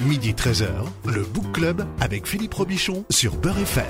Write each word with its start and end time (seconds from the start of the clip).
Midi 0.00 0.32
13h, 0.32 0.68
le 1.06 1.24
Book 1.24 1.50
Club 1.52 1.84
avec 2.00 2.24
Philippe 2.24 2.54
Robichon 2.54 3.04
sur 3.10 3.34
Beurre 3.34 3.58
FM. 3.58 3.84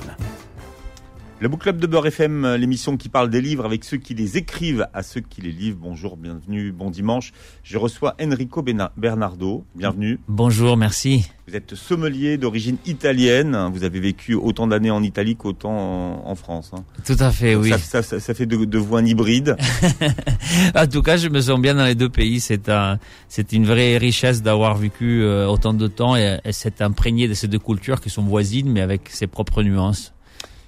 Le 1.40 1.48
Book 1.48 1.60
Club 1.60 1.78
de 1.78 1.86
Beurre 1.86 2.08
FM, 2.08 2.44
euh, 2.44 2.56
l'émission 2.56 2.96
qui 2.96 3.08
parle 3.08 3.30
des 3.30 3.40
livres 3.40 3.64
avec 3.64 3.84
ceux 3.84 3.96
qui 3.96 4.12
les 4.12 4.36
écrivent 4.36 4.88
à 4.92 5.04
ceux 5.04 5.20
qui 5.20 5.40
les 5.40 5.52
livrent. 5.52 5.78
Bonjour, 5.80 6.16
bienvenue, 6.16 6.72
bon 6.72 6.90
dimanche. 6.90 7.32
Je 7.62 7.78
reçois 7.78 8.16
Enrico 8.20 8.60
Bernardo. 8.96 9.64
Bienvenue. 9.76 10.18
Bonjour, 10.26 10.76
merci. 10.76 11.30
Vous 11.46 11.54
êtes 11.54 11.76
sommelier 11.76 12.38
d'origine 12.38 12.76
italienne. 12.86 13.56
Vous 13.72 13.84
avez 13.84 14.00
vécu 14.00 14.34
autant 14.34 14.66
d'années 14.66 14.90
en 14.90 15.00
Italie 15.00 15.36
qu'autant 15.36 16.26
en, 16.26 16.34
France. 16.34 16.72
Hein. 16.74 16.82
Tout 17.06 17.16
à 17.20 17.30
fait, 17.30 17.54
oui. 17.54 17.72
Ça, 17.78 18.02
fait 18.02 18.46
de, 18.46 18.76
vous 18.76 18.96
un 18.96 19.04
hybride. 19.06 19.56
en 20.74 20.86
tout 20.88 21.02
cas, 21.02 21.18
je 21.18 21.28
me 21.28 21.40
sens 21.40 21.60
bien 21.60 21.76
dans 21.76 21.84
les 21.84 21.94
deux 21.94 22.10
pays. 22.10 22.40
C'est 22.40 22.68
un, 22.68 22.98
c'est 23.28 23.52
une 23.52 23.64
vraie 23.64 23.96
richesse 23.96 24.42
d'avoir 24.42 24.76
vécu 24.76 25.22
euh, 25.22 25.46
autant 25.46 25.72
de 25.72 25.86
temps 25.86 26.16
et, 26.16 26.40
et 26.44 26.50
c'est 26.50 26.82
imprégné 26.82 27.28
de 27.28 27.34
ces 27.34 27.46
deux 27.46 27.60
cultures 27.60 28.00
qui 28.00 28.10
sont 28.10 28.24
voisines, 28.24 28.72
mais 28.72 28.80
avec 28.80 29.08
ses 29.08 29.28
propres 29.28 29.62
nuances 29.62 30.12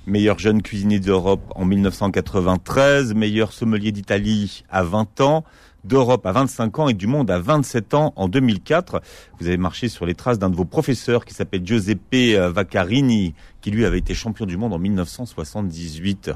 meilleur 0.06 0.38
jeune 0.38 0.62
cuisinier 0.62 1.00
d'Europe 1.00 1.52
en 1.54 1.64
1993, 1.64 3.14
meilleur 3.14 3.52
sommelier 3.52 3.92
d'Italie 3.92 4.64
à 4.70 4.82
20 4.82 5.20
ans, 5.20 5.44
d'Europe 5.84 6.26
à 6.26 6.32
25 6.32 6.78
ans 6.78 6.88
et 6.88 6.94
du 6.94 7.06
monde 7.06 7.30
à 7.30 7.38
27 7.38 7.94
ans 7.94 8.12
en 8.16 8.28
2004. 8.28 9.00
Vous 9.38 9.46
avez 9.46 9.56
marché 9.56 9.88
sur 9.88 10.06
les 10.06 10.14
traces 10.14 10.38
d'un 10.38 10.50
de 10.50 10.56
vos 10.56 10.64
professeurs 10.64 11.24
qui 11.24 11.34
s'appelle 11.34 11.66
Giuseppe 11.66 12.36
Vaccarini, 12.52 13.34
qui 13.60 13.70
lui 13.70 13.84
avait 13.84 13.98
été 13.98 14.14
champion 14.14 14.46
du 14.46 14.56
monde 14.56 14.72
en 14.72 14.78
1978. 14.78 16.30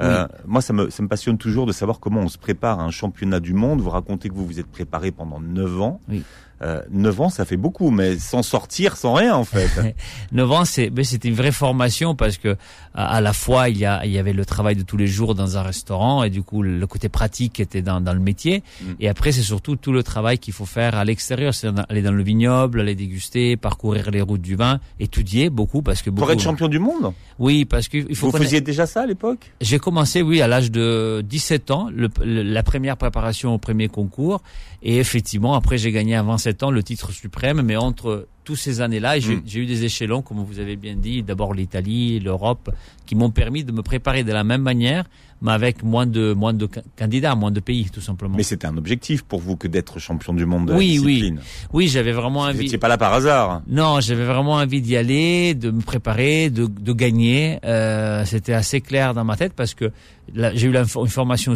Euh, 0.00 0.26
moi, 0.46 0.62
ça 0.62 0.72
me, 0.72 0.90
ça 0.90 1.02
me 1.02 1.08
passionne 1.08 1.38
toujours 1.38 1.66
de 1.66 1.72
savoir 1.72 2.00
comment 2.00 2.20
on 2.20 2.28
se 2.28 2.38
prépare 2.38 2.80
à 2.80 2.84
un 2.84 2.90
championnat 2.90 3.40
du 3.40 3.54
monde. 3.54 3.80
Vous 3.80 3.90
racontez 3.90 4.28
que 4.28 4.34
vous 4.34 4.46
vous 4.46 4.60
êtes 4.60 4.70
préparé 4.70 5.10
pendant 5.10 5.40
9 5.40 5.82
ans. 5.82 6.00
Oui. 6.08 6.22
Euh, 6.62 6.82
9 6.90 7.20
ans, 7.22 7.30
ça 7.30 7.46
fait 7.46 7.56
beaucoup, 7.56 7.90
mais 7.90 8.18
sans 8.18 8.42
sortir, 8.42 8.98
sans 8.98 9.14
rien 9.14 9.34
en 9.34 9.44
fait. 9.44 9.94
9 10.32 10.52
ans, 10.52 10.64
c'est 10.66 10.92
c'était 11.04 11.28
une 11.28 11.34
vraie 11.34 11.52
formation 11.52 12.14
parce 12.14 12.36
que 12.36 12.56
à, 12.94 13.22
la 13.22 13.32
fois 13.32 13.70
il 13.70 13.78
y, 13.78 13.86
a, 13.86 14.04
il 14.04 14.12
y 14.12 14.18
avait 14.18 14.34
le 14.34 14.44
travail 14.44 14.76
de 14.76 14.82
tous 14.82 14.98
les 14.98 15.06
jours 15.06 15.34
dans 15.34 15.56
un 15.56 15.62
restaurant 15.62 16.22
et 16.22 16.28
du 16.28 16.42
coup 16.42 16.62
le 16.62 16.86
côté 16.86 17.08
pratique 17.08 17.60
était 17.60 17.80
dans, 17.80 18.02
dans 18.02 18.12
le 18.12 18.20
métier. 18.20 18.62
Mm. 18.82 18.84
Et 19.00 19.08
après, 19.08 19.32
c'est 19.32 19.40
surtout 19.40 19.76
tout 19.76 19.92
le 19.92 20.02
travail 20.02 20.38
qu'il 20.38 20.52
faut 20.52 20.66
faire 20.66 20.96
à 20.96 21.04
l'extérieur, 21.06 21.54
c'est 21.54 21.68
aller 21.88 22.02
dans 22.02 22.12
le 22.12 22.22
vignoble, 22.22 22.80
aller 22.80 22.94
déguster, 22.94 23.56
parcourir 23.56 24.10
les 24.10 24.20
routes 24.20 24.42
du 24.42 24.54
vin, 24.54 24.80
étudier 24.98 25.48
beaucoup 25.48 25.80
parce 25.80 26.02
que 26.02 26.10
beaucoup, 26.10 26.26
pour 26.26 26.32
être 26.32 26.40
champion 26.40 26.68
du 26.68 26.78
monde? 26.78 27.14
Oui, 27.38 27.64
parce 27.64 27.88
que 27.88 27.96
il 27.96 28.14
faut. 28.14 28.30
Vous 28.30 28.36
faisiez 28.36 28.60
déjà 28.60 28.84
ça 28.84 29.02
à 29.02 29.06
l'époque? 29.06 29.50
J'ai 29.62 29.78
commencé, 29.90 30.22
oui, 30.22 30.40
à 30.40 30.46
l'âge 30.46 30.70
de 30.70 31.20
17 31.28 31.72
ans, 31.72 31.90
le, 31.92 32.08
la 32.22 32.62
première 32.62 32.96
préparation 32.96 33.54
au 33.54 33.58
premier 33.58 33.88
concours, 33.88 34.40
et 34.84 34.98
effectivement, 34.98 35.54
après 35.54 35.78
j'ai 35.78 35.90
gagné 35.90 36.14
à 36.14 36.22
27 36.22 36.62
ans 36.62 36.70
le 36.70 36.84
titre 36.84 37.10
suprême, 37.10 37.62
mais 37.62 37.74
entre 37.74 38.28
tous 38.44 38.56
ces 38.56 38.80
années-là, 38.80 39.18
hmm. 39.18 39.42
j'ai 39.46 39.60
eu 39.60 39.66
des 39.66 39.84
échelons, 39.84 40.22
comme 40.22 40.42
vous 40.42 40.58
avez 40.58 40.76
bien 40.76 40.96
dit, 40.96 41.22
d'abord 41.22 41.54
l'Italie, 41.54 42.20
l'Europe, 42.20 42.70
qui 43.06 43.14
m'ont 43.14 43.30
permis 43.30 43.64
de 43.64 43.72
me 43.72 43.82
préparer 43.82 44.24
de 44.24 44.32
la 44.32 44.44
même 44.44 44.62
manière, 44.62 45.04
mais 45.42 45.52
avec 45.52 45.82
moins 45.82 46.06
de 46.06 46.32
moins 46.32 46.52
de 46.52 46.68
candidats, 46.98 47.34
moins 47.34 47.50
de 47.50 47.60
pays, 47.60 47.88
tout 47.90 48.00
simplement. 48.00 48.36
Mais 48.36 48.42
c'était 48.42 48.66
un 48.66 48.76
objectif 48.76 49.22
pour 49.22 49.40
vous 49.40 49.56
que 49.56 49.68
d'être 49.68 49.98
champion 49.98 50.34
du 50.34 50.44
monde 50.46 50.66
de 50.68 50.74
oui, 50.74 50.96
la 50.96 51.02
discipline. 51.02 51.36
Oui, 51.38 51.68
oui, 51.72 51.88
j'avais 51.88 52.12
vraiment 52.12 52.40
envie. 52.40 52.56
Vous 52.56 52.62
n'étiez 52.64 52.78
pas 52.78 52.88
là 52.88 52.98
par 52.98 53.12
hasard. 53.14 53.62
Non, 53.66 54.00
j'avais 54.00 54.26
vraiment 54.26 54.54
envie 54.54 54.82
d'y 54.82 54.96
aller, 54.96 55.54
de 55.54 55.70
me 55.70 55.80
préparer, 55.80 56.50
de, 56.50 56.66
de 56.66 56.92
gagner. 56.92 57.58
Euh, 57.64 58.24
c'était 58.26 58.52
assez 58.52 58.80
clair 58.80 59.14
dans 59.14 59.24
ma 59.24 59.36
tête 59.36 59.54
parce 59.54 59.74
que 59.74 59.90
j'ai 60.34 60.66
eu 60.66 60.76
une 60.76 60.84
formation 60.86 61.54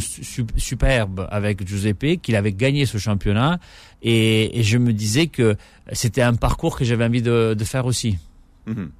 superbe 0.57 1.29
avec 1.31 1.67
Giuseppe, 1.67 2.21
qu'il 2.23 2.37
avait 2.37 2.53
gagné 2.53 2.87
ce 2.87 2.99
championnat, 2.99 3.59
et, 4.03 4.59
et 4.59 4.63
je 4.63 4.79
me 4.79 4.93
disais 4.93 5.27
que 5.27 5.57
c'était 5.93 6.23
un 6.23 6.35
parcours 6.35 6.77
que 6.77 6.85
j'avais 6.85 7.05
envie 7.05 7.23
de, 7.23 7.55
de 7.55 7.65
faire 7.65 7.87
aussi. 7.87 8.19
Mhm. 8.67 8.91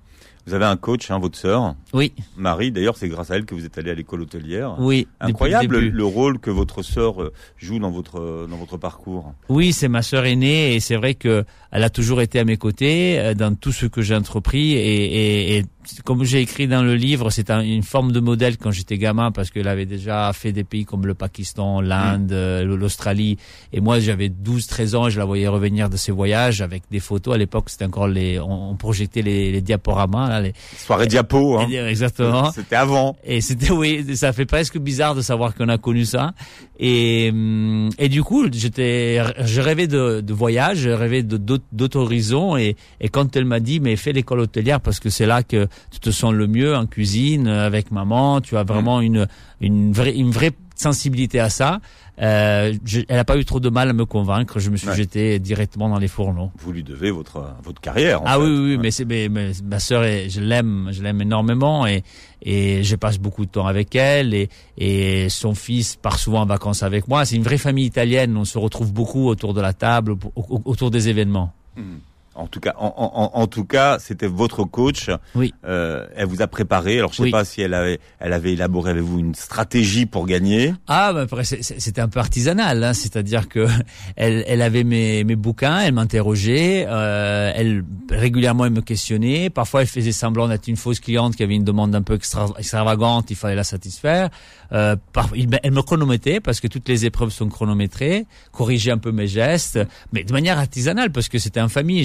Vous 0.47 0.53
avez 0.53 0.67
un 0.67 0.77
coach, 0.77 1.11
hein, 1.11 1.19
votre 1.19 1.39
sœur. 1.39 1.75
Oui. 1.95 2.13
Marie, 2.37 2.71
d'ailleurs, 2.71 2.99
c'est 2.99 3.09
grâce 3.09 3.31
à 3.31 3.37
elle 3.37 3.47
que 3.47 3.55
vous 3.55 3.65
êtes 3.65 3.79
allé 3.79 3.91
à 3.91 3.95
l'école 3.95 4.21
hôtelière. 4.21 4.77
Oui. 4.79 5.09
Incroyable 5.21 5.79
le, 5.79 6.05
rôle 6.05 6.39
que 6.39 6.51
votre 6.51 6.83
sœur 6.83 7.23
euh, 7.23 7.33
joue 7.57 7.79
dans 7.79 7.91
votre 7.91 8.47
dans 8.47 8.57
votre 8.59 8.77
parcours. 8.77 9.33
Oui, 9.49 9.73
c'est 9.73 9.89
ma 9.89 10.03
sœur 10.03 10.27
aînée 10.27 10.75
et 10.75 10.81
c'est 10.81 10.97
vrai 10.97 11.15
que 11.15 11.45
elle 11.71 11.83
a 11.83 11.89
toujours 11.89 12.21
été 12.21 12.39
à 12.39 12.45
mes 12.45 12.59
côtés 12.59 13.19
euh, 13.19 13.33
dans 13.33 13.55
tout 13.55 13.73
ce 13.73 13.87
que 13.87 14.03
j'ai 14.03 14.15
entrepris 14.15 14.73
et, 14.73 15.57
et, 15.57 15.59
et 15.59 15.65
comme 16.05 16.25
j'ai 16.25 16.41
écrit 16.41 16.67
dans 16.67 16.83
le 16.83 16.95
livre, 16.95 17.31
c'est 17.31 17.51
une 17.51 17.83
forme 17.83 18.13
de 18.13 18.21
modèle 18.21 18.57
quand 18.57 18.71
j'étais 18.71 18.99
gamin 18.99 19.31
parce 19.31 19.51
qu'elle 19.51 19.69
avait 19.69 19.87
déjà 19.87 20.33
fait 20.33 20.53
des 20.53 20.65
pays 20.65 20.85
comme 20.85 21.07
le 21.07 21.15
Pakistan, 21.15 21.81
l'Inde, 21.81 22.31
mm. 22.31 22.35
euh, 22.35 22.65
l'Australie. 22.65 23.39
Et 23.73 23.81
moi, 23.81 24.01
j'avais 24.01 24.29
12, 24.29 24.67
13 24.67 24.95
ans 24.95 25.07
et 25.09 25.11
je 25.11 25.19
la 25.19 25.25
voyais 25.25 25.49
revenir 25.49 25.91
de 25.91 25.97
ses 25.97 26.13
voyages 26.13 26.61
avec 26.61 26.83
des 26.91 27.01
photos. 27.01 27.35
À 27.35 27.39
l'époque, 27.39 27.71
c'était 27.71 27.85
encore 27.85 28.09
les, 28.09 28.39
on, 28.41 28.75
projetait 28.77 29.23
les, 29.23 29.53
les 29.53 29.61
diaporamas, 29.61 30.29
là, 30.29 30.41
les 30.41 30.53
soirées 30.77 31.07
diapo, 31.07 31.59
hein. 31.59 31.69
Exactement. 31.69 32.51
C'était 32.53 32.77
avant. 32.77 33.17
Et 33.25 33.41
c'était, 33.41 33.71
oui, 33.71 34.17
ça 34.17 34.33
fait 34.33 34.47
presque 34.47 34.79
bizarre 34.79 35.15
de 35.15 35.23
savoir 35.23 35.55
qu'on 35.55 35.69
a 35.69 35.79
connu 35.79 36.05
ça. 36.05 36.33
Et, 36.79 37.31
hum, 37.33 37.91
et 37.99 38.09
du 38.09 38.23
coup, 38.23 38.47
j'étais, 38.53 39.23
je 39.45 39.61
rêvais 39.61 39.87
de, 39.87 40.21
de 40.21 40.33
voyage, 40.35 40.79
je 40.79 40.91
rêvais 40.91 41.23
d'autres 41.23 41.99
horizons. 41.99 42.57
Et, 42.57 42.77
et 43.01 43.09
quand 43.09 43.37
elle 43.37 43.45
m'a 43.45 43.61
dit, 43.61 43.81
mais 43.81 43.97
fais 43.97 44.13
l'école 44.13 44.41
hôtelière 44.41 44.81
parce 44.81 45.01
que 45.01 45.11
c'est 45.11 45.27
là 45.27 45.43
que 45.43 45.69
tu 45.91 46.01
te 46.01 46.11
sens 46.11 46.33
le 46.33 46.47
mieux 46.47 46.77
en 46.77 46.87
cuisine 46.87 47.49
avec 47.49 47.91
maman. 47.91 48.41
Tu 48.41 48.57
as 48.57 48.65
vraiment 48.65 49.01
mm. 49.01 49.05
une 49.05 49.27
une 49.61 49.93
vraie 49.93 50.15
une 50.15 50.31
vraie 50.31 50.53
sensibilité 50.75 51.41
à 51.41 51.51
ça. 51.51 51.81
Euh, 52.21 52.73
elle 53.09 53.17
n'a 53.17 53.25
pas 53.25 53.37
eu 53.37 53.45
trop 53.45 53.59
de 53.59 53.69
mal 53.71 53.89
à 53.89 53.93
me 53.93 54.05
convaincre. 54.05 54.61
Je 54.61 54.71
me 54.71 54.77
suis 54.77 54.93
jeté 54.95 55.39
directement 55.41 55.89
dans 55.89 55.99
les 55.99 56.07
fourneaux. 56.07 56.53
Vous 56.59 56.73
lui 56.73 56.85
devez 56.85 57.11
votre 57.11 57.55
votre 57.63 57.81
carrière. 57.81 58.23
En 58.23 58.27
ah 58.27 58.39
oui 58.39 58.51
oui, 58.51 58.79
mais 58.79 58.91
c'est 58.91 59.05
mais, 59.05 59.29
ma 59.29 59.79
sœur, 59.81 60.05
je 60.05 60.41
l'aime, 60.41 60.91
je 60.93 61.03
l'aime 61.03 61.21
énormément 61.21 61.87
et 61.87 62.05
et 62.43 62.85
je 62.85 62.97
passe 62.97 63.19
beaucoup 63.19 63.47
de 63.47 63.51
temps 63.51 63.67
avec 63.67 63.95
elle 63.97 64.35
et 64.35 64.49
et 64.79 65.29
son 65.29 65.55
fils 65.55 65.97
part 65.97 66.19
souvent 66.19 66.43
en 66.43 66.47
vacances 66.47 66.83
avec 66.83 67.09
moi. 67.09 67.25
C'est 67.25 67.37
une 67.37 67.43
vraie 67.43 67.59
famille 67.59 67.87
italienne. 67.87 68.37
On 68.37 68.45
se 68.45 68.59
retrouve 68.59 68.93
beaucoup 68.93 69.27
autour 69.27 69.55
de 69.55 69.61
la 69.61 69.73
table, 69.73 70.15
autour 70.37 70.91
des 70.91 71.09
événements. 71.09 71.53
Mm. 71.77 71.97
En 72.35 72.47
tout 72.47 72.61
cas, 72.61 72.75
en, 72.79 73.31
en, 73.33 73.47
tout 73.47 73.65
cas, 73.65 73.99
c'était 74.01 74.27
votre 74.27 74.65
coach. 74.65 75.09
Oui. 75.35 75.55
Euh, 75.65 76.07
elle 76.17 76.27
vous 76.27 76.43
a 76.43 76.47
préparé. 76.47 76.99
Alors, 76.99 77.13
je 77.13 77.23
sais 77.23 77.31
pas 77.31 77.45
si 77.45 77.61
elle 77.61 77.75
avait, 77.75 78.01
elle 78.19 78.33
avait 78.33 78.53
élaboré 78.53 78.91
avec 78.91 79.03
vous 79.03 79.21
une 79.21 79.35
stratégie 79.35 80.07
pour 80.07 80.27
gagner. 80.27 80.75
Ah, 80.89 81.13
bah, 81.13 81.23
après, 81.23 81.45
c'était 81.45 82.01
un 82.01 82.09
peu 82.09 82.19
artisanal. 82.19 82.83
Hein, 82.83 82.93
C'est-à-dire 82.93 83.49
que 83.49 83.69
elle, 84.17 84.45
elle 84.49 84.63
avait 84.63 84.85
mes, 84.85 85.23
mes 85.23 85.37
bouquins, 85.37 85.81
elle 85.81 85.95
m'interrogeait, 85.95 86.87
euh, 86.89 87.53
elle 87.55 87.85
régulièrement 88.11 88.65
elle 88.65 88.73
me 88.73 88.83
questionnait. 88.83 89.51
Parfois, 89.51 89.83
elle 89.83 89.89
faisait 89.89 90.13
semblant 90.13 90.49
d'être 90.49 90.67
une 90.67 90.77
fausse 90.77 91.01
cliente 91.01 91.37
qui 91.37 91.43
avait 91.43 91.55
une 91.55 91.65
demande 91.65 91.95
un 91.95 92.03
peu 92.03 92.15
extravagante. 92.15 93.31
Il 93.31 93.37
fallait 93.37 93.55
la 93.55 93.65
satisfaire. 93.65 94.31
Euh, 94.73 94.97
par, 95.13 95.31
elle 95.63 95.73
me 95.73 95.83
chronométrait 95.83 96.41
parce 96.41 96.61
que 96.61 96.67
toutes 96.67 96.89
les 96.89 97.07
épreuves 97.07 97.31
sont 97.31 97.49
chronométrées, 97.49 98.27
corriger 98.51 98.91
un 98.91 98.99
peu 98.99 99.13
mes 99.13 99.29
gestes, 99.29 99.79
mais 100.13 100.25
de 100.25 100.33
manière 100.33 100.59
artisanale 100.59 101.13
parce 101.13 101.29
que 101.29 101.39
c'était 101.39 101.61
en 101.61 101.69
famille. 101.69 102.05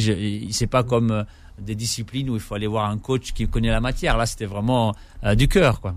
C'est 0.52 0.68
pas 0.68 0.84
comme 0.84 1.12
euh, 1.12 1.24
des 1.60 1.76
disciplines 1.76 2.30
où 2.30 2.36
il 2.36 2.40
faut 2.40 2.56
aller 2.56 2.68
voir 2.68 2.90
un 2.90 2.98
coach 2.98 3.34
qui 3.34 3.48
connaît 3.48 3.70
la 3.70 3.82
matière. 3.82 4.18
Là, 4.18 4.26
c'était 4.26 4.46
vraiment 4.46 4.94
euh, 5.24 5.36
du 5.36 5.48
cœur, 5.48 5.82
quoi. 5.82 5.96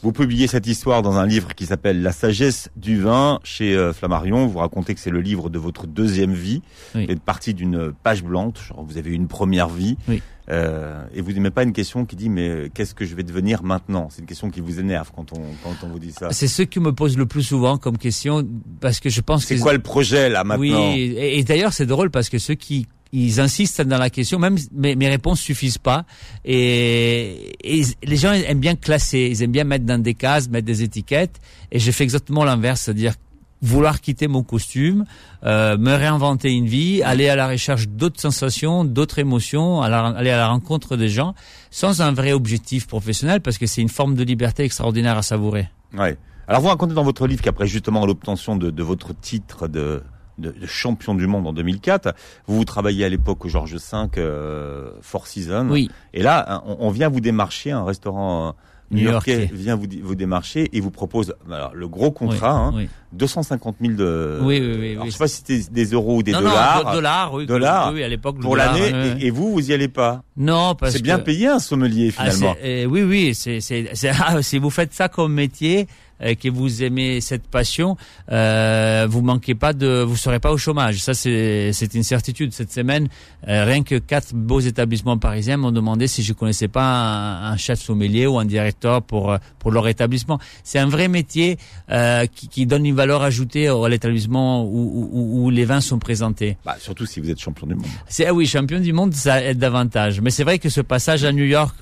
Vous 0.00 0.12
publiez 0.12 0.46
cette 0.46 0.68
histoire 0.68 1.02
dans 1.02 1.16
un 1.16 1.26
livre 1.26 1.56
qui 1.56 1.66
s'appelle 1.66 2.02
La 2.02 2.12
sagesse 2.12 2.70
du 2.76 3.00
vin 3.00 3.40
chez 3.42 3.74
euh, 3.74 3.92
Flammarion. 3.92 4.46
Vous 4.46 4.58
racontez 4.58 4.94
que 4.94 5.00
c'est 5.00 5.10
le 5.10 5.20
livre 5.20 5.50
de 5.50 5.58
votre 5.58 5.88
deuxième 5.88 6.34
vie. 6.34 6.62
Vous 6.94 7.00
êtes 7.00 7.20
parti 7.20 7.52
d'une 7.52 7.92
page 8.04 8.22
blanche. 8.22 8.68
Genre 8.68 8.84
vous 8.84 8.96
avez 8.96 9.10
eu 9.10 9.14
une 9.14 9.26
première 9.26 9.68
vie. 9.68 9.96
Oui. 10.06 10.22
Euh, 10.50 11.04
et 11.14 11.20
vous 11.20 11.32
n'aimez 11.32 11.50
pas 11.50 11.62
une 11.62 11.72
question 11.72 12.06
qui 12.06 12.16
dit 12.16 12.30
mais 12.30 12.70
qu'est-ce 12.72 12.94
que 12.94 13.04
je 13.04 13.14
vais 13.14 13.22
devenir 13.22 13.62
maintenant? 13.62 14.08
C'est 14.10 14.20
une 14.20 14.26
question 14.26 14.50
qui 14.50 14.60
vous 14.60 14.80
énerve 14.80 15.10
quand 15.14 15.32
on 15.32 15.42
quand 15.62 15.74
on 15.82 15.88
vous 15.88 15.98
dit 15.98 16.12
ça. 16.12 16.30
C'est 16.32 16.48
ce 16.48 16.62
qui 16.62 16.80
me 16.80 16.92
pose 16.92 17.18
le 17.18 17.26
plus 17.26 17.42
souvent 17.42 17.76
comme 17.76 17.98
question 17.98 18.46
parce 18.80 19.00
que 19.00 19.10
je 19.10 19.20
pense 19.20 19.44
que 19.44 19.56
c'est 19.56 19.60
quoi 19.60 19.74
le 19.74 19.78
projet 19.80 20.30
là 20.30 20.44
maintenant? 20.44 20.92
Oui, 20.92 21.14
et, 21.18 21.44
d'ailleurs 21.44 21.74
c'est 21.74 21.86
drôle 21.86 22.10
parce 22.10 22.30
que 22.30 22.38
ceux 22.38 22.54
qui 22.54 22.86
ils 23.12 23.40
insistent 23.40 23.82
dans 23.82 23.98
la 23.98 24.10
question, 24.10 24.38
même 24.38 24.56
mes, 24.72 24.96
mes 24.96 25.08
réponses 25.08 25.40
suffisent 25.40 25.78
pas. 25.78 26.04
Et, 26.44 27.56
et, 27.64 27.82
les 28.02 28.16
gens 28.16 28.32
aiment 28.32 28.60
bien 28.60 28.76
classer, 28.76 29.28
ils 29.30 29.42
aiment 29.42 29.52
bien 29.52 29.64
mettre 29.64 29.84
dans 29.84 30.00
des 30.00 30.14
cases, 30.14 30.48
mettre 30.48 30.66
des 30.66 30.82
étiquettes. 30.82 31.40
Et 31.72 31.78
j'ai 31.78 31.92
fait 31.92 32.04
exactement 32.04 32.44
l'inverse, 32.44 32.82
c'est-à-dire 32.82 33.14
vouloir 33.60 34.00
quitter 34.00 34.28
mon 34.28 34.42
costume, 34.42 35.04
euh, 35.44 35.76
me 35.76 35.94
réinventer 35.94 36.52
une 36.52 36.66
vie, 36.66 37.02
aller 37.02 37.28
à 37.28 37.36
la 37.36 37.48
recherche 37.48 37.88
d'autres 37.88 38.20
sensations, 38.20 38.84
d'autres 38.84 39.18
émotions, 39.18 39.82
aller 39.82 40.30
à 40.30 40.36
la 40.36 40.48
rencontre 40.48 40.96
des 40.96 41.08
gens, 41.08 41.34
sans 41.70 42.00
un 42.00 42.12
vrai 42.12 42.32
objectif 42.32 42.86
professionnel, 42.86 43.40
parce 43.40 43.58
que 43.58 43.66
c'est 43.66 43.82
une 43.82 43.88
forme 43.88 44.14
de 44.14 44.22
liberté 44.22 44.64
extraordinaire 44.64 45.16
à 45.16 45.22
savourer. 45.22 45.68
Ouais. 45.96 46.16
Alors 46.46 46.62
vous 46.62 46.68
racontez 46.68 46.94
dans 46.94 47.04
votre 47.04 47.26
livre 47.26 47.42
qu'après 47.42 47.66
justement 47.66 48.06
l'obtention 48.06 48.56
de, 48.56 48.70
de, 48.70 48.82
votre 48.82 49.12
titre 49.18 49.68
de, 49.68 50.02
de, 50.38 50.54
champion 50.66 51.14
du 51.14 51.26
monde 51.26 51.46
en 51.46 51.52
2004, 51.52 52.14
vous, 52.46 52.56
vous 52.56 52.64
travaillez 52.64 53.04
à 53.04 53.08
l'époque 53.08 53.44
au 53.44 53.48
Georges 53.48 53.74
V, 53.74 53.80
euh, 54.18 54.90
Four 55.02 55.26
Seasons. 55.26 55.68
Oui. 55.70 55.90
Et 56.14 56.22
là, 56.22 56.62
on, 56.66 56.76
on 56.80 56.90
vient 56.90 57.08
vous 57.08 57.20
démarcher 57.20 57.70
un 57.70 57.84
restaurant 57.84 58.54
New 58.90 59.02
Yorkais 59.02 59.50
vient 59.52 59.76
vous, 59.76 59.86
vous 60.02 60.14
démarcher 60.14 60.70
et 60.72 60.80
vous 60.80 60.90
propose 60.90 61.34
alors, 61.50 61.74
le 61.74 61.88
gros 61.88 62.10
contrat, 62.10 62.52
hein, 62.52 62.86
250 63.12 63.76
000 63.80 63.94
de. 63.94 64.38
Oui, 64.42 64.60
oui, 64.60 64.76
oui. 64.78 64.90
Alors, 64.92 65.04
oui. 65.04 65.10
Je 65.10 65.12
sais 65.12 65.18
pas 65.18 65.28
si 65.28 65.36
c'était 65.46 65.70
des 65.70 65.84
euros 65.92 66.16
ou 66.16 66.22
des 66.22 66.32
non, 66.32 66.40
dollars. 66.40 66.78
Non, 66.84 66.90
do- 66.90 66.96
dollars, 66.96 67.34
oui. 67.34 67.46
Dollars. 67.46 67.92
Oui, 67.92 68.02
à 68.02 68.08
l'époque. 68.08 68.38
pour 68.40 68.56
l'année. 68.56 69.18
Et, 69.20 69.26
et 69.26 69.30
vous, 69.30 69.52
vous 69.52 69.70
y 69.70 69.74
allez 69.74 69.88
pas. 69.88 70.22
Non, 70.36 70.74
parce 70.74 70.92
C'est 70.92 70.98
que. 70.98 71.04
bien 71.04 71.18
payé 71.18 71.48
un 71.48 71.58
sommelier 71.58 72.12
Ah, 72.16 72.30
finalement. 72.30 72.56
c'est- 72.62 72.84
euh, 72.84 72.86
oui, 72.86 73.02
oui, 73.02 73.34
c'est, 73.34 73.60
c'est, 73.60 73.90
c'est- 73.92 74.10
ah, 74.24 74.40
si 74.42 74.58
vous 74.58 74.70
faites 74.70 74.94
ça 74.94 75.08
comme 75.08 75.34
métier, 75.34 75.86
euh, 76.22 76.34
que 76.34 76.48
vous 76.48 76.82
aimez 76.82 77.20
cette 77.20 77.46
passion, 77.46 77.96
euh, 78.30 79.06
vous 79.08 79.22
manquez 79.22 79.54
pas 79.54 79.72
de, 79.72 80.02
vous 80.02 80.16
serez 80.16 80.40
pas 80.40 80.52
au 80.52 80.58
chômage. 80.58 81.02
Ça, 81.02 81.14
c'est, 81.14 81.72
c'est 81.72 81.94
une 81.94 82.02
certitude. 82.02 82.52
Cette 82.52 82.72
semaine, 82.72 83.08
euh, 83.46 83.64
rien 83.64 83.82
que 83.82 83.96
quatre 83.96 84.34
beaux 84.34 84.60
établissements 84.60 85.18
parisiens 85.18 85.56
m'ont 85.56 85.72
demandé 85.72 86.06
si 86.06 86.22
je 86.22 86.32
connaissais 86.32 86.68
pas 86.68 86.84
un, 86.84 87.52
un 87.52 87.56
chef 87.56 87.80
sommelier 87.80 88.26
ou 88.26 88.38
un 88.38 88.44
directeur 88.44 89.02
pour 89.02 89.32
euh, 89.32 89.38
pour 89.58 89.70
leur 89.70 89.88
établissement. 89.88 90.38
C'est 90.64 90.78
un 90.78 90.88
vrai 90.88 91.08
métier 91.08 91.58
euh, 91.90 92.26
qui, 92.26 92.48
qui 92.48 92.66
donne 92.66 92.86
une 92.86 92.94
valeur 92.94 93.22
ajoutée 93.22 93.68
à 93.68 93.88
l'établissement 93.88 94.64
où, 94.64 95.10
où, 95.12 95.44
où 95.44 95.50
les 95.50 95.64
vins 95.64 95.80
sont 95.80 95.98
présentés. 95.98 96.56
Bah, 96.64 96.76
surtout 96.78 97.06
si 97.06 97.20
vous 97.20 97.30
êtes 97.30 97.40
champion 97.40 97.66
du 97.66 97.74
monde. 97.74 97.86
C'est 98.08 98.26
ah 98.26 98.34
oui, 98.34 98.46
champion 98.46 98.80
du 98.80 98.92
monde, 98.92 99.14
ça 99.14 99.42
aide 99.42 99.58
davantage. 99.58 100.20
Mais 100.20 100.30
c'est 100.30 100.44
vrai 100.44 100.58
que 100.58 100.68
ce 100.68 100.80
passage 100.80 101.24
à 101.24 101.32
New 101.32 101.44
York, 101.44 101.76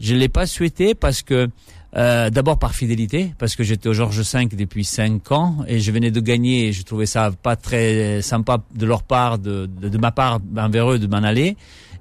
je 0.00 0.14
l'ai 0.14 0.28
pas 0.28 0.46
souhaité 0.46 0.94
parce 0.94 1.22
que 1.22 1.48
euh, 1.94 2.30
d'abord 2.30 2.58
par 2.58 2.74
fidélité, 2.74 3.34
parce 3.38 3.54
que 3.54 3.62
j'étais 3.62 3.88
au 3.88 3.92
Georges 3.92 4.20
V 4.20 4.46
depuis 4.56 4.84
cinq 4.84 5.30
ans 5.30 5.58
et 5.68 5.78
je 5.78 5.92
venais 5.92 6.10
de 6.10 6.20
gagner. 6.20 6.68
Et 6.68 6.72
je 6.72 6.82
trouvais 6.82 7.06
ça 7.06 7.30
pas 7.30 7.56
très 7.56 8.22
sympa 8.22 8.58
de 8.74 8.86
leur 8.86 9.02
part, 9.02 9.38
de, 9.38 9.66
de, 9.66 9.88
de 9.88 9.98
ma 9.98 10.12
part 10.12 10.40
envers 10.56 10.90
eux, 10.90 10.98
de 10.98 11.06
m'en 11.06 11.22
aller. 11.22 11.56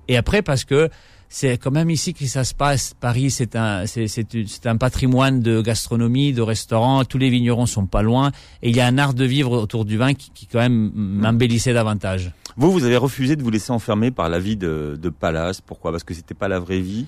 Et 0.08 0.18
après 0.18 0.42
parce 0.42 0.64
que 0.64 0.90
c'est 1.28 1.58
quand 1.58 1.72
même 1.72 1.90
ici 1.90 2.14
que 2.14 2.26
ça 2.28 2.44
se 2.44 2.54
passe. 2.54 2.94
Paris, 2.98 3.30
c'est 3.30 3.56
un, 3.56 3.88
c'est, 3.88 4.08
c'est, 4.08 4.28
c'est 4.48 4.68
un 4.68 4.78
patrimoine 4.78 5.42
de 5.42 5.60
gastronomie, 5.60 6.32
de 6.32 6.42
restaurants. 6.42 7.04
Tous 7.04 7.18
les 7.18 7.30
vignerons 7.30 7.66
sont 7.66 7.88
pas 7.88 8.04
loin. 8.04 8.32
Et 8.62 8.70
il 8.70 8.76
y 8.76 8.80
a 8.80 8.86
un 8.86 8.98
art 8.98 9.14
de 9.14 9.26
vivre 9.26 9.52
autour 9.52 9.84
du 9.84 9.98
vin 9.98 10.14
qui, 10.14 10.30
qui 10.34 10.46
quand 10.46 10.60
même 10.60 10.92
m'embellissait 10.94 11.74
davantage. 11.74 12.32
Vous, 12.56 12.72
vous 12.72 12.86
avez 12.86 12.96
refusé 12.96 13.36
de 13.36 13.44
vous 13.44 13.50
laisser 13.50 13.72
enfermer 13.72 14.12
par 14.12 14.30
la 14.30 14.40
vie 14.40 14.56
de, 14.56 14.98
de 15.02 15.10
Palace. 15.10 15.60
Pourquoi? 15.60 15.92
Parce 15.92 16.04
que 16.06 16.14
c'était 16.14 16.36
pas 16.36 16.48
la 16.48 16.60
vraie 16.60 16.80
vie? 16.80 17.06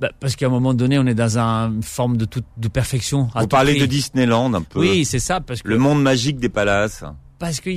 Bah, 0.00 0.10
parce 0.20 0.36
qu'à 0.36 0.46
un 0.46 0.50
moment 0.50 0.74
donné, 0.74 0.98
on 0.98 1.06
est 1.06 1.14
dans 1.14 1.38
une 1.38 1.82
forme 1.82 2.16
de 2.16 2.24
toute 2.24 2.44
de 2.56 2.68
perfection. 2.68 3.28
à 3.34 3.40
Vous 3.40 3.46
tout 3.46 3.48
parlez 3.48 3.72
prix. 3.72 3.80
de 3.80 3.86
Disneyland 3.86 4.54
un 4.54 4.62
peu. 4.62 4.78
Oui, 4.78 5.04
c'est 5.04 5.18
ça, 5.18 5.40
parce 5.40 5.60
que 5.62 5.68
Le 5.68 5.78
monde 5.78 6.02
magique 6.02 6.38
des 6.38 6.48
palaces. 6.48 7.02
parce 7.40 7.60
que 7.60 7.70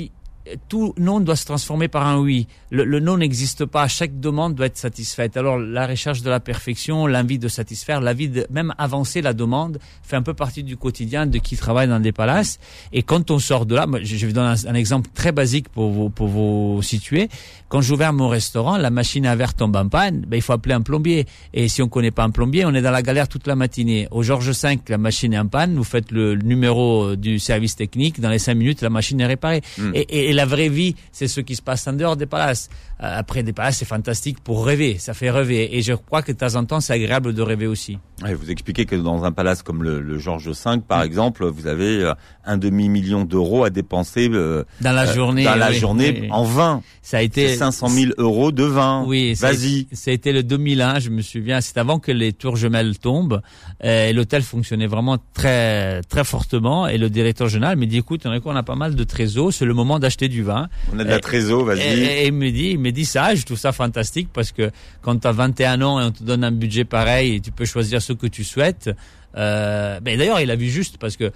tout 0.69 0.93
non 0.97 1.19
doit 1.19 1.35
se 1.35 1.45
transformer 1.45 1.87
par 1.87 2.05
un 2.07 2.17
oui. 2.19 2.47
Le, 2.69 2.83
le 2.83 2.99
non 2.99 3.17
n'existe 3.17 3.65
pas. 3.65 3.87
Chaque 3.87 4.19
demande 4.19 4.55
doit 4.55 4.65
être 4.67 4.77
satisfaite. 4.77 5.37
Alors 5.37 5.57
la 5.57 5.87
recherche 5.87 6.21
de 6.21 6.29
la 6.29 6.39
perfection, 6.39 7.07
l'envie 7.07 7.39
de 7.39 7.47
satisfaire, 7.47 8.01
l'envie 8.01 8.29
de 8.29 8.47
même 8.49 8.73
avancer 8.77 9.21
la 9.21 9.33
demande 9.33 9.79
fait 10.03 10.15
un 10.15 10.21
peu 10.21 10.33
partie 10.33 10.63
du 10.63 10.77
quotidien 10.77 11.25
de 11.25 11.37
qui 11.37 11.57
travaille 11.57 11.87
dans 11.87 11.99
des 11.99 12.11
palaces. 12.11 12.59
Et 12.93 13.03
quand 13.03 13.31
on 13.31 13.39
sort 13.39 13.65
de 13.65 13.75
là, 13.75 13.85
je 14.01 14.15
je 14.17 14.25
vais 14.27 14.33
donner 14.33 14.49
un, 14.65 14.69
un 14.71 14.75
exemple 14.75 15.09
très 15.13 15.31
basique 15.31 15.69
pour 15.69 15.89
vous 15.91 16.09
pour 16.09 16.27
vous 16.27 16.81
situer. 16.81 17.29
Quand 17.69 17.81
j'ouvre 17.81 18.11
mon 18.11 18.27
restaurant, 18.27 18.77
la 18.77 18.89
machine 18.89 19.25
à 19.25 19.35
verre 19.35 19.53
tombe 19.53 19.75
en 19.75 19.87
panne, 19.87 20.25
ben, 20.27 20.37
il 20.37 20.41
faut 20.41 20.53
appeler 20.53 20.73
un 20.75 20.81
plombier. 20.81 21.25
Et 21.53 21.67
si 21.67 21.81
on 21.81 21.87
connaît 21.87 22.11
pas 22.11 22.23
un 22.23 22.29
plombier, 22.31 22.65
on 22.65 22.73
est 22.73 22.81
dans 22.81 22.91
la 22.91 23.01
galère 23.01 23.27
toute 23.27 23.47
la 23.47 23.55
matinée. 23.55 24.07
Au 24.11 24.23
Georges 24.23 24.49
V, 24.51 24.79
la 24.89 24.97
machine 24.97 25.33
est 25.33 25.39
en 25.39 25.47
panne, 25.47 25.75
vous 25.75 25.83
faites 25.83 26.11
le 26.11 26.35
numéro 26.35 27.15
du 27.15 27.39
service 27.39 27.75
technique, 27.75 28.19
dans 28.19 28.29
les 28.29 28.39
cinq 28.39 28.55
minutes, 28.55 28.81
la 28.81 28.89
machine 28.89 29.19
est 29.21 29.25
réparée. 29.25 29.61
Mm. 29.77 29.91
Et, 29.95 29.99
et- 30.29 30.30
et 30.31 30.33
la 30.33 30.45
vraie 30.45 30.69
vie, 30.69 30.95
c'est 31.11 31.27
ce 31.27 31.41
qui 31.41 31.57
se 31.57 31.61
passe 31.61 31.85
en 31.87 31.93
dehors 31.93 32.15
des 32.15 32.25
palaces. 32.25 32.69
Euh, 33.03 33.19
après, 33.19 33.43
des 33.43 33.51
palaces, 33.51 33.79
c'est 33.79 33.85
fantastique 33.85 34.39
pour 34.41 34.65
rêver, 34.65 34.97
ça 34.97 35.13
fait 35.13 35.29
rêver. 35.29 35.75
Et 35.75 35.81
je 35.81 35.91
crois 35.93 36.21
que 36.21 36.31
de 36.31 36.37
temps 36.37 36.55
en 36.55 36.63
temps, 36.63 36.79
c'est 36.79 36.93
agréable 36.93 37.33
de 37.33 37.41
rêver 37.41 37.67
aussi. 37.67 37.97
Vous 38.21 38.49
expliquez 38.51 38.85
que 38.85 38.95
dans 38.95 39.25
un 39.25 39.31
palace 39.31 39.61
comme 39.63 39.83
le, 39.83 39.99
le 39.99 40.19
Georges 40.19 40.47
V, 40.49 40.79
par 40.87 41.01
exemple, 41.01 41.45
vous 41.47 41.67
avez 41.67 42.03
euh, 42.03 42.13
un 42.45 42.57
demi-million 42.57 43.25
d'euros 43.25 43.63
à 43.65 43.69
dépenser 43.71 44.29
euh, 44.31 44.63
Dans 44.79 44.91
la 44.93 45.05
journée. 45.11 45.43
dans 45.43 45.55
la 45.55 45.69
oui, 45.71 45.75
journée 45.75 46.17
oui. 46.21 46.27
en 46.31 46.43
vin. 46.43 46.81
Ça 47.01 47.17
a 47.17 47.21
été 47.21 47.49
C'est 47.49 47.55
500 47.57 47.89
000 47.89 48.11
euros 48.19 48.51
de 48.53 48.63
vin. 48.63 49.03
Oui, 49.07 49.33
Vas-y. 49.33 49.87
Ça 49.91 50.11
a 50.11 50.13
été 50.13 50.31
le 50.31 50.43
2001, 50.43 50.99
je 50.99 51.09
me 51.09 51.21
souviens. 51.21 51.59
C'est 51.59 51.77
avant 51.77 51.99
que 51.99 52.11
les 52.11 52.31
tours 52.31 52.55
jumelles 52.55 52.99
tombent. 52.99 53.41
Et 53.83 54.13
l'hôtel 54.13 54.43
fonctionnait 54.43 54.87
vraiment 54.87 55.17
très 55.33 56.01
très 56.03 56.23
fortement. 56.23 56.87
Et 56.87 56.97
le 56.97 57.09
directeur 57.09 57.49
général 57.49 57.75
me 57.77 57.85
dit, 57.87 57.97
écoute, 57.97 58.25
on 58.25 58.55
a 58.55 58.63
pas 58.63 58.75
mal 58.75 58.95
de 58.95 59.03
trésors. 59.03 59.51
C'est 59.51 59.65
le 59.65 59.73
moment 59.73 59.97
d'acheter 59.99 60.20
du 60.27 60.43
vin. 60.43 60.69
On 60.93 60.99
a 60.99 61.03
de 61.03 61.09
la 61.09 61.19
trésor, 61.19 61.65
vas-y. 61.65 61.81
et 61.81 62.27
il 62.27 62.33
me 62.33 62.49
dit, 62.51 62.71
il 62.71 62.79
me 62.79 62.91
dit 62.91 63.05
ça. 63.05 63.35
Je 63.35 63.43
trouve 63.43 63.57
ça 63.57 63.71
fantastique 63.71 64.29
parce 64.33 64.51
que 64.51 64.71
quand 65.01 65.17
tu 65.19 65.27
as 65.27 65.31
21 65.31 65.81
ans 65.81 65.99
et 65.99 66.05
on 66.05 66.11
te 66.11 66.23
donne 66.23 66.43
un 66.43 66.51
budget 66.51 66.85
pareil, 66.85 67.35
et 67.35 67.39
tu 67.39 67.51
peux 67.51 67.65
choisir 67.65 68.01
ce 68.01 68.13
que 68.13 68.27
tu 68.27 68.43
souhaites. 68.43 68.89
Euh, 69.37 69.99
ben 70.01 70.17
d'ailleurs, 70.17 70.41
il 70.41 70.51
a 70.51 70.55
vu 70.55 70.67
juste 70.69 70.97
parce 70.97 71.15
que 71.15 71.31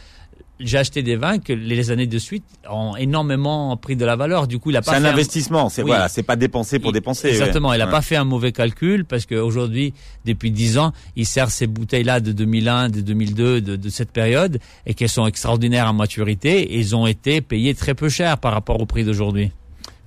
j'ai 0.60 0.78
acheté 0.78 1.04
des 1.04 1.16
vins 1.16 1.40
que 1.40 1.52
les 1.54 1.92
années 1.92 2.08
de 2.08 2.18
suite 2.18 2.46
ont 2.70 2.96
énormément 2.96 3.76
pris 3.78 3.96
de 3.96 4.06
la 4.06 4.16
valeur. 4.16 4.48
Du 4.48 4.60
coup, 4.60 4.70
il 4.70 4.78
a 4.78 4.82
pas 4.82 4.92
C'est 4.92 4.98
un 4.98 5.06
investissement. 5.06 5.70
C'est 5.70 5.82
Oui. 5.84 5.88
voilà, 5.90 6.08
c'est 6.08 6.24
pas 6.24 6.36
dépenser 6.36 6.80
pour 6.80 6.92
il- 6.92 6.94
dépenser. 6.94 7.28
Exactement. 7.30 7.70
ouais. 7.70 7.76
Il 7.76 7.80
n'a 7.80 7.86
Ouais. 7.86 7.92
pas 7.92 8.02
fait 8.02 8.16
un 8.16 8.24
mauvais 8.24 8.52
calcul 8.52 9.06
parce 9.06 9.26
qu'aujourd'hui, 9.26 9.94
depuis 10.26 10.52
10 10.52 10.78
ans, 10.78 10.94
il 11.16 11.26
sert 11.26 11.52
ces 11.52 11.68
bouteilles-là 11.68 12.20
de 12.22 12.32
2001, 12.32 12.90
de 12.90 13.02
2002, 13.02 13.62
de, 13.62 13.76
de 13.76 13.90
cette 13.90 14.12
période 14.12 14.60
et 14.86 14.94
qu'elles 14.94 15.10
sont 15.10 15.28
extraordinaires 15.28 15.88
en 15.90 15.94
maturité 15.94 16.62
et 16.74 16.80
ils 16.80 16.96
ont 16.96 17.08
été 17.08 17.42
payées 17.42 17.74
très 17.76 17.94
peu 17.94 18.10
cher 18.10 18.38
par 18.38 18.54
rapport 18.54 18.80
au 18.82 18.86
prix 18.86 19.04
d'aujourd'hui. 19.04 19.52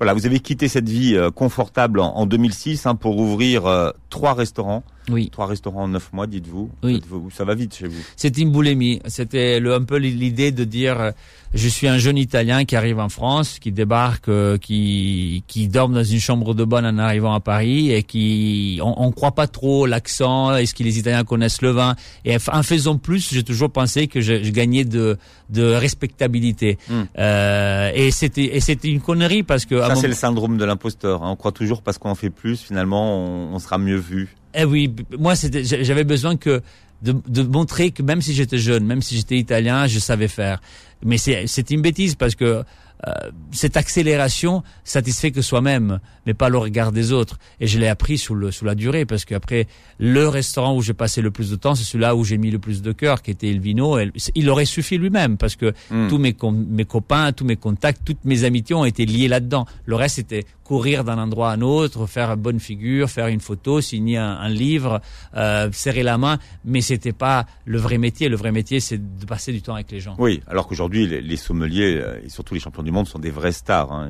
Voilà, 0.01 0.15
vous 0.15 0.27
avez 0.27 0.39
quitté 0.39 0.69
cette 0.69 0.89
vie 0.89 1.17
euh, 1.17 1.31
confortable 1.31 1.99
en, 2.01 2.15
en 2.15 2.25
2006 2.27 2.87
hein, 2.87 2.95
pour 2.95 3.19
ouvrir 3.19 3.67
euh, 3.67 3.91
trois 4.11 4.33
restaurants. 4.35 4.85
Oui. 5.09 5.29
Trois 5.31 5.47
restaurants 5.47 5.85
en 5.85 5.89
neuf 5.89 6.13
mois, 6.13 6.27
dites-vous. 6.27 6.71
Oui. 6.83 7.03
Ça 7.33 7.45
va 7.45 7.55
vite 7.55 7.75
chez 7.75 7.87
vous. 7.89 8.01
C'était 8.17 8.43
une 8.43 8.51
boulimie. 8.53 9.01
C'était 9.07 9.61
le- 9.61 9.75
un 9.75 9.83
peu 9.85 9.97
l'idée 9.97 10.53
de 10.53 10.65
dire 10.65 11.01
euh, 11.01 11.11
je 11.55 11.67
suis 11.69 11.89
un 11.89 11.99
jeune 11.99 12.19
Italien 12.19 12.65
qui 12.65 12.77
arrive 12.77 12.99
en 12.99 13.09
France, 13.09 13.59
qui 13.59 13.73
débarque, 13.73 14.29
euh, 14.29 14.59
qui 14.59 15.43
qui 15.47 15.69
dort 15.69 15.89
dans 15.89 16.05
une 16.05 16.21
chambre 16.21 16.53
de 16.55 16.65
bonne 16.65 16.85
en 16.85 16.99
arrivant 16.99 17.33
à 17.35 17.41
Paris 17.41 17.91
et 17.93 18.03
qui 18.03 18.81
on, 18.83 18.95
on 19.07 19.13
croit 19.13 19.33
pas 19.33 19.47
trop 19.47 19.87
l'accent. 19.87 20.55
Est-ce 20.57 20.75
que 20.75 20.83
les 20.83 20.99
Italiens 20.99 21.25
connaissent 21.25 21.63
le 21.63 21.71
vin? 21.71 21.97
Et 22.25 22.37
en 22.53 22.63
faisant 22.63 22.99
plus, 22.99 23.33
j'ai 23.33 23.43
toujours 23.45 23.71
pensé 23.71 24.09
que 24.09 24.21
je, 24.21 24.43
je 24.43 24.51
gagnais 24.51 24.85
de 24.85 25.17
de 25.51 25.63
respectabilité. 26.09 26.79
Mm. 26.91 26.93
Euh, 27.19 27.91
et 27.95 28.11
c'était 28.11 28.57
et 28.57 28.61
c'était 28.61 28.89
une 28.89 29.01
connerie 29.01 29.43
parce 29.43 29.65
que 29.65 29.79
Ça, 29.81 29.95
c'est 29.95 30.09
le 30.09 30.15
syndrome 30.15 30.59
de 30.59 30.65
l'imposteur. 30.65 31.23
hein. 31.23 31.31
On 31.31 31.37
croit 31.37 31.53
toujours 31.53 31.83
parce 31.83 31.99
qu'on 31.99 32.11
en 32.11 32.15
fait 32.15 32.31
plus, 32.31 32.61
finalement, 32.61 33.17
on, 33.17 33.55
on 33.55 33.59
sera 33.59 33.79
mieux 33.79 33.97
vu. 33.97 34.37
Eh 34.61 34.65
oui, 34.65 34.93
moi 35.17 35.35
j'avais 35.63 36.03
besoin 36.03 36.35
de, 36.35 36.61
de 37.03 37.43
montrer 37.43 37.93
que 37.93 38.03
même 38.03 38.21
si 38.21 38.35
j'étais 38.35 38.59
jeune, 38.59 38.85
même 38.85 39.03
si 39.03 39.17
j'étais 39.17 39.37
italien, 39.37 39.87
je 39.87 40.01
savais 40.01 40.27
faire. 40.27 40.61
Mais 41.05 41.17
c'est 41.17 41.71
une 41.71 41.81
bêtise 41.81 42.17
parce 42.17 42.35
que 42.35 42.65
euh, 43.07 43.13
cette 43.53 43.77
accélération 43.77 44.63
satisfait 44.85 45.31
que 45.31 45.43
soi-même, 45.43 46.01
mais 46.27 46.35
pas 46.35 46.49
le 46.49 46.59
regard 46.59 46.93
des 46.93 47.13
autres. 47.13 47.39
Et 47.61 47.67
je 47.67 47.79
l'ai 47.79 47.89
appris 47.89 48.19
sous 48.19 48.35
le 48.35 48.51
sous 48.51 48.65
la 48.65 48.75
durée 48.75 49.05
parce 49.05 49.25
qu'après 49.25 49.67
le 49.99 50.29
restaurant 50.29 50.75
où 50.77 50.83
j'ai 50.83 50.95
passé 50.95 51.23
le 51.23 51.31
plus 51.31 51.51
de 51.51 51.57
temps, 51.57 51.75
c'est 51.75 51.85
celui-là 51.85 52.17
où 52.17 52.25
j'ai 52.25 52.39
mis 52.39 52.51
le 52.51 52.59
plus 52.59 52.83
de 52.83 52.93
cœur, 52.93 53.23
qui 53.23 53.31
était 53.31 53.49
El 53.51 53.61
Vino. 53.61 53.99
Et 53.99 54.11
il 54.35 54.51
aurait 54.51 54.65
suffi 54.65 54.99
lui-même 54.99 55.37
parce 55.37 55.57
que 55.57 55.73
Hmm. 55.91 56.09
tous 56.09 56.19
mes 56.19 56.35
mes 56.69 56.85
copains, 56.85 57.33
tous 57.33 57.45
mes 57.45 57.57
contacts, 57.57 58.03
toutes 58.05 58.25
mes 58.25 58.45
amitiés 58.45 58.75
ont 58.75 58.85
été 58.85 59.07
liées 59.07 59.29
là-dedans. 59.29 59.67
Le 59.87 59.95
reste 59.97 60.17
c'était 60.17 60.45
courir 60.65 61.03
d'un 61.03 61.17
endroit 61.19 61.51
à 61.51 61.55
un 61.55 61.63
autre, 61.63 62.07
faire 62.07 62.31
une 62.33 62.41
bonne 62.41 62.61
figure, 62.61 63.09
faire 63.09 63.29
une 63.29 63.41
photo, 63.41 63.81
signer 63.81 64.19
un, 64.19 64.33
un 64.33 64.49
livre, 64.51 65.01
euh, 65.35 65.71
serrer 65.73 66.03
la 66.03 66.19
main, 66.19 66.39
mais 66.65 66.83
c'était 66.83 67.13
pas 67.15 67.47
le 67.65 67.79
vrai 67.79 67.97
métier. 67.97 68.29
Le 68.29 68.37
vrai 68.37 68.53
métier, 68.53 68.79
c'est 68.81 68.99
de 69.19 69.25
passer 69.25 69.51
du 69.53 69.63
temps 69.63 69.75
avec 69.75 69.91
les 69.91 70.01
gens. 70.01 70.15
Oui, 70.19 70.43
alors 70.47 70.67
qu'aujourd'hui, 70.69 71.07
les, 71.07 71.23
les 71.23 71.37
sommeliers 71.37 71.97
euh, 71.97 72.21
et 72.23 72.29
surtout 72.29 72.53
les 72.53 72.61
champions 72.61 72.83
du 72.89 72.93
monde 72.93 73.07
sont 73.07 73.19
des 73.19 73.31
vrais 73.31 73.53
stars. 73.53 73.93
hein. 73.93 74.09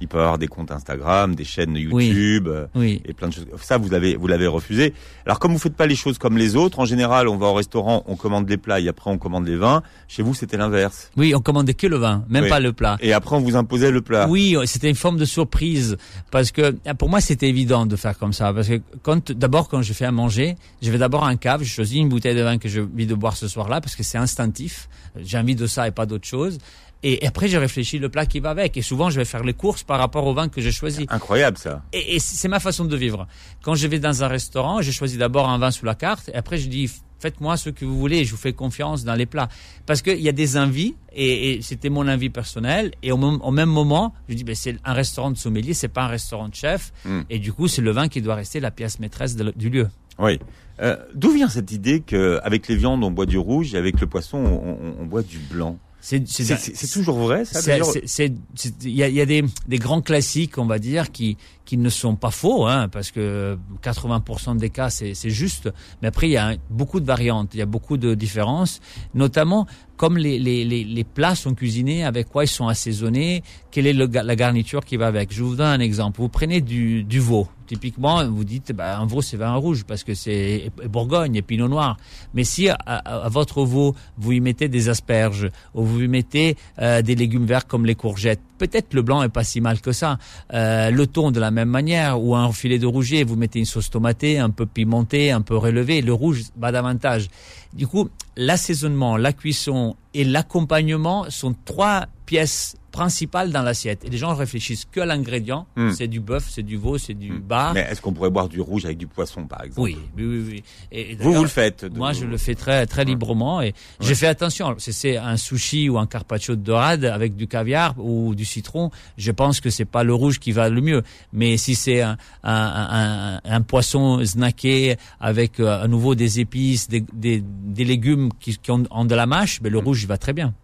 Ils 0.00 0.08
peuvent 0.08 0.20
avoir 0.20 0.36
des 0.38 0.48
comptes 0.48 0.72
Instagram, 0.72 1.36
des 1.36 1.44
chaînes 1.44 1.76
YouTube. 1.76 2.48
euh, 2.48 2.66
Oui. 2.74 3.00
et 3.04 3.12
plein 3.14 3.28
de 3.28 3.34
choses. 3.34 3.46
Ça, 3.60 3.78
vous 3.78 3.88
l'avez, 3.88 4.16
vous 4.16 4.26
l'avez 4.26 4.48
refusé. 4.48 4.94
Alors, 5.26 5.38
comme 5.38 5.52
vous 5.52 5.60
faites 5.60 5.76
pas 5.76 5.86
les 5.86 5.94
choses 5.94 6.18
comme 6.18 6.36
les 6.36 6.56
autres, 6.56 6.80
en 6.80 6.84
général, 6.84 7.28
on 7.28 7.36
va 7.36 7.46
au 7.46 7.52
restaurant, 7.54 8.02
on 8.08 8.16
commande 8.16 8.48
les 8.50 8.56
plats 8.56 8.80
et 8.80 8.88
après 8.88 9.10
on 9.12 9.18
commande 9.18 9.46
les 9.46 9.54
vins. 9.56 9.80
Chez 10.08 10.24
vous, 10.24 10.34
c'était 10.34 10.56
l'inverse. 10.56 11.08
Oui, 11.16 11.34
on 11.36 11.40
commandait 11.40 11.74
que 11.74 11.86
le 11.86 11.98
vin, 11.98 12.24
même 12.28 12.44
Oui. 12.44 12.48
pas 12.50 12.58
le 12.58 12.72
plat. 12.72 12.96
Et 13.00 13.12
après, 13.12 13.36
on 13.36 13.40
vous 13.40 13.54
imposait 13.54 13.92
le 13.92 14.00
plat. 14.02 14.26
Oui, 14.28 14.56
c'était 14.66 14.88
une 14.90 14.96
forme 14.96 15.18
de 15.18 15.24
surprise 15.24 15.96
parce 16.32 16.50
que 16.50 16.74
ah, 16.84 16.94
pour 16.94 17.08
moi 17.08 17.20
c'était 17.20 17.48
évident 17.48 17.86
de 17.86 17.94
faire 17.94 18.18
comme 18.18 18.32
ça 18.32 18.52
parce 18.52 18.66
que 18.68 18.80
quand 19.02 19.30
d'abord 19.30 19.68
quand 19.68 19.82
je 19.82 19.92
fais 19.92 20.04
à 20.06 20.10
manger, 20.12 20.56
je 20.82 20.90
vais 20.90 20.98
d'abord 20.98 21.24
un 21.24 21.36
cave, 21.36 21.62
je 21.62 21.70
choisis 21.72 21.98
une 21.98 22.08
bouteille 22.08 22.34
de 22.34 22.42
vin 22.42 22.58
que 22.58 22.68
j'ai 22.68 22.80
envie 22.80 23.06
de 23.06 23.14
boire 23.14 23.36
ce 23.36 23.46
soir-là 23.46 23.80
parce 23.80 23.94
que 23.94 24.02
c'est 24.02 24.18
instinctif, 24.18 24.88
j'ai 25.22 25.38
envie 25.38 25.54
de 25.54 25.66
ça 25.66 25.86
et 25.86 25.92
pas 25.92 26.06
d'autre 26.06 26.26
chose. 26.26 26.58
Et 27.04 27.26
après, 27.26 27.48
je 27.48 27.56
réfléchis 27.56 27.98
le 27.98 28.08
plat 28.08 28.26
qui 28.26 28.38
va 28.40 28.50
avec. 28.50 28.76
Et 28.76 28.82
souvent, 28.82 29.10
je 29.10 29.16
vais 29.18 29.24
faire 29.24 29.42
les 29.42 29.54
courses 29.54 29.82
par 29.82 29.98
rapport 29.98 30.26
au 30.26 30.34
vin 30.34 30.48
que 30.48 30.60
j'ai 30.60 30.70
choisi. 30.72 31.06
Incroyable, 31.08 31.58
ça. 31.58 31.82
Et, 31.92 32.14
et 32.16 32.18
c'est 32.20 32.48
ma 32.48 32.60
façon 32.60 32.84
de 32.84 32.96
vivre. 32.96 33.26
Quand 33.62 33.74
je 33.74 33.86
vais 33.88 33.98
dans 33.98 34.22
un 34.22 34.28
restaurant, 34.28 34.82
je 34.82 34.90
choisis 34.92 35.18
d'abord 35.18 35.48
un 35.48 35.58
vin 35.58 35.70
sous 35.72 35.84
la 35.84 35.94
carte. 35.96 36.28
Et 36.28 36.34
après, 36.36 36.58
je 36.58 36.68
dis, 36.68 36.88
faites-moi 37.18 37.56
ce 37.56 37.70
que 37.70 37.84
vous 37.84 37.98
voulez. 37.98 38.24
Je 38.24 38.30
vous 38.30 38.36
fais 38.36 38.52
confiance 38.52 39.02
dans 39.04 39.14
les 39.16 39.26
plats. 39.26 39.48
Parce 39.84 40.00
qu'il 40.00 40.20
y 40.20 40.28
a 40.28 40.32
des 40.32 40.56
envies. 40.56 40.94
Et, 41.12 41.54
et 41.54 41.62
c'était 41.62 41.90
mon 41.90 42.06
envie 42.08 42.30
personnelle. 42.30 42.92
Et 43.02 43.10
au, 43.10 43.16
même- 43.16 43.40
au 43.42 43.50
même 43.50 43.68
moment, 43.68 44.14
je 44.28 44.34
dis, 44.34 44.44
ben, 44.44 44.54
c'est 44.54 44.76
un 44.84 44.92
restaurant 44.92 45.30
de 45.32 45.36
sommelier, 45.36 45.74
c'est 45.74 45.88
pas 45.88 46.04
un 46.04 46.08
restaurant 46.08 46.48
de 46.48 46.54
chef. 46.54 46.92
Mm. 47.04 47.20
Et 47.30 47.38
du 47.40 47.52
coup, 47.52 47.66
c'est 47.66 47.82
le 47.82 47.90
vin 47.90 48.06
qui 48.08 48.22
doit 48.22 48.36
rester 48.36 48.60
la 48.60 48.70
pièce 48.70 49.00
maîtresse 49.00 49.34
de- 49.34 49.52
du 49.56 49.70
lieu. 49.70 49.88
Oui. 50.20 50.38
Euh, 50.80 50.96
D'où 51.14 51.32
vient 51.32 51.48
cette 51.48 51.72
idée 51.72 52.00
qu'avec 52.00 52.68
les 52.68 52.76
viandes, 52.76 53.02
on 53.02 53.10
boit 53.10 53.26
du 53.26 53.38
rouge 53.38 53.74
et 53.74 53.78
avec 53.78 54.00
le 54.00 54.06
poisson, 54.06 54.38
on, 54.38 54.70
on- 54.70 54.94
on 55.00 55.04
boit 55.06 55.22
du 55.22 55.38
blanc? 55.38 55.78
C'est 56.02 56.90
toujours 56.92 57.16
vrai, 57.18 57.44
ça 57.44 57.60
il 57.76 58.90
y 58.90 59.02
a, 59.04 59.08
y 59.08 59.20
a 59.20 59.26
des, 59.26 59.44
des 59.68 59.78
grands 59.78 60.02
classiques, 60.02 60.58
on 60.58 60.66
va 60.66 60.80
dire, 60.80 61.12
qui 61.12 61.36
qui 61.64 61.76
ne 61.76 61.88
sont 61.88 62.16
pas 62.16 62.30
faux, 62.30 62.66
hein, 62.66 62.88
parce 62.88 63.10
que 63.10 63.58
80% 63.82 64.56
des 64.56 64.70
cas 64.70 64.90
c'est 64.90 65.30
juste. 65.30 65.70
Mais 66.00 66.08
après 66.08 66.28
il 66.28 66.32
y 66.32 66.36
a 66.36 66.56
beaucoup 66.70 67.00
de 67.00 67.06
variantes, 67.06 67.50
il 67.54 67.58
y 67.58 67.62
a 67.62 67.66
beaucoup 67.66 67.96
de 67.96 68.14
différences, 68.14 68.80
notamment 69.14 69.66
comme 69.96 70.16
les 70.16 70.38
les 70.38 70.64
les, 70.64 70.82
les 70.82 71.04
plats 71.04 71.34
sont 71.34 71.54
cuisinés, 71.54 72.04
avec 72.04 72.28
quoi 72.28 72.44
ils 72.44 72.48
sont 72.48 72.66
assaisonnés, 72.66 73.42
quelle 73.70 73.86
est 73.86 73.92
la 73.92 74.36
garniture 74.36 74.84
qui 74.84 74.96
va 74.96 75.06
avec. 75.06 75.32
Je 75.32 75.42
vous 75.42 75.56
donne 75.56 75.68
un 75.68 75.80
exemple. 75.80 76.20
Vous 76.20 76.28
prenez 76.28 76.60
du 76.60 77.04
du 77.04 77.20
veau. 77.20 77.46
Typiquement, 77.66 78.28
vous 78.28 78.44
dites, 78.44 78.72
bah, 78.72 78.98
un 78.98 79.06
veau 79.06 79.22
c'est 79.22 79.36
vin 79.36 79.54
rouge 79.54 79.84
parce 79.86 80.04
que 80.04 80.12
c'est 80.14 80.70
Bourgogne 80.90 81.36
et 81.36 81.42
Pinot 81.42 81.68
Noir. 81.68 81.96
Mais 82.34 82.44
si 82.44 82.68
à 82.68 83.28
votre 83.30 83.64
veau 83.64 83.94
vous 84.18 84.32
y 84.32 84.40
mettez 84.40 84.68
des 84.68 84.88
asperges 84.88 85.48
ou 85.74 85.84
vous 85.84 86.02
y 86.02 86.08
mettez 86.08 86.56
euh, 86.80 87.00
des 87.00 87.14
légumes 87.14 87.46
verts 87.46 87.66
comme 87.66 87.86
les 87.86 87.94
courgettes, 87.94 88.40
peut-être 88.58 88.92
le 88.94 89.02
blanc 89.02 89.22
est 89.22 89.28
pas 89.28 89.44
si 89.44 89.60
mal 89.60 89.80
que 89.80 89.92
ça. 89.92 90.18
Euh, 90.52 90.90
le 90.90 91.06
thon 91.06 91.30
de 91.30 91.40
la 91.40 91.50
même 91.50 91.61
manière 91.64 92.22
ou 92.22 92.34
un 92.34 92.52
filet 92.52 92.78
de 92.78 92.86
rouget, 92.86 93.24
vous 93.24 93.36
mettez 93.36 93.58
une 93.58 93.64
sauce 93.64 93.90
tomatée 93.90 94.38
un 94.38 94.50
peu 94.50 94.66
pimentée, 94.66 95.30
un 95.30 95.42
peu 95.42 95.56
relevée, 95.56 96.02
le 96.02 96.12
rouge 96.12 96.44
va 96.56 96.72
davantage. 96.72 97.28
Du 97.72 97.86
coup, 97.86 98.08
l'assaisonnement, 98.36 99.16
la 99.16 99.32
cuisson 99.32 99.96
et 100.14 100.24
l'accompagnement 100.24 101.26
sont 101.30 101.54
trois 101.64 102.06
pièces 102.36 102.76
principales 102.92 103.50
dans 103.52 103.62
l'assiette. 103.62 104.04
Et 104.04 104.10
les 104.10 104.16
gens 104.18 104.34
réfléchissent 104.34 104.86
que 104.90 105.00
à 105.00 105.06
l'ingrédient. 105.06 105.66
Hmm. 105.76 105.90
C'est 105.92 106.08
du 106.08 106.20
bœuf, 106.20 106.46
c'est 106.54 106.62
du 106.62 106.76
veau, 106.78 106.96
c'est 106.98 107.12
du 107.14 107.30
Hmm. 107.32 107.40
bar. 107.40 107.74
Mais 107.74 107.86
est-ce 107.90 108.00
qu'on 108.02 108.12
pourrait 108.14 108.30
boire 108.30 108.48
du 108.48 108.60
rouge 108.60 108.84
avec 108.86 108.96
du 108.98 109.06
poisson, 109.06 109.46
par 109.46 109.62
exemple? 109.64 109.80
Oui, 109.82 109.96
oui, 110.16 110.24
oui. 110.26 110.44
oui. 110.50 110.62
Et, 110.90 111.12
et 111.12 111.16
Vous, 111.16 111.32
vous 111.34 111.42
le 111.42 111.48
faites 111.48 111.84
de- 111.86 111.98
Moi, 111.98 112.12
je 112.14 112.24
le 112.24 112.36
fais 112.38 112.54
très, 112.54 112.86
très 112.86 113.04
librement 113.04 113.60
et 113.62 113.72
j'ai 114.00 114.14
fait 114.14 114.26
attention. 114.28 114.74
Si 114.78 114.92
c'est 114.94 115.16
un 115.18 115.36
sushi 115.36 115.88
ou 115.90 115.98
un 115.98 116.06
carpaccio 116.06 116.54
de 116.56 116.62
dorade 116.62 117.04
avec 117.04 117.36
du 117.36 117.46
caviar 117.46 117.94
ou 117.98 118.34
du 118.34 118.44
citron, 118.46 118.90
je 119.18 119.30
pense 119.30 119.60
que 119.60 119.68
c'est 119.70 119.90
pas 119.96 120.04
le 120.04 120.14
rouge 120.14 120.38
qui 120.38 120.52
va 120.52 120.68
le 120.70 120.80
mieux. 120.80 121.02
Mais 121.34 121.56
si 121.58 121.74
c'est 121.74 122.00
un, 122.00 122.16
un, 122.44 122.86
un, 123.02 123.56
un 123.56 123.60
poisson 123.62 124.24
snacké 124.24 124.96
avec 125.20 125.60
euh, 125.60 125.82
à 125.84 125.86
nouveau 125.88 126.14
des 126.14 126.40
épices, 126.40 126.88
des, 126.88 127.04
des, 127.12 127.42
des 127.78 127.84
légumes 127.84 128.30
qui, 128.40 128.56
qui 128.56 128.70
ont, 128.70 128.84
ont 128.90 129.04
de 129.06 129.14
la 129.14 129.26
mâche, 129.26 129.60
ben 129.62 129.70
le 129.72 129.78
rouge 129.78 130.02
il 130.04 130.08
va 130.08 130.16
très 130.18 130.32
bien. 130.34 130.54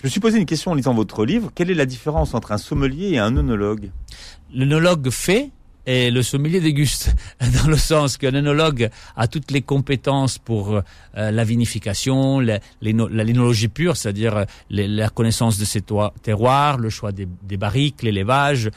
Je 0.00 0.04
me 0.06 0.08
suis 0.10 0.20
posé 0.20 0.38
une 0.38 0.46
question 0.46 0.70
en 0.70 0.74
lisant 0.74 0.94
votre 0.94 1.24
livre. 1.24 1.50
Quelle 1.52 1.70
est 1.70 1.74
la 1.74 1.84
différence 1.86 2.32
entre 2.34 2.52
un 2.52 2.58
sommelier 2.58 3.10
et 3.14 3.18
un 3.18 3.36
œnologue 3.36 3.90
L'œnologue 4.54 5.10
fait 5.10 5.50
et 5.86 6.12
le 6.12 6.22
sommelier 6.22 6.60
déguste, 6.60 7.16
dans 7.62 7.66
le 7.68 7.76
sens 7.76 8.16
que 8.16 8.26
l'œnologue 8.28 8.90
a 9.16 9.26
toutes 9.26 9.50
les 9.50 9.62
compétences 9.62 10.38
pour 10.38 10.74
euh, 10.76 10.82
la 11.14 11.42
vinification, 11.44 12.38
la, 12.38 12.60
l'éno- 12.80 13.08
la 13.08 13.24
linologie 13.24 13.66
pure, 13.68 13.96
c'est-à-dire 13.96 14.36
euh, 14.36 14.44
la 14.70 15.08
connaissance 15.08 15.58
de 15.58 15.64
ses 15.64 15.82
terroirs, 16.22 16.78
le 16.78 16.90
choix 16.90 17.10
des, 17.10 17.26
des 17.42 17.56
barriques, 17.56 18.02
l'élevage, 18.02 18.70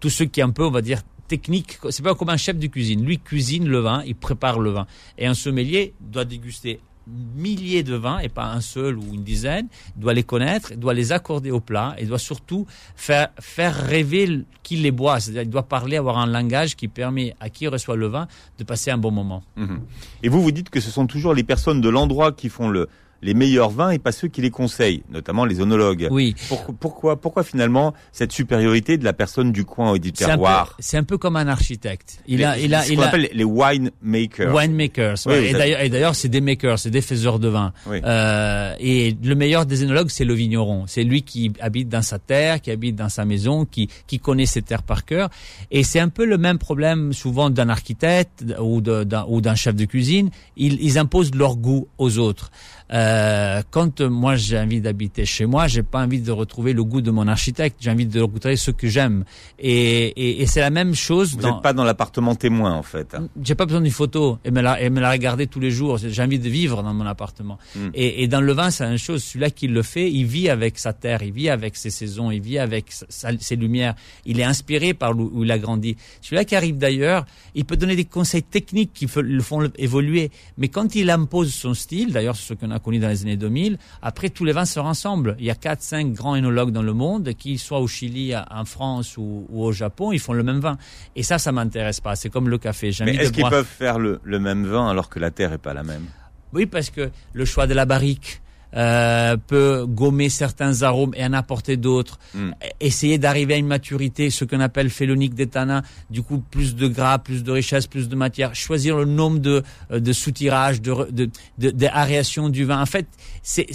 tout 0.00 0.08
ce 0.08 0.24
qui 0.24 0.40
est 0.40 0.44
un 0.44 0.50
peu, 0.50 0.64
on 0.64 0.70
va 0.70 0.80
dire, 0.80 1.02
technique. 1.28 1.78
C'est 1.90 2.02
pas 2.02 2.14
comme 2.14 2.30
un 2.30 2.36
chef 2.38 2.56
de 2.58 2.66
cuisine. 2.68 3.04
Lui 3.04 3.18
cuisine 3.18 3.68
le 3.68 3.80
vin, 3.80 4.02
il 4.06 4.14
prépare 4.14 4.58
le 4.58 4.70
vin. 4.70 4.86
Et 5.18 5.26
un 5.26 5.34
sommelier 5.34 5.92
doit 6.00 6.24
déguster 6.24 6.80
milliers 7.06 7.82
de 7.82 7.94
vins 7.94 8.18
et 8.18 8.28
pas 8.28 8.52
un 8.52 8.60
seul 8.60 8.98
ou 8.98 9.14
une 9.14 9.24
dizaine, 9.24 9.68
doit 9.96 10.14
les 10.14 10.22
connaître, 10.22 10.74
doit 10.74 10.94
les 10.94 11.12
accorder 11.12 11.50
au 11.50 11.60
plat 11.60 11.94
et 11.98 12.06
doit 12.06 12.18
surtout 12.18 12.66
faire, 12.96 13.28
faire 13.40 13.74
rêver 13.74 14.44
qui 14.62 14.76
les 14.76 14.90
boit. 14.90 15.20
C'est-à-dire 15.20 15.42
il 15.42 15.50
doit 15.50 15.64
parler, 15.64 15.96
avoir 15.96 16.18
un 16.18 16.26
langage 16.26 16.76
qui 16.76 16.88
permet 16.88 17.34
à 17.40 17.50
qui 17.50 17.66
reçoit 17.66 17.96
le 17.96 18.06
vin 18.06 18.28
de 18.58 18.64
passer 18.64 18.90
un 18.90 18.98
bon 18.98 19.10
moment. 19.10 19.42
Mhm. 19.56 19.80
Et 20.22 20.28
vous, 20.28 20.42
vous 20.42 20.52
dites 20.52 20.70
que 20.70 20.80
ce 20.80 20.90
sont 20.90 21.06
toujours 21.06 21.34
les 21.34 21.44
personnes 21.44 21.80
de 21.80 21.88
l'endroit 21.88 22.32
qui 22.32 22.48
font 22.48 22.68
le, 22.68 22.88
les 23.22 23.34
meilleurs 23.34 23.70
vins 23.70 23.90
et 23.90 23.98
pas 23.98 24.12
ceux 24.12 24.28
qui 24.28 24.40
les 24.42 24.50
conseillent, 24.50 25.02
notamment 25.10 25.44
les 25.44 25.60
œnologues. 25.60 26.08
Oui. 26.10 26.34
Pourquoi, 26.48 26.74
pourquoi, 26.78 27.20
pourquoi 27.20 27.42
finalement 27.44 27.94
cette 28.10 28.32
supériorité 28.32 28.98
de 28.98 29.04
la 29.04 29.12
personne 29.12 29.52
du 29.52 29.64
coin 29.64 29.94
et 29.94 29.98
du 29.98 30.12
terroir 30.12 30.74
c'est 30.80 30.96
un 30.96 31.04
peu 31.04 31.18
comme 31.18 31.36
un 31.36 31.46
architecte. 31.48 32.18
Il 32.26 32.38
Les- 32.38 32.44
a, 32.44 32.58
il 32.58 32.74
a, 32.74 32.82
ce 32.82 32.92
il 32.92 33.00
a, 33.00 33.06
appelle 33.06 33.28
les 33.32 33.44
winemakers. 33.44 34.52
Winemakers. 34.54 35.14
Oui, 35.26 35.32
ouais. 35.52 35.86
et 35.86 35.88
d'ailleurs, 35.88 36.14
c'est 36.14 36.28
des 36.28 36.40
makers, 36.40 36.78
c'est 36.78 36.90
des 36.90 37.00
faiseurs 37.00 37.38
de 37.38 37.48
vin. 37.48 37.72
Oui. 37.86 38.00
Euh, 38.04 38.74
et 38.80 39.16
le 39.22 39.34
meilleur 39.34 39.66
des 39.66 39.82
œnologues, 39.82 40.08
c'est 40.10 40.24
le 40.24 40.34
vigneron. 40.34 40.84
C'est 40.86 41.04
lui 41.04 41.22
qui 41.22 41.52
habite 41.60 41.88
dans 41.88 42.02
sa 42.02 42.18
terre, 42.18 42.60
qui 42.60 42.70
habite 42.70 42.96
dans 42.96 43.08
sa 43.08 43.24
maison, 43.24 43.64
qui, 43.64 43.88
qui 44.06 44.18
connaît 44.18 44.46
ses 44.46 44.62
terres 44.62 44.82
par 44.82 45.04
cœur. 45.04 45.30
Et 45.70 45.84
c'est 45.84 46.00
un 46.00 46.08
peu 46.08 46.24
le 46.24 46.38
même 46.38 46.58
problème 46.58 47.12
souvent 47.12 47.50
d'un 47.50 47.68
architecte 47.68 48.44
ou 48.60 48.80
de- 48.80 49.04
d'un 49.04 49.24
ou 49.28 49.40
d'un 49.40 49.54
chef 49.54 49.74
de 49.76 49.84
cuisine. 49.84 50.30
Ils, 50.56 50.82
ils 50.82 50.98
imposent 50.98 51.34
leur 51.34 51.56
goût 51.56 51.88
aux 51.98 52.18
autres. 52.18 52.50
Euh, 52.92 53.62
quand 53.70 54.00
moi 54.02 54.36
j'ai 54.36 54.58
envie 54.58 54.80
d'habiter 54.80 55.24
chez 55.24 55.46
moi, 55.46 55.66
j'ai 55.66 55.82
pas 55.82 56.02
envie 56.02 56.20
de 56.20 56.30
retrouver 56.30 56.72
le 56.74 56.84
goût 56.84 57.00
de 57.00 57.10
mon 57.10 57.26
architecte. 57.26 57.76
J'ai 57.80 57.90
envie 57.90 58.06
de 58.06 58.20
retrouver 58.20 58.56
ce 58.56 58.70
que 58.70 58.88
j'aime. 58.88 59.24
Et, 59.58 60.08
et, 60.08 60.42
et 60.42 60.46
c'est 60.46 60.60
la 60.60 60.70
même 60.70 60.94
chose 60.94 61.32
Vous 61.32 61.38
dans. 61.40 61.54
n'êtes 61.54 61.62
pas 61.62 61.72
dans 61.72 61.84
l'appartement 61.84 62.34
témoin 62.34 62.72
en 62.72 62.82
fait. 62.82 63.14
hein. 63.14 63.28
J'ai 63.42 63.54
pas 63.54 63.64
besoin 63.64 63.80
d'une 63.80 63.90
photo 63.92 64.38
et 64.44 64.50
me 64.50 64.60
la, 64.60 64.80
et 64.82 64.90
me 64.90 65.00
la 65.00 65.10
regarder 65.10 65.46
tous 65.46 65.60
les 65.60 65.70
jours. 65.70 65.96
J'ai 65.98 66.22
envie 66.22 66.38
de 66.38 66.48
vivre 66.48 66.82
dans 66.82 66.92
mon 66.92 67.06
appartement. 67.06 67.58
Mm. 67.74 67.88
Et, 67.94 68.22
et 68.24 68.28
dans 68.28 68.40
le 68.40 68.52
vin, 68.52 68.70
c'est 68.70 68.84
la 68.84 68.90
même 68.90 68.98
chose. 68.98 69.22
Celui-là 69.24 69.50
qui 69.50 69.68
le 69.68 69.82
fait, 69.82 70.10
il 70.10 70.24
vit 70.26 70.48
avec 70.50 70.78
sa 70.78 70.92
terre, 70.92 71.22
il 71.22 71.32
vit 71.32 71.48
avec 71.48 71.76
ses 71.76 71.90
saisons, 71.90 72.30
il 72.30 72.42
vit 72.42 72.58
avec 72.58 72.86
sa- 72.90 73.30
ses 73.38 73.56
lumières. 73.56 73.94
Il 74.26 74.38
est 74.38 74.44
inspiré 74.44 74.92
par 74.92 75.16
où 75.18 75.44
il 75.44 75.50
a 75.50 75.58
grandi. 75.58 75.96
Celui-là 76.20 76.44
qui 76.44 76.56
arrive 76.56 76.76
d'ailleurs, 76.76 77.24
il 77.54 77.64
peut 77.64 77.76
donner 77.76 77.96
des 77.96 78.04
conseils 78.04 78.42
techniques 78.42 78.92
qui 78.92 79.06
le 79.16 79.40
font 79.42 79.70
évoluer. 79.78 80.30
Mais 80.58 80.68
quand 80.68 80.94
il 80.94 81.08
impose 81.10 81.52
son 81.54 81.72
style, 81.74 82.12
d'ailleurs, 82.12 82.36
c'est 82.36 82.48
ce 82.48 82.54
qu'on 82.54 82.70
a 82.70 82.78
connu 82.82 82.98
dans 82.98 83.08
les 83.08 83.22
années 83.22 83.36
2000, 83.38 83.78
après 84.02 84.28
tous 84.28 84.44
les 84.44 84.52
vins 84.52 84.64
se 84.66 84.78
rassemblent. 84.78 85.36
Il 85.38 85.44
y 85.46 85.50
a 85.50 85.54
quatre, 85.54 85.80
cinq 85.82 86.12
grands 86.12 86.34
énologues 86.36 86.70
dans 86.72 86.82
le 86.82 86.92
monde 86.92 87.32
qui, 87.32 87.56
soit 87.56 87.80
au 87.80 87.86
Chili, 87.86 88.34
en 88.36 88.64
France 88.64 89.16
ou, 89.16 89.46
ou 89.48 89.64
au 89.64 89.72
Japon, 89.72 90.12
ils 90.12 90.18
font 90.20 90.32
le 90.34 90.42
même 90.42 90.60
vin. 90.60 90.76
Et 91.16 91.22
ça, 91.22 91.38
ça 91.38 91.52
m'intéresse 91.52 92.00
pas. 92.00 92.16
C'est 92.16 92.28
comme 92.30 92.48
le 92.48 92.58
café. 92.58 92.90
Mais 93.00 93.14
est-ce 93.14 93.32
qu'ils 93.32 93.40
boire- 93.42 93.50
peuvent 93.52 93.64
faire 93.66 93.98
le, 93.98 94.20
le 94.24 94.38
même 94.38 94.66
vin 94.66 94.88
alors 94.88 95.08
que 95.08 95.18
la 95.18 95.30
terre 95.30 95.52
est 95.52 95.58
pas 95.58 95.72
la 95.74 95.82
même? 95.84 96.06
Oui, 96.52 96.66
parce 96.66 96.90
que 96.90 97.10
le 97.32 97.44
choix 97.46 97.66
de 97.66 97.72
la 97.74 97.86
barrique 97.86 98.42
euh, 98.74 99.36
peut 99.36 99.84
gommer 99.86 100.28
certains 100.28 100.82
arômes 100.82 101.12
et 101.14 101.24
en 101.24 101.32
apporter 101.32 101.76
d'autres. 101.76 102.18
Mm. 102.34 102.50
Essayer 102.80 103.18
d'arriver 103.18 103.54
à 103.54 103.56
une 103.58 103.66
maturité, 103.66 104.30
ce 104.30 104.44
qu'on 104.44 104.60
appelle 104.60 104.90
phélonique 104.90 105.34
des 105.34 105.46
tanins, 105.46 105.82
du 106.10 106.22
coup 106.22 106.38
plus 106.38 106.74
de 106.74 106.88
gras, 106.88 107.18
plus 107.18 107.44
de 107.44 107.50
richesse, 107.52 107.86
plus 107.86 108.08
de 108.08 108.16
matière. 108.16 108.54
Choisir 108.54 108.96
le 108.96 109.04
nombre 109.04 109.38
de, 109.40 109.62
euh, 109.90 110.00
de 110.00 110.12
soutirages, 110.12 110.80
de, 110.80 111.10
de, 111.10 111.30
de, 111.58 111.70
d'aération 111.70 112.48
du 112.48 112.64
vin. 112.64 112.80
En 112.80 112.86
fait, 112.86 113.06
c'est 113.42 113.66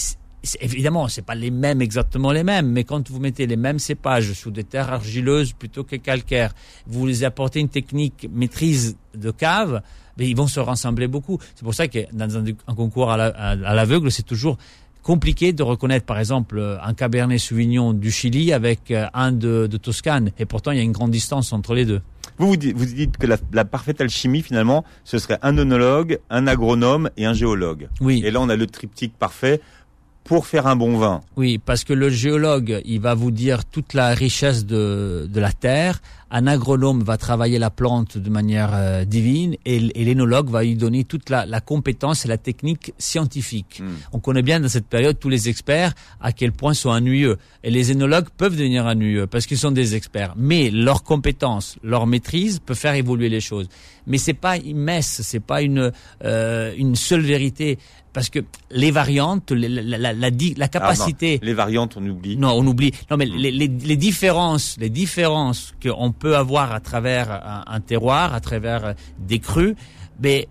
évidemment, 0.61 1.07
c'est 1.07 1.23
pas 1.25 1.35
les 1.35 1.51
mêmes 1.51 1.81
exactement 1.81 2.31
les 2.31 2.43
mêmes, 2.43 2.71
mais 2.71 2.83
quand 2.83 3.09
vous 3.09 3.19
mettez 3.19 3.47
les 3.47 3.57
mêmes 3.57 3.79
cépages 3.79 4.31
sous 4.33 4.51
des 4.51 4.63
terres 4.63 4.91
argileuses 4.93 5.51
plutôt 5.53 5.83
que 5.83 5.95
calcaires, 5.97 6.53
vous 6.85 7.05
les 7.05 7.23
apportez 7.23 7.59
une 7.59 7.69
technique 7.69 8.29
maîtrise 8.31 8.95
de 9.15 9.31
cave, 9.31 9.81
mais 10.17 10.29
ils 10.29 10.35
vont 10.37 10.47
se 10.47 10.59
rassembler 10.59 11.07
beaucoup. 11.07 11.37
C'est 11.55 11.63
pour 11.63 11.73
ça 11.73 11.87
que 11.87 11.99
dans 12.13 12.37
un, 12.37 12.45
un 12.67 12.75
concours 12.75 13.11
à 13.11 13.17
la- 13.17 13.25
à- 13.27 13.49
à 13.51 13.73
l'aveugle, 13.75 14.09
c'est 14.11 14.23
toujours 14.23 14.57
compliqué 15.07 15.53
de 15.53 15.63
reconnaître, 15.63 16.05
par 16.05 16.19
exemple, 16.19 16.77
un 16.83 16.93
Cabernet 16.93 17.39
Sauvignon 17.39 17.93
du 17.93 18.11
Chili 18.11 18.51
avec 18.51 18.91
euh, 18.91 19.05
un 19.13 19.31
de, 19.31 19.65
de 19.65 19.77
Toscane. 19.77 20.31
Et 20.37 20.45
pourtant, 20.45 20.71
il 20.71 20.77
y 20.77 20.81
a 20.81 20.83
une 20.83 20.91
grande 20.91 21.11
distance 21.11 21.53
entre 21.53 21.73
les 21.75 21.85
deux. 21.85 22.01
Vous, 22.37 22.47
vous 22.47 22.57
dites, 22.57 23.15
que 23.15 23.25
la, 23.25 23.37
la 23.53 23.63
parfaite 23.63 24.01
alchimie, 24.01 24.41
finalement, 24.41 24.83
ce 25.05 25.17
serait 25.17 25.39
un 25.43 25.57
œnologue, 25.57 26.19
un 26.29 26.45
agronome 26.45 27.09
et 27.15 27.25
un 27.25 27.33
géologue. 27.33 27.87
Oui. 28.01 28.21
Et 28.25 28.31
là, 28.31 28.41
on 28.41 28.49
a 28.49 28.57
le 28.57 28.67
triptyque 28.67 29.13
parfait 29.17 29.61
pour 30.25 30.45
faire 30.45 30.67
un 30.67 30.75
bon 30.75 30.97
vin. 30.97 31.21
Oui, 31.37 31.57
parce 31.57 31.85
que 31.85 31.93
le 31.93 32.09
géologue, 32.09 32.81
il 32.83 32.99
va 32.99 33.13
vous 33.13 33.31
dire 33.31 33.63
toute 33.63 33.93
la 33.93 34.09
richesse 34.09 34.65
de, 34.65 35.25
de 35.31 35.39
la 35.39 35.53
terre. 35.53 36.01
Un 36.29 36.45
agronome 36.47 37.03
va 37.03 37.17
travailler 37.17 37.57
la 37.57 37.69
plante 37.69 38.17
de 38.17 38.29
manière 38.29 38.71
euh, 38.73 39.05
divine 39.05 39.55
et, 39.65 39.77
et 39.77 40.03
l'énologue 40.03 40.49
va 40.49 40.63
lui 40.63 40.75
donner 40.75 41.05
toute 41.05 41.29
la, 41.29 41.45
la 41.45 41.61
compétence 41.61 42.25
et 42.25 42.27
la 42.27 42.37
technique 42.37 42.93
scientifique. 42.97 43.79
Mm. 43.81 43.85
On 44.11 44.19
connaît 44.19 44.41
bien 44.41 44.59
dans 44.59 44.67
cette 44.67 44.87
période 44.87 45.17
tous 45.19 45.29
les 45.29 45.47
experts 45.47 45.93
à 46.19 46.33
quel 46.33 46.51
point 46.51 46.73
sont 46.73 46.89
ennuyeux. 46.89 47.37
Et 47.63 47.71
les 47.71 47.91
énologues 47.91 48.27
peuvent 48.35 48.57
devenir 48.57 48.85
ennuyeux 48.85 49.27
parce 49.27 49.45
qu'ils 49.45 49.57
sont 49.57 49.71
des 49.71 49.95
experts. 49.95 50.33
Mais 50.35 50.69
leur 50.69 51.03
compétence, 51.03 51.77
leur 51.81 52.05
maîtrise 52.07 52.59
peut 52.59 52.73
faire 52.75 52.95
évoluer 52.95 53.29
les 53.29 53.41
choses. 53.41 53.69
Mais 54.05 54.17
c'est 54.17 54.33
pas 54.33 54.57
une 54.57 54.77
messe, 54.77 55.21
c'est 55.23 55.39
pas 55.41 55.61
une 55.61 55.91
euh, 56.23 56.73
une 56.77 56.95
seule 56.95 57.21
vérité 57.21 57.77
parce 58.13 58.29
que 58.29 58.39
les 58.71 58.89
variantes, 58.89 59.51
la, 59.51 59.67
la, 59.67 59.97
la, 59.97 60.13
la 60.13 60.27
Ah, 60.27 60.29
non, 60.59 60.67
capacité. 60.67 61.39
les 61.43 61.53
variantes, 61.53 61.97
on 61.97 62.07
oublie. 62.07 62.35
Non, 62.35 62.51
on 62.53 62.65
oublie. 62.65 62.91
Non, 63.11 63.17
mais 63.17 63.25
les, 63.25 63.51
les, 63.51 63.67
les 63.67 63.95
différences, 63.97 64.75
les 64.79 64.89
différences 64.89 65.75
qu'on 65.83 66.11
peut 66.17 66.35
avoir 66.35 66.71
à 66.73 66.79
travers 66.79 67.31
un, 67.31 67.63
un 67.67 67.79
terroir, 67.79 68.33
à 68.33 68.39
travers 68.39 68.85
euh, 68.85 68.93
des 69.19 69.39
crus, 69.39 69.75
mais 70.21 70.47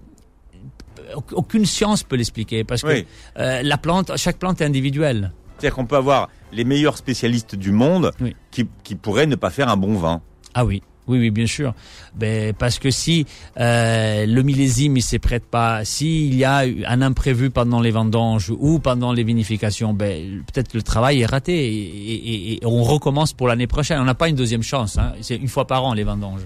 euh, 1.01 1.21
aucune 1.33 1.67
science 1.67 2.03
peut 2.03 2.17
l'expliquer 2.17 2.65
parce 2.65 2.83
que 2.83 2.89
Oui. 2.89 3.07
euh, 3.39 3.63
la 3.63 3.79
plante, 3.79 4.13
chaque 4.17 4.39
plante 4.39 4.61
est 4.61 4.65
individuelle. 4.65 5.33
C'est-à-dire 5.59 5.75
qu'on 5.77 5.87
peut 5.87 5.97
avoir 5.97 6.29
les 6.53 6.65
meilleurs 6.65 6.97
spécialistes 6.99 7.55
du 7.55 7.73
monde 7.73 8.13
Oui. 8.21 8.37
qui, 8.51 8.69
qui 8.85 8.95
pourraient 8.95 9.27
ne 9.27 9.37
pas 9.37 9.51
faire 9.51 9.69
un 9.69 9.77
bon 9.77 9.95
vin. 9.99 10.21
Ah 10.55 10.65
oui. 10.65 10.83
Oui, 11.09 11.19
oui, 11.19 11.31
bien 11.31 11.47
sûr. 11.47 11.73
Ben, 12.17 12.53
parce 12.53 12.79
que 12.79 12.91
si 12.91 13.27
euh, 13.61 14.27
le 14.27 14.43
millésime 14.43 14.97
il 14.97 15.03
se 15.03 15.17
prête 15.17 15.45
pas, 15.45 15.85
s'il 15.85 16.35
y 16.35 16.45
a 16.45 16.65
un 16.87 17.03
imprévu 17.03 17.51
pendant 17.51 17.81
les 17.81 17.93
vendanges 17.93 18.51
ou 18.59 18.79
pendant 18.81 19.13
les 19.13 19.23
vinifications, 19.23 19.93
ben, 19.95 20.43
peut-être 20.53 20.75
le 20.75 20.83
travail 20.83 21.21
est 21.21 21.27
raté 21.27 21.53
et, 21.55 22.15
et- 22.15 22.53
et 22.55 22.61
on 22.67 22.83
recommence 22.83 23.33
pour 23.33 23.47
l'année 23.49 23.67
prochaine. 23.69 24.01
On 24.01 24.05
n'a 24.05 24.15
pas 24.15 24.29
une 24.29 24.37
deuxième 24.37 24.63
chance. 24.65 24.99
Hein. 24.99 25.13
C'est 25.21 25.37
une 25.37 25.49
fois 25.49 25.67
par 25.67 25.85
an 25.85 25.95
les 25.95 26.05
vendanges. 26.05 26.43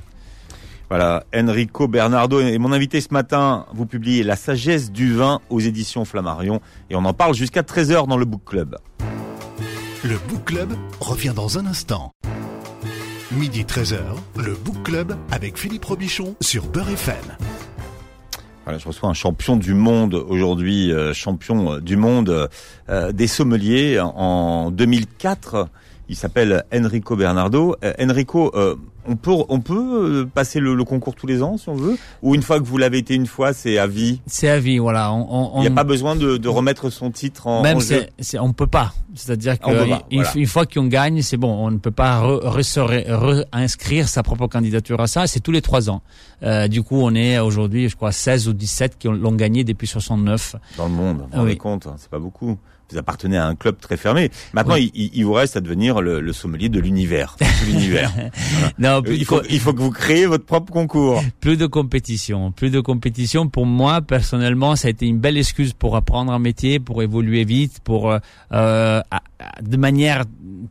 Voilà, 0.91 1.25
Enrico 1.35 1.87
Bernardo 1.87 2.41
est 2.41 2.59
mon 2.59 2.73
invité 2.73 3.01
ce 3.01 3.15
matin. 3.15 3.65
Vous 3.73 3.87
publiez 3.87 4.25
La 4.25 4.35
sagesse 4.35 4.91
du 4.91 5.15
vin 5.15 5.41
aux 5.49 5.61
éditions 5.61 6.05
Flammarion 6.05 6.61
et 6.91 6.97
on 6.97 7.05
en 7.05 7.13
parle 7.15 7.33
jusqu'à 7.35 7.63
13h 7.63 8.09
dans 8.09 8.17
le 8.17 8.25
Book 8.25 8.43
Club. 8.45 8.77
Le 10.03 10.19
Book 10.29 10.45
Club 10.47 10.73
revient 10.99 11.33
dans 11.35 11.59
un 11.59 11.67
instant. 11.67 12.11
Midi 13.33 13.63
13h, 13.63 14.01
le 14.39 14.55
Book 14.55 14.83
Club 14.83 15.17
avec 15.31 15.57
Philippe 15.57 15.85
Robichon 15.85 16.35
sur 16.41 16.67
Beurre 16.67 16.91
FM. 16.91 17.15
Voilà, 18.65 18.77
je 18.79 18.89
reçois 18.89 19.09
un 19.09 19.15
champion 19.15 19.57
du 19.57 19.73
monde 19.73 20.15
aujourd'hui, 20.15 20.93
euh, 20.93 21.15
champion 21.15 21.75
euh, 21.75 21.81
du 21.81 21.95
monde 21.95 22.49
euh, 22.89 23.13
des 23.13 23.29
sommeliers 23.29 24.01
en 24.01 24.73
2004. 24.73 25.69
Il 26.11 26.17
s'appelle 26.17 26.65
Enrico 26.75 27.15
Bernardo. 27.15 27.77
Euh, 27.85 27.93
Enrico, 28.03 28.51
euh, 28.57 28.75
on 29.07 29.15
peut 29.15 29.31
on 29.49 29.61
peut 29.61 30.23
euh, 30.23 30.27
passer 30.27 30.59
le, 30.59 30.75
le 30.75 30.83
concours 30.85 31.15
tous 31.15 31.29
les 31.29 31.41
ans 31.41 31.57
si 31.57 31.69
on 31.69 31.75
veut, 31.77 31.97
ou 32.23 32.35
une 32.35 32.43
fois 32.43 32.59
que 32.59 32.65
vous 32.65 32.77
l'avez 32.79 32.99
été 32.99 33.15
une 33.15 33.27
fois, 33.29 33.53
c'est 33.53 33.79
à 33.79 33.87
vie? 33.87 34.21
C'est 34.27 34.49
à 34.49 34.59
vie, 34.59 34.79
voilà. 34.79 35.13
On, 35.13 35.53
on, 35.55 35.59
Il 35.59 35.61
n'y 35.61 35.67
a 35.69 35.71
pas 35.71 35.85
besoin 35.85 36.17
de, 36.17 36.37
de 36.37 36.49
remettre 36.49 36.91
son 36.91 37.13
titre 37.13 37.47
en, 37.47 37.63
Même 37.63 37.77
en 37.77 37.81
jeu. 37.81 38.07
on 38.41 38.53
peut 38.53 38.67
pas. 38.67 38.93
C'est-à-dire 39.15 39.55
On 39.63 39.71
peut 39.71 39.85
que 39.85 39.89
pas, 39.89 40.03
une, 40.11 40.23
voilà. 40.23 40.37
une 40.37 40.47
fois 40.47 40.67
qu'on 40.67 40.87
gagne, 40.87 41.23
c'est 41.23 41.37
bon. 41.37 41.53
On 41.65 41.71
ne 41.71 41.79
peut 41.79 41.91
pas 41.93 42.21
re- 42.21 42.43
re- 42.45 43.45
réinscrire 43.53 44.09
sa 44.09 44.23
propre 44.25 44.49
candidature 44.49 45.01
à 45.01 45.07
ça. 45.07 45.29
C'est 45.29 45.41
tous 45.41 45.53
les 45.53 45.63
trois 45.63 45.91
ans. 45.91 46.03
Euh, 46.43 46.67
du 46.67 46.83
coup, 46.83 47.01
on 47.01 47.15
est 47.15 47.39
aujourd'hui, 47.39 47.89
je 47.89 47.95
crois, 47.95 48.11
16 48.13 48.49
ou 48.49 48.53
17 48.53 48.99
qui 48.99 49.07
ont- 49.09 49.13
l'ont 49.13 49.33
gagné 49.37 49.63
depuis 49.63 49.87
69. 49.87 50.57
dans 50.77 50.87
le 50.89 50.93
monde. 50.93 51.19
Vous 51.19 51.27
vous 51.33 51.39
rendez 51.39 51.57
compte, 51.57 51.87
hein, 51.87 51.95
c'est 51.99 52.11
pas 52.11 52.19
beaucoup. 52.19 52.59
Vous 52.91 52.99
appartenez 52.99 53.37
à 53.37 53.47
un 53.47 53.55
club 53.55 53.77
très 53.81 53.97
fermé. 53.97 54.31
Maintenant, 54.53 54.75
Oui. 54.75 54.91
il, 54.95 55.11
il- 55.15 55.25
vous 55.25 55.33
reste 55.33 55.57
à 55.57 55.61
devenir 55.61 56.01
le, 56.01 56.21
le 56.21 56.33
sommelier 56.33 56.69
de 56.69 56.81
l'univers. 56.81 57.37
l'univers. 57.67 58.13
Non, 58.79 58.97
Euh, 58.99 59.01
plus, 59.03 59.17
il, 59.17 59.25
faut, 59.25 59.43
il 59.49 59.61
faut 59.61 59.73
que 59.73 59.81
vous 59.81 59.91
créez 59.91 60.27
votre 60.27 60.45
propre 60.45 60.73
concours. 60.73 61.23
plus 61.41 61.57
de 61.57 61.67
compétition, 61.67 62.51
plus 62.53 62.71
de 62.71 62.81
compétition. 62.81 63.49
Pour 63.49 63.67
moi, 63.67 64.01
personnellement, 64.01 64.75
ça 64.77 64.89
a 64.89 64.91
été 64.91 65.07
une 65.07 65.19
belle 65.19 65.37
excuse 65.37 65.73
pour 65.73 65.97
apprendre 65.97 66.33
un 66.33 66.39
métier, 66.39 66.81
pour 66.81 67.03
évoluer 67.03 67.45
vite, 67.45 67.79
pour 67.85 68.11
euh, 68.11 68.19
euh, 68.53 69.01
à- 69.11 69.23
à- 69.39 69.63
de 69.63 69.77
manière 69.77 70.25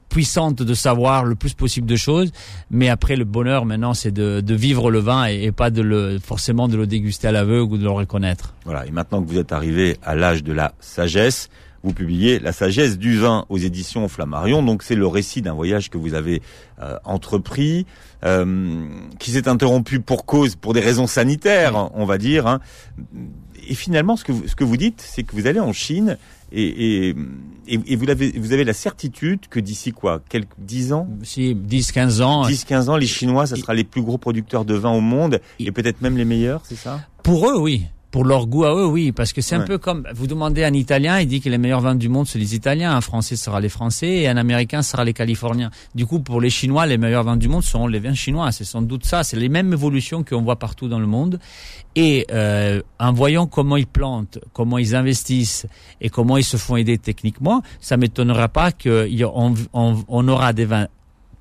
puissante 0.10 0.62
de 0.62 0.74
savoir 0.74 1.24
le 1.26 1.36
plus 1.36 1.54
possible 1.54 1.88
de 1.88 1.96
choses. 1.96 2.32
Mais 2.72 2.90
après, 2.90 3.16
le 3.16 3.26
bonheur 3.26 3.66
maintenant, 3.66 3.94
c'est 3.94 4.12
de, 4.12 4.42
de 4.42 4.56
vivre 4.56 4.92
le 4.92 5.00
vin 5.00 5.28
et, 5.28 5.44
et 5.44 5.52
pas 5.52 5.70
de 5.70 5.82
le 5.82 6.20
forcément 6.20 6.68
de 6.68 6.76
le 6.78 6.88
déguster 6.88 7.28
à 7.28 7.32
l'aveugle 7.32 7.74
ou 7.74 7.78
de 7.78 7.84
le 7.84 7.92
reconnaître. 7.92 8.54
Voilà. 8.66 8.86
Et 8.88 8.92
maintenant 8.92 9.22
que 9.22 9.28
vous 9.30 9.38
êtes 9.38 9.52
arrivé 9.52 9.98
à 10.04 10.16
l'âge 10.16 10.44
de 10.44 10.54
la 10.54 10.74
sagesse, 10.80 11.50
vous 11.84 11.94
publiez 11.94 12.40
La 12.40 12.52
sagesse 12.52 12.98
du 12.98 13.18
vin 13.18 13.46
aux 13.50 13.58
éditions 13.58 14.08
Flammarion. 14.08 14.64
Donc 14.64 14.84
c'est 14.84 14.96
le 14.96 15.08
récit 15.08 15.42
d'un 15.42 15.54
voyage 15.54 15.90
que 15.90 15.98
vous 15.98 16.14
avez 16.14 16.42
euh, 16.82 16.98
entrepris, 17.06 17.86
euh, 18.26 18.86
qui 19.20 19.32
s'est 19.32 19.48
interrompu 19.48 20.00
pour 20.00 20.26
cause, 20.26 20.56
pour 20.56 20.74
des 20.74 20.82
raisons 20.82 21.08
sanitaires, 21.08 21.90
on 21.94 22.06
va 22.06 22.18
dire. 22.18 22.48
hein. 22.48 22.60
Et 23.68 23.76
finalement, 23.76 24.16
ce 24.16 24.24
que 24.24 24.32
vous, 24.32 24.48
ce 24.48 24.56
que 24.56 24.64
vous 24.64 24.78
dites, 24.78 25.02
c'est 25.06 25.24
que 25.24 25.34
vous 25.36 25.46
allez 25.46 25.60
en 25.60 25.74
Chine 25.74 26.18
et, 26.52 27.10
et, 27.10 27.16
et, 27.68 27.96
vous, 27.96 28.10
avez, 28.10 28.32
vous 28.32 28.54
avez 28.54 28.64
la 28.64 28.74
certitude 28.74 29.42
que 29.50 29.60
d'ici 29.60 29.92
quoi, 29.92 30.22
quelques 30.28 30.50
dix 30.58 30.92
ans, 30.92 31.08
Si 31.22 31.54
10, 31.54 31.92
15 31.92 32.22
ans, 32.22 32.48
10-15 32.48 32.90
ans, 32.90 32.98
les 32.98 33.06
Chinois, 33.06 33.46
ça 33.46 33.56
sera 33.56 33.76
les 33.76 33.84
plus 33.84 34.02
gros 34.02 34.18
producteurs 34.18 34.66
de 34.66 34.74
vin 34.74 34.90
au 34.92 35.02
monde 35.02 35.40
et 35.60 35.72
peut-être 35.72 36.02
même 36.02 36.18
les 36.18 36.26
meilleurs, 36.26 36.62
c'est 36.66 36.76
ça? 36.78 37.02
Pour 37.22 37.48
eux, 37.50 37.60
oui. 37.60 37.86
Pour 38.12 38.26
leur 38.26 38.48
goût 38.48 38.66
à 38.66 38.74
eux, 38.74 38.86
oui. 38.86 39.12
Parce 39.12 39.34
que 39.34 39.42
c'est 39.42 39.56
un 39.56 39.62
peu 39.62 39.78
comme, 39.78 40.08
vous 40.16 40.26
demandez 40.26 40.64
à 40.64 40.68
un 40.68 40.74
Italien, 40.74 41.20
il 41.20 41.28
dit 41.28 41.42
que 41.42 41.50
les 41.50 41.60
meilleurs 41.60 41.82
vins 41.82 41.96
du 41.96 42.10
monde, 42.10 42.26
c'est 42.28 42.40
les 42.40 42.56
Italiens. 42.56 42.96
Un 42.96 43.02
Français 43.02 43.36
sera 43.36 43.60
les 43.60 43.70
Français 43.70 44.08
et 44.08 44.28
un 44.28 44.38
Américain 44.38 44.82
sera 44.82 45.04
les 45.04 45.14
Californiens. 45.14 45.70
Du 45.94 46.08
coup, 46.08 46.20
pour 46.20 46.42
les 46.42 46.50
Chinois, 46.50 46.88
les 46.88 46.98
meilleurs 46.98 47.24
vins 47.24 47.38
du 47.38 47.48
monde 47.48 47.64
seront 47.64 47.88
les 47.88 48.00
vins 48.00 48.16
chinois. 48.16 48.52
C'est 48.52 48.64
sans 48.64 48.82
doute 48.82 49.06
ça. 49.06 49.24
C'est 49.24 49.38
les 49.38 49.50
mêmes 49.50 49.72
évolutions 49.74 50.24
qu'on 50.24 50.42
voit 50.42 50.58
partout 50.58 50.88
dans 50.88 51.00
le 51.00 51.06
monde. 51.06 51.40
Et 51.96 52.26
euh, 52.32 52.82
en 53.00 53.14
voyant 53.14 53.46
comment 53.46 53.78
ils 53.78 53.88
plantent, 53.88 54.40
comment 54.54 54.78
ils 54.78 54.96
investissent 54.96 55.68
et 56.02 56.10
comment 56.10 56.38
ils 56.38 56.44
se 56.44 56.58
font 56.58 56.78
aider 56.78 56.98
techniquement, 56.98 57.62
ça 57.80 57.98
m'étonnera 57.98 58.48
pas 58.48 58.72
qu'on 58.72 59.54
on, 59.74 60.06
on 60.08 60.28
aura 60.28 60.54
des 60.54 60.66
vins 60.66 60.88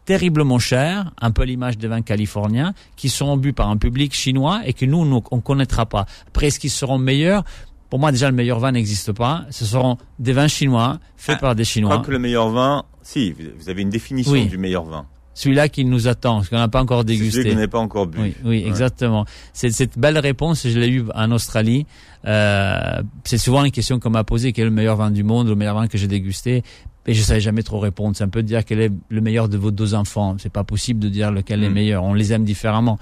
terriblement 0.08 0.58
chers, 0.58 1.12
un 1.20 1.30
peu 1.32 1.42
l'image 1.44 1.76
des 1.76 1.86
vins 1.86 2.00
californiens, 2.00 2.72
qui 2.96 3.10
seront 3.10 3.36
bu 3.36 3.52
par 3.52 3.68
un 3.68 3.76
public 3.76 4.14
chinois 4.14 4.62
et 4.64 4.72
que 4.72 4.86
nous, 4.86 5.04
nous 5.04 5.22
on 5.30 5.40
connaîtra 5.40 5.84
pas. 5.84 6.06
Après, 6.28 6.46
est-ce 6.46 6.58
qu'ils 6.58 6.70
seront 6.70 6.96
meilleurs? 6.96 7.44
Pour 7.90 7.98
moi, 7.98 8.10
déjà, 8.10 8.30
le 8.30 8.34
meilleur 8.34 8.58
vin 8.58 8.72
n'existe 8.72 9.12
pas. 9.12 9.44
Ce 9.50 9.66
seront 9.66 9.98
des 10.18 10.32
vins 10.32 10.48
chinois, 10.48 10.98
faits 11.18 11.36
Ah, 11.38 11.40
par 11.42 11.54
des 11.54 11.64
Je 11.64 11.68
Chinois. 11.72 11.90
crois 11.92 12.04
que 12.06 12.10
le 12.10 12.18
meilleur 12.18 12.48
vin, 12.48 12.84
si, 13.02 13.32
vous- 13.32 13.68
avez 13.68 13.82
une 13.82 13.90
définition 13.90 14.32
Oui. 14.32 14.46
du 14.46 14.56
meilleur 14.56 14.84
vin. 14.84 15.04
Celui-là 15.34 15.68
qui 15.68 15.84
nous 15.84 16.08
attend, 16.08 16.42
ce 16.42 16.48
qu'on 16.50 16.56
n'a 16.56 16.68
pas 16.68 16.80
encore 16.80 17.02
C'est 17.06 17.08
celui 17.14 17.18
que 17.18 17.24
dégusté. 17.24 17.48
vous 17.50 17.54
n'avez 17.56 17.68
pas 17.68 17.78
encore 17.78 18.06
bu. 18.06 18.18
Oui, 18.18 18.34
oui, 18.44 18.62
Ouais. 18.62 18.66
exactement. 18.66 19.26
C'est 19.52 19.70
cette 19.70 19.98
belle 19.98 20.18
réponse, 20.18 20.66
je 20.66 20.78
l'ai 20.78 20.88
eue 20.88 21.04
en 21.14 21.30
Australie. 21.32 21.84
Euh, 22.24 23.02
c'est 23.24 23.38
souvent 23.38 23.62
une 23.64 23.70
question 23.70 24.00
qu'on 24.00 24.10
m'a 24.10 24.24
posée, 24.24 24.52
quel 24.52 24.62
est 24.62 24.68
le 24.70 24.74
meilleur 24.74 24.96
vin 24.96 25.10
du 25.10 25.22
monde, 25.22 25.48
le 25.48 25.54
meilleur 25.54 25.74
vin 25.76 25.86
que 25.86 25.96
j'ai 25.98 26.08
dégusté? 26.08 26.62
Et 27.08 27.14
je 27.14 27.22
savais 27.22 27.40
jamais 27.40 27.62
trop 27.62 27.80
répondre. 27.80 28.14
C'est 28.16 28.22
un 28.22 28.28
peu 28.28 28.42
de 28.42 28.46
dire 28.46 28.64
quel 28.64 28.80
est 28.80 28.92
le 29.08 29.20
meilleur 29.20 29.48
de 29.48 29.56
vos 29.56 29.70
deux 29.70 29.94
enfants. 29.94 30.36
C'est 30.38 30.52
pas 30.52 30.62
possible 30.62 31.00
de 31.00 31.08
dire 31.08 31.32
lequel 31.32 31.64
est 31.64 31.70
Mm. 31.70 31.72
meilleur. 31.72 32.04
On 32.04 32.12
les 32.14 32.32
aime 32.32 32.44
différemment. 32.44 32.98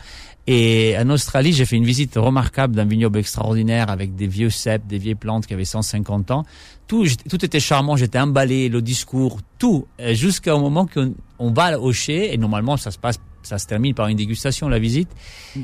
Et 0.47 0.95
en 0.97 1.11
Australie, 1.11 1.53
j'ai 1.53 1.65
fait 1.67 1.75
une 1.75 1.85
visite 1.85 2.15
remarquable 2.15 2.77
d'un 2.77 2.85
vignoble 2.85 3.19
extraordinaire 3.19 3.91
avec 3.91 4.15
des 4.15 4.29
vieux 4.29 4.49
cèpes, 4.49 4.87
des 4.87 4.99
vieilles 4.99 5.17
plantes 5.17 5.47
qui 5.47 5.55
avaient 5.55 5.65
150 5.65 6.31
ans. 6.31 6.45
Tout, 6.87 7.05
tout 7.29 7.45
était 7.45 7.59
charmant. 7.59 7.97
J'étais 7.97 8.21
emballé, 8.21 8.69
le 8.69 8.81
discours, 8.81 9.41
tout, 9.59 9.87
jusqu'au 10.13 10.59
moment 10.61 10.87
qu'on 10.87 11.15
on 11.41 11.51
va 11.53 11.81
au 11.81 11.93
chai. 11.93 12.33
Et 12.33 12.39
normalement, 12.39 12.77
ça 12.77 12.93
se 12.93 12.99
passe, 12.99 13.19
ça 13.43 13.59
se 13.59 13.67
termine 13.67 13.93
par 13.93 14.07
une 14.07 14.17
dégustation, 14.17 14.69
la 14.69 14.79
visite. 14.79 15.09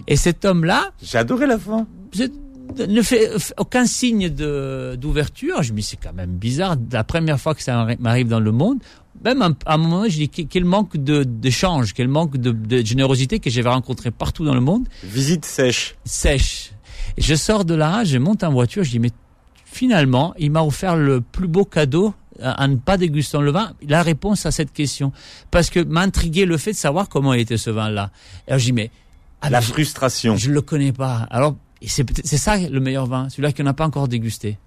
Et 0.08 0.16
cet 0.16 0.44
homme-là, 0.44 0.90
J'ai 1.00 1.18
adoré 1.18 1.46
la 1.46 1.58
fin. 1.58 1.86
Ne 2.88 3.02
fait 3.02 3.30
aucun 3.58 3.86
signe 3.86 4.28
d'ouverture. 4.96 5.62
Je 5.62 5.72
me 5.72 5.78
dis 5.78 5.82
c'est 5.82 5.96
quand 6.02 6.12
même 6.12 6.30
bizarre. 6.32 6.76
La 6.90 7.04
première 7.04 7.38
fois 7.40 7.54
que 7.54 7.62
ça 7.62 7.74
m'arri- 7.74 7.96
m'arrive 8.00 8.28
dans 8.28 8.40
le 8.40 8.52
monde, 8.52 8.78
même 9.24 9.42
à 9.42 9.50
un 9.66 9.76
moment, 9.76 10.04
je 10.08 10.16
dis 10.16 10.28
que- 10.28 10.42
quel 10.42 10.64
manque 10.64 10.96
de 10.96 11.22
d'échange, 11.24 11.92
quel 11.94 12.08
manque 12.08 12.36
de, 12.36 12.50
de 12.52 12.84
générosité 12.84 13.38
que 13.38 13.50
j'avais 13.50 13.68
rencontré 13.68 14.10
partout 14.10 14.44
dans 14.44 14.54
le 14.54 14.60
monde, 14.60 14.86
Visite 15.04 15.44
sèche. 15.44 15.94
sèche. 16.04 16.72
Et 17.16 17.22
je 17.22 17.34
sors 17.34 17.64
de 17.64 17.74
là, 17.74 18.04
je 18.04 18.18
monte 18.18 18.42
en 18.42 18.52
voiture, 18.52 18.84
je 18.84 18.90
dis 18.90 18.98
mais 18.98 19.10
finalement, 19.64 20.34
il 20.38 20.50
m'a 20.50 20.62
offert 20.62 20.96
le 20.96 21.20
plus 21.20 21.48
beau 21.48 21.64
cadeau 21.64 22.14
en 22.42 22.68
ne 22.68 22.76
pas 22.76 22.96
dégustant 22.96 23.40
le 23.42 23.52
vin, 23.52 23.72
la 23.86 24.02
réponse 24.02 24.46
à 24.46 24.50
cette 24.50 24.72
question. 24.72 25.12
Parce 25.50 25.70
que 25.70 25.80
m'intriguait 25.80 26.46
le 26.46 26.56
fait 26.56 26.72
de 26.72 26.76
savoir 26.76 27.08
comment 27.08 27.34
était 27.34 27.58
ce 27.58 27.70
vin-là. 27.70 28.10
Alors 28.48 28.58
je 28.58 28.64
dis 28.64 28.72
mais 28.72 28.90
ah, 29.42 29.50
la 29.50 29.60
je- 29.60 29.68
frustration. 29.72 30.36
je 30.36 30.50
le 30.50 30.62
connais 30.62 30.92
pas. 30.92 31.26
Alors, 31.30 31.56
et 31.82 31.88
c'est 31.88 32.36
ça 32.38 32.56
le 32.58 32.80
meilleur 32.80 33.06
vin, 33.06 33.28
celui-là 33.28 33.52
qu'on 33.52 33.64
n'a 33.64 33.74
pas 33.74 33.86
encore 33.86 34.08
dégusté. 34.08 34.58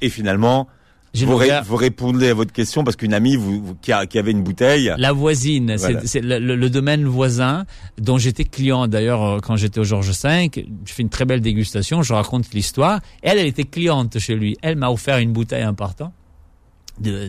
Et 0.00 0.08
finalement, 0.10 0.68
vous, 1.14 1.36
ré- 1.36 1.50
répondez 1.76 2.28
à 2.30 2.34
votre 2.34 2.52
question 2.52 2.84
parce 2.84 2.96
qu'une 2.96 3.12
amie 3.12 3.36
vous, 3.36 3.62
vous- 3.62 3.74
qui, 3.82 3.92
a- 3.92 4.06
qui 4.06 4.18
avait 4.18 4.30
une 4.30 4.42
bouteille. 4.42 4.92
La 4.96 5.12
voisine, 5.12 5.68
c'est- 5.76 5.92
Voilà. 5.92 6.00
c'est 6.06 6.20
le, 6.22 6.38
le- 6.38 6.56
le 6.56 6.70
domaine 6.70 7.04
voisin 7.04 7.66
dont 7.98 8.16
j'étais 8.18 8.44
client 8.44 8.86
d'ailleurs 8.88 9.22
euh, 9.22 9.38
quand 9.40 9.56
j'étais 9.56 9.80
au 9.80 9.84
Georges 9.84 10.10
V. 10.24 10.50
Je 10.86 10.92
fais 10.92 11.02
une 11.02 11.10
très 11.10 11.24
belle 11.26 11.40
dégustation, 11.42 12.02
je 12.02 12.14
raconte 12.14 12.50
l'histoire. 12.54 13.00
Elle, 13.22 13.38
elle 13.38 13.46
était 13.46 13.64
cliente 13.64 14.18
chez 14.18 14.34
lui. 14.34 14.56
Elle 14.62 14.76
m'a 14.76 14.90
offert 14.90 15.18
une 15.18 15.32
bouteille 15.32 15.64
en 15.66 15.74
partant. 15.74 16.12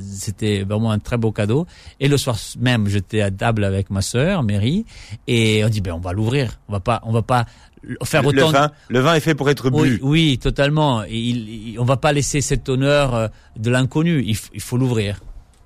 C'était 0.01 0.63
vraiment 0.63 0.91
un 0.91 0.99
très 0.99 1.17
beau 1.17 1.31
cadeau. 1.31 1.65
Et 1.99 2.07
le 2.07 2.17
soir 2.17 2.37
même, 2.59 2.87
j'étais 2.87 3.21
à 3.21 3.31
table 3.31 3.63
avec 3.63 3.89
ma 3.89 4.01
sœur, 4.01 4.43
Mary, 4.43 4.85
et 5.27 5.63
on 5.65 5.69
dit 5.69 5.81
ben 5.81 5.93
on 5.93 5.99
va 5.99 6.11
l'ouvrir. 6.13 6.59
On 6.67 6.73
va 6.73 6.79
pas, 6.79 7.01
on 7.03 7.11
va 7.11 7.21
pas 7.21 7.45
faire 8.03 8.21
le, 8.23 8.29
autant. 8.29 8.47
de- 8.47 8.53
vin, 8.53 8.71
le 8.89 8.99
vin 8.99 9.13
est 9.15 9.19
fait 9.19 9.35
pour 9.35 9.49
être 9.49 9.69
bu. 9.69 9.77
Oui, 9.77 9.99
oui, 10.01 10.37
totalement. 10.37 11.03
Et 11.03 11.17
il, 11.17 11.49
il- 11.69 11.79
on 11.79 11.85
va 11.85 11.97
pas 11.97 12.11
laisser 12.13 12.41
cet 12.41 12.69
honneur 12.69 13.13
euh, 13.15 13.27
de 13.57 13.69
l'inconnu. 13.69 14.21
Il, 14.25 14.37
il 14.53 14.61
faut 14.61 14.77
l'ouvrir. 14.77 15.19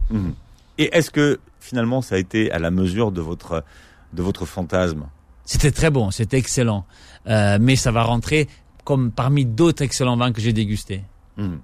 Mhm. 0.10 0.33
Et 0.77 0.95
est-ce 0.95 1.10
que 1.12 1.39
finalement 1.60 2.01
ça 2.01 2.15
a 2.15 2.17
été 2.17 2.51
à 2.51 2.60
la 2.60 2.71
mesure 2.71 3.12
de 3.12 3.21
votre 3.21 3.63
de 4.13 4.21
votre 4.21 4.45
fantasme? 4.45 5.05
C'était 5.43 5.71
très 5.71 5.89
bon, 5.89 6.12
c'était 6.12 6.38
excellent. 6.38 6.86
Euh, 7.27 7.57
mais 7.60 7.75
ça 7.75 7.91
va 7.91 8.03
rentrer 8.03 8.47
comme 8.83 9.12
parmi 9.12 9.43
d'autres 9.45 9.83
excellents 9.83 10.15
vins 10.17 10.31
que 10.31 10.39
j'ai 10.41 10.53
dégustés. 10.53 11.01
Mhm. 11.38 11.60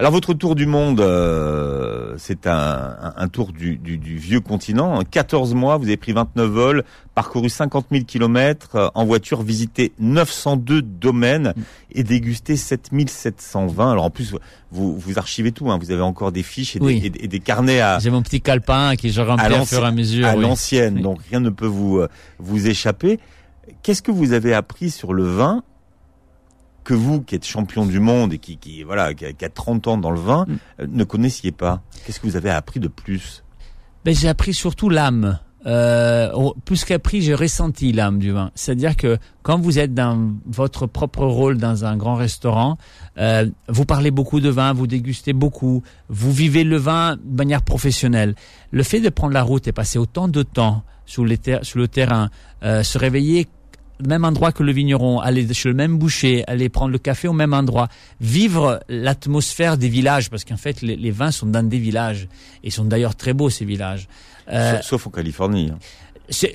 Alors 0.00 0.12
votre 0.12 0.32
tour 0.32 0.54
du 0.54 0.64
monde, 0.64 1.02
euh, 1.02 2.14
c'est 2.16 2.46
un, 2.46 2.96
un, 3.18 3.28
tour 3.28 3.52
du, 3.52 3.76
du, 3.76 3.98
du, 3.98 4.16
vieux 4.16 4.40
continent. 4.40 4.94
En 4.94 5.02
14 5.04 5.52
mois, 5.52 5.76
vous 5.76 5.84
avez 5.84 5.98
pris 5.98 6.12
29 6.12 6.48
vols, 6.48 6.84
parcouru 7.14 7.50
50 7.50 7.88
000 7.92 8.04
kilomètres 8.06 8.90
en 8.94 9.04
voiture, 9.04 9.42
visité 9.42 9.92
902 9.98 10.80
domaines 10.80 11.52
et 11.92 12.02
dégusté 12.02 12.56
7720. 12.56 13.92
Alors 13.92 14.04
en 14.04 14.10
plus, 14.10 14.34
vous, 14.72 14.96
vous 14.96 15.18
archivez 15.18 15.52
tout. 15.52 15.70
Hein. 15.70 15.78
Vous 15.78 15.90
avez 15.90 16.00
encore 16.00 16.32
des 16.32 16.42
fiches 16.42 16.76
et, 16.76 16.80
Oui. 16.80 17.00
des, 17.00 17.08
et, 17.08 17.24
et 17.24 17.28
des 17.28 17.40
carnets 17.40 17.82
à, 17.82 17.98
J'ai 17.98 18.08
mon 18.08 18.22
petit 18.22 18.40
calepin 18.40 18.96
qui 18.96 19.10
je 19.10 19.20
remplis 19.20 19.54
à 19.54 19.60
au 19.60 19.66
fur 19.66 19.82
et 19.82 19.86
à 19.86 19.92
mesure. 19.92 20.26
à 20.26 20.34
oui. 20.34 20.40
l'ancienne. 20.40 20.94
Oui. 20.96 21.02
Donc 21.02 21.20
rien 21.28 21.40
ne 21.40 21.50
peut 21.50 21.66
vous 21.66 21.98
euh, 21.98 22.08
vous 22.38 22.68
échapper. 22.68 23.20
Qu'est-ce 23.82 24.00
que 24.00 24.12
vous 24.12 24.32
avez 24.32 24.54
appris 24.54 24.88
sur 24.88 25.12
le 25.12 25.24
vin 25.24 25.62
que 26.90 26.94
vous, 26.94 27.20
qui 27.22 27.34
êtes 27.36 27.46
champion 27.46 27.86
du 27.86 28.00
monde 28.00 28.32
et 28.34 28.38
qui, 28.38 28.56
qui 28.56 28.82
voilà, 28.82 29.14
qui 29.14 29.24
a, 29.24 29.32
qui 29.32 29.44
a 29.44 29.48
30 29.48 29.86
ans 29.88 29.98
dans 29.98 30.10
le 30.10 30.20
vin, 30.20 30.44
Mm. 30.48 30.56
euh, 30.80 30.86
ne 30.90 31.04
connaissiez 31.04 31.52
pas 31.52 31.82
Qu'est-ce 32.04 32.18
que 32.20 32.26
vous 32.26 32.36
avez 32.36 32.50
appris 32.50 32.80
de 32.80 32.88
plus 32.88 33.42
Ben, 34.04 34.14
j'ai 34.14 34.28
appris 34.28 34.52
surtout 34.54 34.88
l'âme. 34.90 35.38
Euh, 35.66 36.30
plus 36.64 36.84
qu'appris, 36.86 37.20
j'ai 37.20 37.34
ressenti 37.34 37.92
l'âme 37.92 38.18
du 38.18 38.32
vin. 38.32 38.50
C'est-à-dire 38.54 38.96
que 38.96 39.18
quand 39.42 39.58
vous 39.60 39.78
êtes 39.78 39.92
dans 39.92 40.32
votre 40.46 40.86
propre 40.86 41.24
rôle 41.26 41.58
dans 41.58 41.84
un 41.84 41.96
grand 41.98 42.14
restaurant, 42.14 42.78
euh, 43.18 43.46
vous 43.68 43.84
parlez 43.84 44.10
beaucoup 44.10 44.40
de 44.40 44.48
vin, 44.48 44.72
vous 44.72 44.86
dégustez 44.86 45.34
beaucoup, 45.34 45.82
vous 46.08 46.32
vivez 46.32 46.64
le 46.64 46.78
vin 46.78 47.16
de 47.22 47.36
manière 47.36 47.60
professionnelle. 47.62 48.34
Le 48.70 48.82
fait 48.82 49.00
de 49.00 49.10
prendre 49.10 49.34
la 49.34 49.42
route 49.42 49.68
et 49.68 49.72
passer 49.72 49.98
autant 49.98 50.28
de 50.28 50.42
temps 50.42 50.82
sur, 51.04 51.26
les 51.26 51.36
ter- 51.36 51.62
sur 51.64 51.78
le 51.78 51.88
terrain, 51.88 52.30
euh, 52.62 52.82
se 52.82 52.96
réveiller 52.96 53.46
même 54.06 54.24
endroit 54.24 54.52
que 54.52 54.62
le 54.62 54.72
vigneron, 54.72 55.20
aller 55.20 55.52
chez 55.52 55.68
le 55.68 55.74
même 55.74 55.98
boucher, 55.98 56.44
aller 56.46 56.68
prendre 56.68 56.90
le 56.90 56.98
café 56.98 57.28
au 57.28 57.32
même 57.32 57.52
endroit, 57.52 57.88
vivre 58.20 58.80
l'atmosphère 58.88 59.76
des 59.76 59.88
villages, 59.88 60.30
parce 60.30 60.44
qu'en 60.44 60.56
fait 60.56 60.82
les, 60.82 61.10
vins 61.10 61.30
sont 61.30 61.46
dans 61.46 61.66
des 61.66 61.78
villages 61.78 62.28
et 62.62 62.70
sont 62.70 62.84
d'ailleurs 62.84 63.14
très 63.14 63.32
beaux 63.32 63.50
ces 63.50 63.64
villages. 63.64 64.08
Euh, 64.52 64.76
sauf, 64.76 64.86
sauf 64.86 65.06
en 65.06 65.10
Californie. 65.10 65.70
hein. 65.72 65.78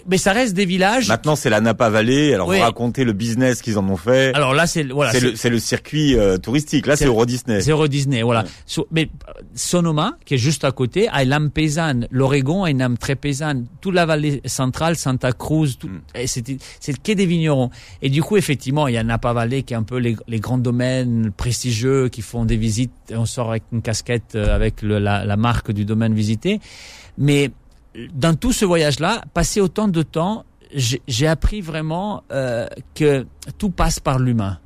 Mais 0.08 0.18
ça 0.18 0.32
reste 0.34 0.54
des 0.54 0.66
villages. 0.66 1.08
Maintenant, 1.10 1.36
c'est 1.36 1.50
la 1.50 1.62
Napa 1.62 1.90
Valley. 1.90 2.34
Alors, 2.34 2.48
Oui. 2.48 2.58
vous 2.58 2.64
racontez 2.64 3.04
le 3.04 3.14
business 3.14 3.62
qu'ils 3.62 3.78
en 3.78 3.88
ont 3.90 3.98
fait. 3.98 4.34
Alors 4.34 4.54
là, 4.54 4.68
c'est 4.68 4.84
voilà, 4.84 5.12
c'est 5.12 5.50
le, 5.50 5.56
le 5.56 5.60
circuit 5.60 6.16
euh, 6.18 6.38
touristique. 6.38 6.88
Là, 6.88 6.96
c'est- 6.96 7.06
Euro 7.06 7.26
Disney. 7.26 7.62
c'est 7.62 7.72
Euro 7.72 7.88
Disney, 7.88 8.22
voilà. 8.24 8.44
Ouais. 8.44 8.50
So- 8.66 8.88
mais 8.92 9.10
euh, 9.28 9.42
Sonoma, 9.54 10.18
qui 10.26 10.36
est 10.36 10.38
juste 10.38 10.64
à 10.64 10.72
côté, 10.72 11.08
a 11.10 11.24
une 11.24 11.34
âme 11.34 11.50
paysanne. 11.50 12.08
L'Oregon 12.12 12.64
a 12.64 12.70
une 12.70 12.82
âme 12.82 12.98
très 12.98 13.16
paysanne. 13.16 13.66
Toute 13.82 13.94
la 13.96 14.06
vallée 14.06 14.42
centrale, 14.46 14.96
Santa 14.96 15.32
Cruz, 15.32 15.76
tout, 15.80 15.88
Mm. 15.90 16.02
c'est 16.26 16.48
le 16.92 16.98
quai 17.04 17.16
des 17.16 17.26
vignerons. 17.26 17.70
Et 18.02 18.10
du 18.10 18.22
coup, 18.24 18.38
effectivement, 18.38 18.88
il 18.88 18.94
y 18.94 18.98
a 18.98 19.04
Napa 19.04 19.34
Valley 19.34 19.64
qui 19.64 19.74
est 19.74 19.78
un 19.78 19.84
peu 19.84 19.98
les, 19.98 20.16
les 20.28 20.40
grands 20.40 20.58
domaines 20.58 21.32
prestigieux 21.36 22.10
qui 22.10 22.22
font 22.22 22.46
des 22.46 22.58
visites. 22.58 22.92
On 23.12 23.26
sort 23.26 23.50
avec 23.52 23.64
une 23.72 23.82
casquette 23.82 24.36
euh, 24.36 24.56
avec 24.56 24.82
le- 24.82 25.00
la, 25.00 25.26
la 25.26 25.38
marque 25.38 25.72
du 25.72 25.86
domaine 25.86 26.14
visité. 26.14 26.60
Mais 27.18 27.52
dans 28.14 28.36
tout 28.36 28.52
ce 28.52 28.66
voyage-là, 28.66 29.24
passer 29.34 29.62
autant 29.62 29.88
de 29.88 30.02
temps, 30.02 30.46
j'ai 30.74 31.28
appris 31.28 31.62
vraiment 31.62 32.24
euh, 32.32 32.68
que 32.96 33.26
tout 33.58 33.70
passe 33.70 34.00
par 34.00 34.20
l'humain. 34.20 34.60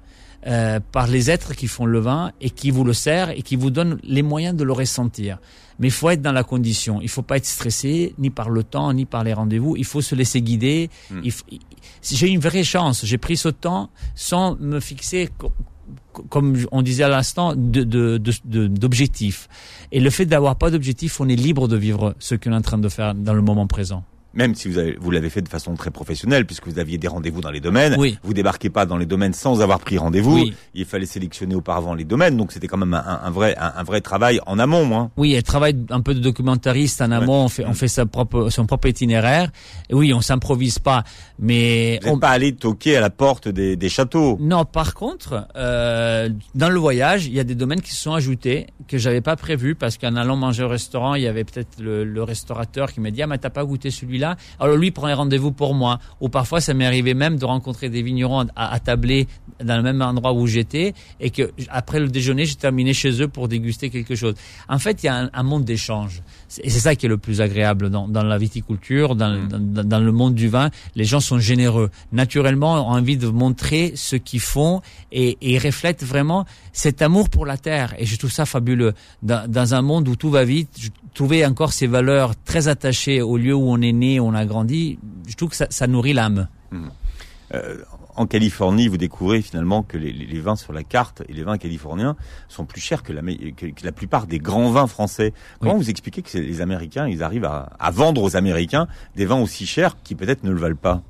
euh, 0.48 0.80
par 0.94 1.08
les 1.08 1.30
êtres 1.30 1.54
qui 1.54 1.68
font 1.68 1.86
le 1.86 2.00
vin 2.00 2.32
et 2.40 2.50
qui 2.50 2.72
vous 2.72 2.86
le 2.86 2.94
servent 2.94 3.32
et 3.32 3.42
qui 3.42 3.58
vous 3.58 3.72
donnent 3.72 4.00
les 4.04 4.22
moyens 4.24 4.56
de 4.56 4.64
le 4.64 4.72
ressentir. 4.72 5.38
Mais 5.80 5.88
il 5.90 5.92
faut 5.92 6.10
être 6.10 6.22
dans 6.22 6.32
la 6.32 6.46
condition. 6.46 7.02
Il 7.02 7.10
faut 7.10 7.22
pas 7.24 7.36
être 7.36 7.46
stressé 7.46 8.16
ni 8.18 8.30
par 8.30 8.50
le 8.50 8.64
temps 8.64 8.94
ni 8.94 9.04
par 9.06 9.26
les 9.26 9.34
rendez-vous. 9.34 9.76
Il 9.76 9.84
faut 9.84 10.00
se 10.02 10.16
laisser 10.16 10.42
guider. 10.42 10.90
Mm. 11.12 11.20
Il 11.26 11.32
faut- 11.34 11.44
J'ai 12.02 12.30
une 12.30 12.40
vraie 12.40 12.64
chance. 12.64 13.06
J'ai 13.06 13.18
pris 13.18 13.36
ce 13.36 13.50
temps 13.50 13.90
sans 14.16 14.56
me 14.62 14.80
fixer, 14.80 15.28
comme 16.30 16.58
on 16.72 16.82
disait 16.82 17.04
à 17.04 17.10
l'instant, 17.10 17.54
de- 17.56 17.84
de- 17.84 18.68
d'objectifs. 18.68 19.48
Et 19.92 20.00
le 20.00 20.10
fait 20.10 20.26
d'avoir 20.26 20.56
pas 20.58 20.70
d'objectif, 20.72 21.20
on 21.20 21.28
est 21.30 21.36
libre 21.36 21.68
de 21.68 21.78
vivre 21.78 22.16
ce 22.20 22.36
qu'on 22.36 22.52
est 22.52 22.56
en 22.56 22.62
train 22.62 22.78
de 22.78 22.90
faire 22.90 23.16
dans 23.16 23.34
le 23.34 23.42
moment 23.42 23.68
présent. 23.68 24.04
Même 24.34 24.54
si 24.54 24.68
vous 24.68 24.78
avez, 24.78 24.96
vous 25.00 25.10
l'avez 25.10 25.30
fait 25.30 25.42
de 25.42 25.50
façon 25.50 25.74
très 25.76 25.90
professionnelle, 25.90 26.46
puisque 26.46 26.68
vous 26.68 26.78
aviez 26.78 26.98
des 27.00 27.08
rendez-vous 27.08 27.42
dans 27.42 27.50
les 27.50 27.60
domaines. 27.60 27.96
Oui. 27.98 28.18
Vous 28.24 28.34
débarquez 28.34 28.70
pas 28.70 28.86
dans 28.86 28.98
les 28.98 29.08
domaines 29.08 29.34
sans 29.34 29.62
avoir 29.62 29.80
pris 29.80 29.98
rendez-vous. 29.98 30.36
Oui. 30.36 30.54
Il 30.76 30.86
fallait 30.86 31.08
sélectionner 31.08 31.56
auparavant 31.56 31.96
les 31.96 32.04
domaines. 32.04 32.38
Donc, 32.38 32.52
c'était 32.52 32.68
quand 32.68 32.78
même 32.78 32.94
un, 32.94 33.20
un 33.24 33.30
vrai, 33.32 33.56
un, 33.58 33.74
un 33.78 33.84
vrai 33.84 34.02
travail 34.02 34.40
en 34.46 34.60
amont, 34.60 34.96
hein. 34.98 35.10
Oui, 35.18 35.34
elle 35.34 35.42
travaille 35.44 35.76
un 35.90 36.02
peu 36.02 36.14
de 36.14 36.20
documentariste 36.20 37.02
en 37.02 37.10
amont, 37.12 37.46
on 37.46 37.50
fait, 37.50 37.66
on 37.66 37.74
fait 37.74 37.88
sa 37.88 38.06
propre, 38.06 38.50
son 38.50 38.66
propre 38.68 38.88
itinéraire. 38.88 39.50
Et 39.90 39.96
oui, 39.96 40.14
on 40.14 40.22
s'improvise 40.22 40.78
pas, 40.80 41.04
mais 41.40 42.00
Vous 42.04 42.10
on- 42.12 42.20
pas 42.20 42.30
allé 42.30 42.54
toquer 42.54 42.98
à 42.98 43.02
la 43.02 43.10
porte 43.10 43.48
des, 43.48 43.76
des 43.76 43.90
châteaux. 43.90 44.38
non. 44.40 44.64
Par 44.66 44.94
contre, 44.94 45.48
euh, 45.56 46.30
dans 46.54 46.70
le 46.70 46.80
voyage, 46.80 47.26
il 47.26 47.34
y 47.34 47.40
a 47.40 47.44
des 47.44 47.56
domaines 47.56 47.82
qui 47.82 47.92
se 47.92 48.02
sont 48.04 48.14
ajoutés 48.14 48.68
que 48.88 48.98
j'avais 48.98 49.22
pas 49.22 49.36
prévu 49.36 49.74
parce 49.74 49.98
qu'en 49.98 50.16
allant 50.16 50.36
manger 50.36 50.64
au 50.64 50.68
restaurant, 50.68 51.16
il 51.16 51.24
y 51.24 51.28
avait 51.28 51.44
peut-être 51.44 51.80
le, 51.80 52.04
le 52.04 52.24
restaurateur 52.24 52.92
qui 52.92 53.00
m'a 53.02 53.10
dit 53.12 53.22
ah 53.24 53.28
mais 53.28 53.38
t'as 53.38 53.50
pas 53.50 53.64
goûté 53.66 53.90
celui-là. 54.20 54.38
Alors 54.60 54.78
lui 54.78 54.92
prend 54.92 55.08
un 55.08 55.16
rendez-vous 55.16 55.52
pour 55.52 55.74
moi. 55.74 56.00
Ou 56.22 56.30
parfois, 56.30 56.62
ça 56.62 56.74
m'est 56.74 56.86
arrivé 56.86 57.14
même 57.14 57.38
de 57.38 57.46
rencontrer 57.46 57.90
des 57.90 58.02
vignerons 58.02 58.46
tabler 58.80 59.28
dans 59.64 59.78
le 59.78 59.84
même 59.84 60.02
endroit 60.02 60.34
où 60.34 60.48
j'étais 60.48 60.94
et 61.20 61.30
que 61.30 61.52
après 61.70 62.00
le 62.00 62.08
déjeuner, 62.08 62.46
j'ai 62.46 62.56
terminé 62.56 62.94
chez 62.94 63.22
eux 63.22 63.28
pour 63.28 63.48
déguster 63.48 63.90
quelque 63.90 64.16
chose. 64.16 64.36
En 64.68 64.80
fait, 64.80 65.04
il 65.04 65.08
y 65.08 65.10
a 65.10 65.16
un, 65.16 65.30
un 65.34 65.44
monde 65.44 65.66
d'échange. 65.66 66.22
Et 66.64 66.70
c'est 66.70 66.80
ça 66.80 66.96
qui 66.96 67.06
est 67.06 67.10
le 67.10 67.18
plus 67.18 67.42
agréable 67.42 67.90
dans, 67.90 68.08
dans 68.08 68.24
la 68.24 68.38
viticulture, 68.38 69.16
dans, 69.16 69.40
Mm. 69.40 69.48
dans, 69.48 69.84
dans 69.84 70.00
le 70.00 70.12
monde 70.12 70.36
du 70.36 70.48
vin. 70.48 70.70
Les 70.96 71.06
gens 71.06 71.20
sont 71.20 71.40
généreux. 71.40 71.90
Naturellement, 72.12 72.74
ont 72.88 72.92
envie 72.92 73.18
de 73.18 73.28
montrer 73.28 73.94
ce 73.96 74.16
qu'ils 74.16 74.40
font 74.40 74.82
et, 75.12 75.38
reflètent 75.60 76.04
vraiment 76.04 76.46
cet 76.72 77.02
amour 77.02 77.30
pour 77.30 77.46
la 77.46 77.58
terre. 77.58 77.94
Et 77.98 78.06
je 78.06 78.16
trouve 78.18 78.32
ça 78.32 78.46
fabuleux. 78.46 78.94
Dans, 79.22 79.74
un 79.74 79.82
monde 79.82 80.08
où 80.08 80.16
tout 80.16 80.30
va 80.30 80.46
vite, 80.46 80.70
je 80.80 80.90
trouvais 81.14 81.46
encore 81.46 81.74
ces 81.74 81.88
valeurs 81.88 82.34
très 82.46 82.68
attachées 82.68 83.22
au 83.22 83.38
lieu 83.38 83.54
où 83.54 83.70
on 83.70 83.82
est 83.82 83.92
né, 83.92 84.20
où 84.20 84.26
on 84.26 84.34
a 84.34 84.46
grandi. 84.46 85.00
Je 85.28 85.36
trouve 85.36 85.50
que 85.50 85.56
ça, 85.56 85.68
ça 85.70 85.86
nourrit 85.88 86.14
l'âme. 86.14 86.48
Euh, 87.54 87.78
en 88.20 88.28
Californie, 88.28 88.88
vous 88.90 88.98
découvrez 88.98 89.42
finalement 89.42 89.82
que 89.82 89.98
les, 89.98 90.40
vins 90.42 90.56
sur 90.58 90.74
la 90.74 90.84
carte 90.84 91.24
et 91.30 91.34
les 91.34 91.44
vins 91.44 91.58
californiens 91.58 92.16
sont 92.50 92.66
plus 92.66 92.82
chers 92.82 93.02
que 93.02 93.14
la, 93.14 93.22
me- 93.22 93.52
que, 93.52 93.68
que 93.68 93.86
la 93.86 93.92
plupart 93.94 94.28
des 94.28 94.40
grands 94.40 94.70
vins 94.72 94.88
français. 94.88 95.34
Comment 95.60 95.78
vous 95.78 95.90
expliquez 95.90 96.22
que 96.22 96.38
les 96.38 96.60
Américains, 96.62 97.08
ils 97.08 97.24
arrivent 97.24 97.46
à, 97.46 97.70
à 97.80 97.92
vendre 97.92 98.22
aux 98.22 98.36
Américains 98.36 98.88
des 99.16 99.26
vins 99.26 99.40
aussi 99.42 99.66
chers 99.66 99.96
qui 100.04 100.16
peut-être 100.16 100.44
ne 100.44 100.52
le 100.52 100.60
valent 100.60 100.76
pas? 100.76 101.02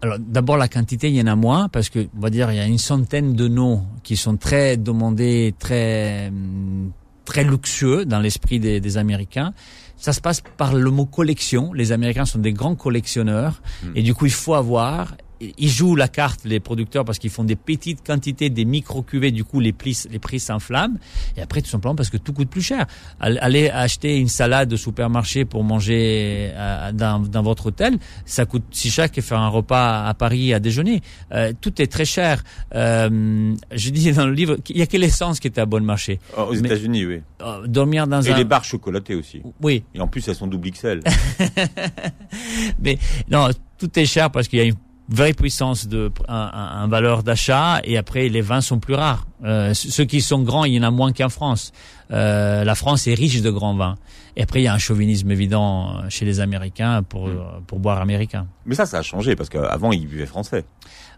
Alors 0.00 0.18
d'abord 0.20 0.56
la 0.56 0.68
quantité, 0.68 1.08
il 1.08 1.16
y 1.16 1.20
en 1.22 1.26
a 1.26 1.34
moins 1.36 1.68
parce 1.68 1.88
que 1.88 2.06
on 2.16 2.20
va 2.20 2.30
dire 2.30 2.50
il 2.52 2.56
y 2.56 2.60
a 2.60 2.66
une 2.66 2.78
centaine 2.78 3.34
de 3.34 3.48
noms 3.48 3.84
qui 4.02 4.16
sont 4.16 4.36
très 4.36 4.76
demandés, 4.76 5.54
très 5.58 6.28
hum, 6.28 6.92
très 7.24 7.42
luxueux 7.42 8.04
dans 8.04 8.20
l'esprit 8.20 8.60
des, 8.60 8.80
des 8.80 8.96
Américains. 8.96 9.54
Ça 9.96 10.12
se 10.12 10.20
passe 10.20 10.42
par 10.58 10.74
le 10.74 10.90
mot 10.90 11.06
collection. 11.06 11.72
Les 11.72 11.90
Américains 11.92 12.26
sont 12.26 12.38
des 12.38 12.52
grands 12.52 12.74
collectionneurs 12.76 13.62
Mm. 13.82 13.92
et 13.96 14.02
du 14.02 14.14
coup 14.14 14.26
il 14.26 14.32
faut 14.32 14.54
avoir. 14.54 15.16
Ils 15.40 15.68
jouent 15.68 15.96
la 15.96 16.08
carte, 16.08 16.40
les 16.44 16.60
producteurs, 16.60 17.04
parce 17.04 17.18
qu'ils 17.18 17.30
font 17.30 17.44
des 17.44 17.56
petites 17.56 18.06
quantités, 18.06 18.50
des 18.50 18.64
micro-cuvées, 18.64 19.30
du 19.32 19.44
coup 19.44 19.60
les 19.60 19.72
prix, 19.72 19.96
les 20.10 20.18
prix 20.18 20.40
s'enflamment. 20.40 20.96
Et 21.36 21.42
après, 21.42 21.60
tout 21.60 21.68
simplement 21.68 21.94
parce 21.94 22.08
que 22.10 22.16
tout 22.16 22.32
coûte 22.32 22.48
plus 22.48 22.62
cher. 22.62 22.86
All- 23.20 23.38
Aller 23.42 23.68
acheter 23.68 24.16
une 24.18 24.28
salade 24.28 24.72
au 24.72 24.76
supermarché 24.76 25.44
pour 25.44 25.64
manger 25.64 26.50
euh, 26.54 26.92
dans, 26.92 27.18
dans 27.20 27.42
votre 27.42 27.66
hôtel, 27.66 27.98
ça 28.24 28.46
coûte 28.46 28.62
si 28.70 28.90
cher 28.90 29.10
que 29.10 29.20
faire 29.20 29.38
un 29.40 29.48
repas 29.48 30.06
à 30.06 30.14
Paris 30.14 30.54
à 30.54 30.60
déjeuner. 30.60 31.00
Euh, 31.32 31.52
tout 31.60 31.80
est 31.82 31.88
très 31.90 32.04
cher. 32.04 32.42
Euh, 32.74 33.54
je 33.72 33.90
dis 33.90 34.12
dans 34.12 34.26
le 34.26 34.32
livre 34.32 34.56
qu'il 34.56 34.78
y 34.78 34.82
a 34.82 34.86
que 34.86 34.96
l'essence 34.96 35.40
qui 35.40 35.48
est 35.48 35.58
à 35.58 35.66
bon 35.66 35.84
marché. 35.84 36.20
Oh, 36.38 36.42
Aux 36.50 36.54
États-Unis, 36.54 37.04
oui. 37.06 37.20
Euh, 37.42 37.66
dormir 37.66 38.06
dans 38.06 38.22
Et 38.22 38.30
un... 38.30 38.36
les 38.36 38.44
barres 38.44 38.64
chocolatées 38.64 39.14
aussi. 39.14 39.42
Oui, 39.60 39.84
Et 39.94 40.00
en 40.00 40.06
plus, 40.08 40.26
elles 40.28 40.34
sont 40.36 40.46
double 40.46 40.70
XL. 40.70 41.00
mais 42.80 42.98
non, 43.30 43.48
tout 43.78 43.98
est 43.98 44.06
cher 44.06 44.30
parce 44.30 44.48
qu'il 44.48 44.58
y 44.58 44.62
a 44.62 44.64
une 44.64 44.74
vraie 45.08 45.34
puissance 45.34 45.86
de 45.86 46.10
un, 46.28 46.34
un- 46.82 46.88
valeur 46.88 47.22
d'achat 47.22 47.80
et 47.84 47.96
après 47.98 48.28
les 48.28 48.40
vins 48.40 48.60
sont 48.60 48.78
plus 48.78 48.94
rares. 48.94 49.26
Euh, 49.44 49.74
ceux 49.74 50.04
qui 50.04 50.20
sont 50.20 50.40
grands, 50.42 50.64
il 50.64 50.74
y 50.74 50.80
en 50.80 50.82
a 50.82 50.90
moins 50.90 51.12
qu'en 51.12 51.28
France. 51.28 51.72
Euh, 52.10 52.64
la 52.64 52.74
France 52.74 53.06
est 53.06 53.14
riche 53.14 53.42
de 53.42 53.50
grands 53.50 53.74
vins. 53.74 53.96
Et 54.36 54.42
après, 54.42 54.60
il 54.60 54.64
y 54.64 54.68
a 54.68 54.74
un 54.74 54.78
chauvinisme 54.78 55.30
évident 55.30 55.98
euh, 55.98 56.08
chez 56.08 56.24
les 56.24 56.40
Américains 56.40 57.02
pour 57.02 57.28
euh, 57.28 57.42
pour 57.66 57.78
boire 57.78 58.00
américain. 58.00 58.46
Mais 58.66 58.74
ça, 58.74 58.84
ça 58.86 58.98
a 58.98 59.02
changé 59.02 59.36
parce 59.36 59.48
qu'avant, 59.48 59.92
ils 59.92 60.06
buvaient 60.06 60.26
français. 60.26 60.64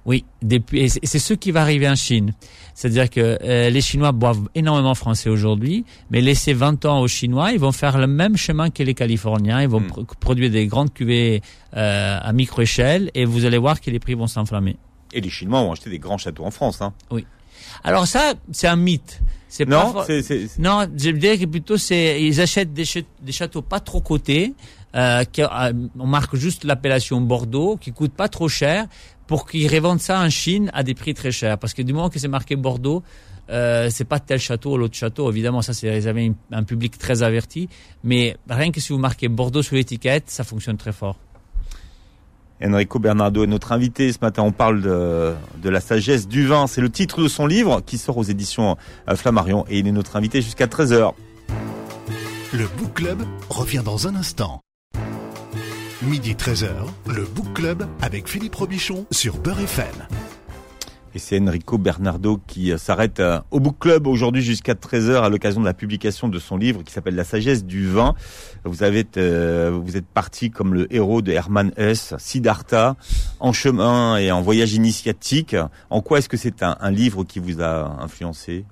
Oui, 0.04 0.24
depuis, 0.42 0.82
et 0.82 0.88
c'est 0.88 1.18
ce 1.18 1.34
qui 1.34 1.50
va 1.50 1.62
arriver 1.62 1.88
en 1.88 1.96
Chine. 1.96 2.32
C'est-à-dire 2.78 3.08
que 3.08 3.38
euh, 3.42 3.70
les 3.70 3.80
Chinois 3.80 4.12
boivent 4.12 4.48
énormément 4.54 4.94
français 4.94 5.30
aujourd'hui, 5.30 5.86
mais 6.10 6.20
laissez 6.20 6.52
20 6.52 6.84
ans 6.84 7.00
aux 7.00 7.08
Chinois, 7.08 7.52
ils 7.52 7.58
vont 7.58 7.72
faire 7.72 7.96
le 7.96 8.06
même 8.06 8.36
chemin 8.36 8.68
que 8.68 8.82
les 8.82 8.92
Californiens. 8.92 9.62
Ils 9.62 9.68
vont 9.68 9.80
Mm. 9.80 9.86
pro- 9.86 10.04
produire 10.20 10.50
des 10.50 10.66
grandes 10.66 10.92
cuvées 10.92 11.40
euh, 11.74 12.18
à 12.22 12.32
micro-échelle 12.34 13.10
et 13.14 13.24
vous 13.24 13.46
allez 13.46 13.56
voir 13.58 13.80
que 13.80 13.90
les 13.90 13.98
prix 13.98 14.12
vont 14.14 14.26
s'enflammer. 14.26 14.76
Et 15.14 15.22
les 15.22 15.30
Chinois 15.30 15.60
ont 15.60 15.72
acheté 15.72 15.88
des 15.88 15.98
grands 15.98 16.18
châteaux 16.18 16.44
en 16.44 16.50
France. 16.50 16.82
Hein. 16.82 16.92
Alors 17.82 18.06
ça, 18.06 18.34
c'est 18.52 18.68
un 18.68 18.76
mythe. 18.76 19.20
C'est 19.48 19.64
pas 19.64 19.84
Non, 19.86 19.94
Non, 20.58 20.86
je 20.98 21.10
dirais 21.10 21.38
que 21.38 21.46
plutôt 21.46 21.78
c'est 21.78 22.22
ils 22.22 22.40
achètent 22.40 22.74
des, 22.74 22.84
châ- 22.84 23.04
des 23.22 23.32
châteaux 23.32 23.62
pas 23.62 23.80
trop 23.80 24.00
cotés, 24.00 24.52
euh, 24.94 25.24
qui, 25.24 25.42
euh, 25.42 25.46
on 25.98 26.06
marque 26.06 26.36
juste 26.36 26.64
l'appellation 26.64 27.20
Bordeaux, 27.20 27.76
qui 27.80 27.92
coûte 27.92 28.12
pas 28.12 28.28
trop 28.28 28.48
cher, 28.48 28.86
pour 29.26 29.48
qu'ils 29.48 29.72
revendent 29.72 30.00
ça 30.00 30.20
en 30.20 30.30
Chine 30.30 30.70
à 30.74 30.82
des 30.82 30.94
prix 30.94 31.14
très 31.14 31.30
chers. 31.30 31.58
Parce 31.58 31.74
que 31.74 31.82
du 31.82 31.92
moment 31.92 32.10
que 32.10 32.18
c'est 32.18 32.28
marqué 32.28 32.56
Bordeaux, 32.56 33.02
euh, 33.50 33.88
c'est 33.90 34.04
pas 34.04 34.20
tel 34.20 34.38
château 34.38 34.74
ou 34.74 34.76
l'autre 34.76 34.96
château. 34.96 35.30
Évidemment, 35.30 35.62
ça 35.62 35.72
c'est 35.72 35.90
réservé 35.90 36.32
à 36.52 36.58
un 36.58 36.64
public 36.64 36.98
très 36.98 37.22
averti. 37.22 37.68
Mais 38.04 38.36
rien 38.48 38.70
que 38.70 38.80
si 38.80 38.92
vous 38.92 38.98
marquez 38.98 39.28
Bordeaux 39.28 39.62
sur 39.62 39.76
l'étiquette, 39.76 40.24
ça 40.26 40.44
fonctionne 40.44 40.76
très 40.76 40.92
fort. 40.92 41.16
Enrico 42.62 42.98
Bernardo 42.98 43.44
est 43.44 43.48
notre 43.48 43.72
invité 43.72 44.10
ce 44.12 44.18
matin. 44.22 44.42
On 44.42 44.52
parle 44.52 44.80
de, 44.80 45.34
de 45.62 45.68
la 45.68 45.80
sagesse 45.80 46.26
du 46.26 46.46
vin. 46.46 46.66
C'est 46.66 46.80
le 46.80 46.90
titre 46.90 47.22
de 47.22 47.28
son 47.28 47.46
livre 47.46 47.82
qui 47.84 47.98
sort 47.98 48.16
aux 48.16 48.22
éditions 48.22 48.76
euh, 49.08 49.16
Flammarion 49.16 49.66
et 49.68 49.78
il 49.78 49.86
est 49.86 49.92
notre 49.92 50.16
invité 50.16 50.40
jusqu'à 50.40 50.66
13h. 50.66 51.12
Le 52.52 52.66
Book 52.78 52.94
Club 52.94 53.22
revient 53.50 53.82
dans 53.84 54.08
un 54.08 54.14
instant. 54.14 54.62
Midi 56.02 56.34
13h, 56.34 56.68
le 57.06 57.24
Book 57.24 57.54
Club 57.54 57.86
avec 58.02 58.28
Philippe 58.28 58.54
Robichon 58.54 59.06
sur 59.10 59.38
Beurre 59.38 59.60
FM. 59.60 59.86
Et 61.14 61.18
c'est 61.18 61.40
Enrico 61.40 61.78
Bernardo 61.78 62.38
qui 62.46 62.70
euh, 62.70 62.76
s'arrête 62.76 63.18
euh, 63.18 63.40
au 63.50 63.60
Book 63.60 63.76
Club 63.80 64.06
aujourd'hui 64.06 64.42
jusqu'à 64.42 64.74
13h 64.74 65.22
à 65.22 65.30
l'occasion 65.30 65.62
de 65.62 65.64
la 65.64 65.72
publication 65.72 66.28
de 66.28 66.38
son 66.38 66.58
livre 66.58 66.82
qui 66.82 66.92
s'appelle 66.92 67.14
La 67.14 67.24
sagesse 67.24 67.64
du 67.64 67.88
vin. 67.88 68.14
Euh, 68.66 69.80
vous 69.82 69.96
êtes 69.96 70.06
parti 70.06 70.50
comme 70.50 70.74
le 70.74 70.94
héros 70.94 71.22
de 71.22 71.32
Hermann 71.32 71.72
Hesse, 71.78 72.12
Siddhartha, 72.18 72.96
en 73.40 73.54
chemin 73.54 74.18
et 74.18 74.30
en 74.30 74.42
voyage 74.42 74.74
initiatique. 74.74 75.56
En 75.88 76.02
quoi 76.02 76.18
est-ce 76.18 76.28
que 76.28 76.36
c'est 76.36 76.62
un 76.62 76.90
livre 76.90 77.24
qui 77.24 77.38
vous 77.38 77.62
a 77.62 78.02
influencé? 78.02 78.66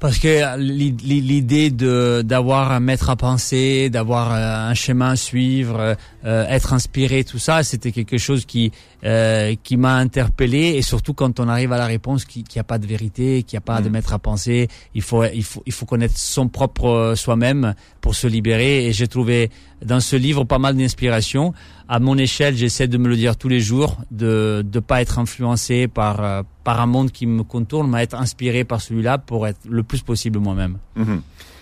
Parce 0.00 0.18
que 0.18 0.56
l'idée 0.58 1.70
de 1.70 2.22
d'avoir 2.24 2.72
un 2.72 2.80
maître 2.80 3.10
à 3.10 3.16
penser, 3.16 3.90
d'avoir 3.90 4.32
un 4.32 4.74
chemin 4.74 5.10
à 5.10 5.16
suivre, 5.16 5.96
être 6.24 6.72
inspiré, 6.72 7.24
tout 7.24 7.38
ça, 7.38 7.62
c'était 7.62 7.92
quelque 7.92 8.18
chose 8.18 8.44
qui 8.44 8.72
euh, 9.04 9.54
qui 9.62 9.76
m'a 9.76 9.94
interpellé 9.94 10.74
et 10.76 10.82
surtout 10.82 11.14
quand 11.14 11.38
on 11.38 11.48
arrive 11.48 11.72
à 11.72 11.78
la 11.78 11.86
réponse 11.86 12.24
qu'il 12.24 12.42
n'y 12.52 12.58
a 12.58 12.64
pas 12.64 12.78
de 12.78 12.86
vérité, 12.86 13.44
qu'il 13.44 13.56
n'y 13.56 13.58
a 13.58 13.60
pas 13.60 13.80
de 13.80 13.88
mm. 13.88 13.92
maître 13.92 14.12
à 14.12 14.18
penser, 14.18 14.66
il 14.94 15.02
faut 15.02 15.24
il 15.24 15.44
faut 15.44 15.62
il 15.66 15.72
faut 15.72 15.86
connaître 15.86 16.18
son 16.18 16.48
propre 16.48 16.88
euh, 16.88 17.14
soi-même 17.14 17.74
pour 18.00 18.16
se 18.16 18.26
libérer 18.26 18.86
et 18.86 18.92
j'ai 18.92 19.06
trouvé 19.06 19.50
dans 19.84 20.00
ce 20.00 20.16
livre 20.16 20.42
pas 20.42 20.58
mal 20.58 20.76
d'inspiration. 20.76 21.54
À 21.88 22.00
mon 22.00 22.18
échelle, 22.18 22.56
j'essaie 22.56 22.88
de 22.88 22.98
me 22.98 23.08
le 23.08 23.16
dire 23.16 23.36
tous 23.36 23.48
les 23.48 23.60
jours, 23.60 23.98
de 24.10 24.66
ne 24.74 24.80
pas 24.80 25.00
être 25.00 25.20
influencé 25.20 25.86
par 25.86 26.20
euh, 26.24 26.42
par 26.64 26.80
un 26.80 26.86
monde 26.86 27.12
qui 27.12 27.26
me 27.26 27.44
contourne, 27.44 27.88
mais 27.90 28.02
être 28.02 28.16
inspiré 28.16 28.64
par 28.64 28.80
celui-là 28.80 29.18
pour 29.18 29.46
être 29.46 29.60
le 29.68 29.84
plus 29.84 30.02
possible 30.02 30.40
moi-même. 30.40 30.78
Mm-hmm. 30.98 31.20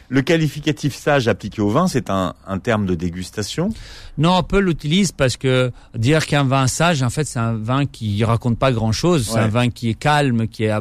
Le 0.09 0.23
qualificatif 0.23 0.95
sage 0.95 1.29
appliqué 1.29 1.61
au 1.61 1.71
vin, 1.71 1.89
c'est 1.89 2.11
un, 2.11 2.35
un, 2.47 2.59
terme 2.59 2.87
de 2.87 2.95
dégustation. 2.95 3.71
Non, 4.19 4.39
on 4.39 4.43
peut 4.43 4.61
l'utilise 4.61 5.13
parce 5.13 5.37
que 5.37 5.73
dire 5.95 6.27
qu'un 6.27 6.45
vin 6.45 6.67
sage, 6.67 7.03
en 7.03 7.11
fait, 7.11 7.25
c'est 7.25 7.39
un 7.39 7.55
vin 7.55 7.87
qui 7.87 8.25
raconte 8.25 8.59
pas 8.59 8.73
grand-chose. 8.73 9.29
C'est 9.31 9.39
un 9.39 9.49
vin 9.49 9.69
qui 9.69 9.91
est 9.91 9.95
calme, 9.95 10.49
qui 10.49 10.65
est 10.65 10.73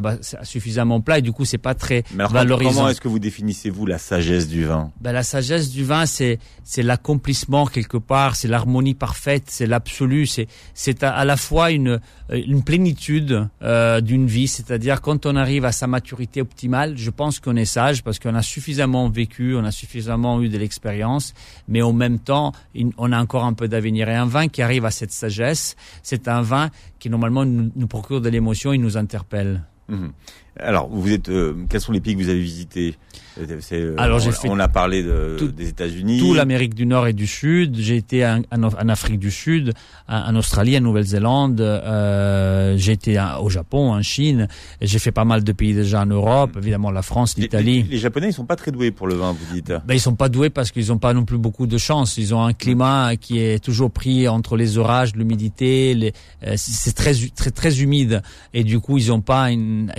suffisamment 0.42 1.00
plat, 1.00 1.18
et 1.18 1.22
du 1.22 1.32
coup, 1.32 1.44
c'est 1.44 1.58
pas 1.58 1.74
très 1.74 2.04
Mais 2.14 2.24
valorisant. 2.26 2.72
Comment 2.72 2.88
est-ce 2.88 3.00
que 3.00 3.08
vous 3.08 3.18
définissez 3.18 3.70
vous 3.70 3.86
la 3.86 3.98
sagesse 3.98 4.48
du 4.48 4.64
vin? 4.64 4.90
Ben, 5.00 5.12
la 5.12 5.22
sagesse 5.22 5.70
du 5.70 5.84
vin, 5.84 6.06
c'est 6.06 6.38
c'est 6.64 6.82
l'accomplissement 6.82 7.66
quelque 7.66 7.96
part, 7.96 8.36
c'est 8.36 8.48
l'harmonie 8.48 8.94
parfaite, 8.94 9.44
c'est 9.46 9.66
l'absolu, 9.66 10.26
c'est 10.26 10.48
c'est 10.74 11.04
à, 11.04 11.24
la 11.24 11.36
fois 11.36 11.70
une 11.70 12.00
une 12.30 12.64
plénitude 12.64 13.48
euh, 13.62 14.00
d'une 14.00 14.26
vie, 14.26 14.48
c'est-à-dire 14.48 15.00
quand 15.00 15.26
on 15.26 15.36
arrive 15.36 15.64
à 15.64 15.72
sa 15.72 15.86
maturité 15.86 16.40
optimale, 16.40 16.96
je 16.96 17.10
pense 17.10 17.38
qu'on 17.38 17.56
est 17.56 17.64
sage 17.64 18.02
parce 18.02 18.18
qu'on 18.18 18.34
a 18.34 18.42
suffisamment 18.42 19.08
vécu, 19.16 19.56
on 19.56 19.64
a 19.64 19.72
suffisamment 19.72 20.40
eu 20.42 20.48
de 20.48 20.58
l'expérience, 20.58 21.34
mais 21.66 21.82
en 21.82 21.92
même 21.92 22.18
temps, 22.18 22.52
on 22.98 23.12
a 23.12 23.18
encore 23.20 23.44
un 23.44 23.54
peu 23.54 23.66
d'avenir. 23.68 24.08
Et 24.08 24.14
un 24.14 24.26
vin 24.26 24.48
qui 24.48 24.62
arrive 24.62 24.84
à 24.84 24.90
cette 24.90 25.12
sagesse, 25.12 25.76
c'est 26.02 26.28
un 26.28 26.42
vin 26.42 26.70
qui 26.98 27.08
normalement 27.10 27.44
nous, 27.44 27.88
procure 27.88 28.20
de 28.20 28.28
l'émotion, 28.28 28.72
il 28.72 28.80
nous 28.80 28.96
interpelle. 28.96 29.62
Mhm. 29.88 30.12
Alors, 30.58 30.88
vous 30.88 31.12
êtes, 31.12 31.28
euh, 31.28 31.54
quels 31.68 31.80
sont 31.80 31.92
les 31.92 32.00
pays 32.00 32.14
que 32.14 32.22
vous 32.22 32.28
avez 32.28 32.40
visités? 32.40 32.96
Euh, 33.38 33.94
Alors, 33.98 34.18
j'ai 34.18 34.32
fait 34.32 34.48
on 34.48 34.58
a 34.58 34.68
parlé 34.68 35.02
de, 35.02 35.36
des 35.54 35.68
États-Unis, 35.68 36.18
tout 36.18 36.32
l'Amérique 36.32 36.74
du 36.74 36.86
Nord 36.86 37.06
et 37.06 37.12
du 37.12 37.26
Sud. 37.26 37.76
J'ai 37.78 37.96
été 37.96 38.26
en, 38.26 38.42
en, 38.50 38.88
Afrique 38.88 39.18
du 39.18 39.30
Sud, 39.30 39.74
en, 40.08 40.34
Australie, 40.36 40.76
en 40.78 40.80
Nouvelle-Zélande. 40.80 41.60
Euh, 41.60 42.74
j'ai 42.78 42.92
été 42.92 43.22
au 43.40 43.50
Japon, 43.50 43.92
en 43.92 44.02
Chine. 44.02 44.48
J'ai 44.80 44.98
fait 44.98 45.12
pas 45.12 45.24
mal 45.24 45.44
de 45.44 45.52
pays 45.52 45.74
déjà 45.74 46.02
en 46.02 46.06
Europe, 46.06 46.52
évidemment 46.56 46.90
la 46.90 47.02
France, 47.02 47.36
l'Italie. 47.36 47.86
Les, 47.90 47.98
Japonais, 47.98 48.28
ils 48.28 48.32
sont 48.32 48.46
pas 48.46 48.56
très 48.56 48.72
doués 48.72 48.90
pour 48.90 49.06
le 49.06 49.14
vin, 49.14 49.32
vous 49.32 49.54
dites. 49.54 49.72
Ben, 49.86 49.94
ils 49.94 50.00
sont 50.00 50.14
pas 50.16 50.28
doués 50.28 50.50
parce 50.50 50.70
qu'ils 50.70 50.92
ont 50.92 50.98
pas 50.98 51.12
non 51.12 51.24
plus 51.24 51.38
beaucoup 51.38 51.66
de 51.66 51.78
chance. 51.78 52.16
Ils 52.16 52.34
ont 52.34 52.42
un 52.42 52.52
climat 52.52 53.16
qui 53.16 53.40
est 53.40 53.62
toujours 53.62 53.90
pris 53.90 54.28
entre 54.28 54.56
les 54.56 54.78
orages, 54.78 55.14
l'humidité. 55.14 56.14
Euh, 56.46 56.54
c'est 56.56 56.94
très 56.94 57.12
très 57.34 57.50
très 57.50 57.80
humide 57.82 58.22
et 58.54 58.64
du 58.64 58.80
coup, 58.80 58.96
ils 58.96 59.12
ont 59.12 59.20
pas 59.20 59.50
une, 59.50 59.92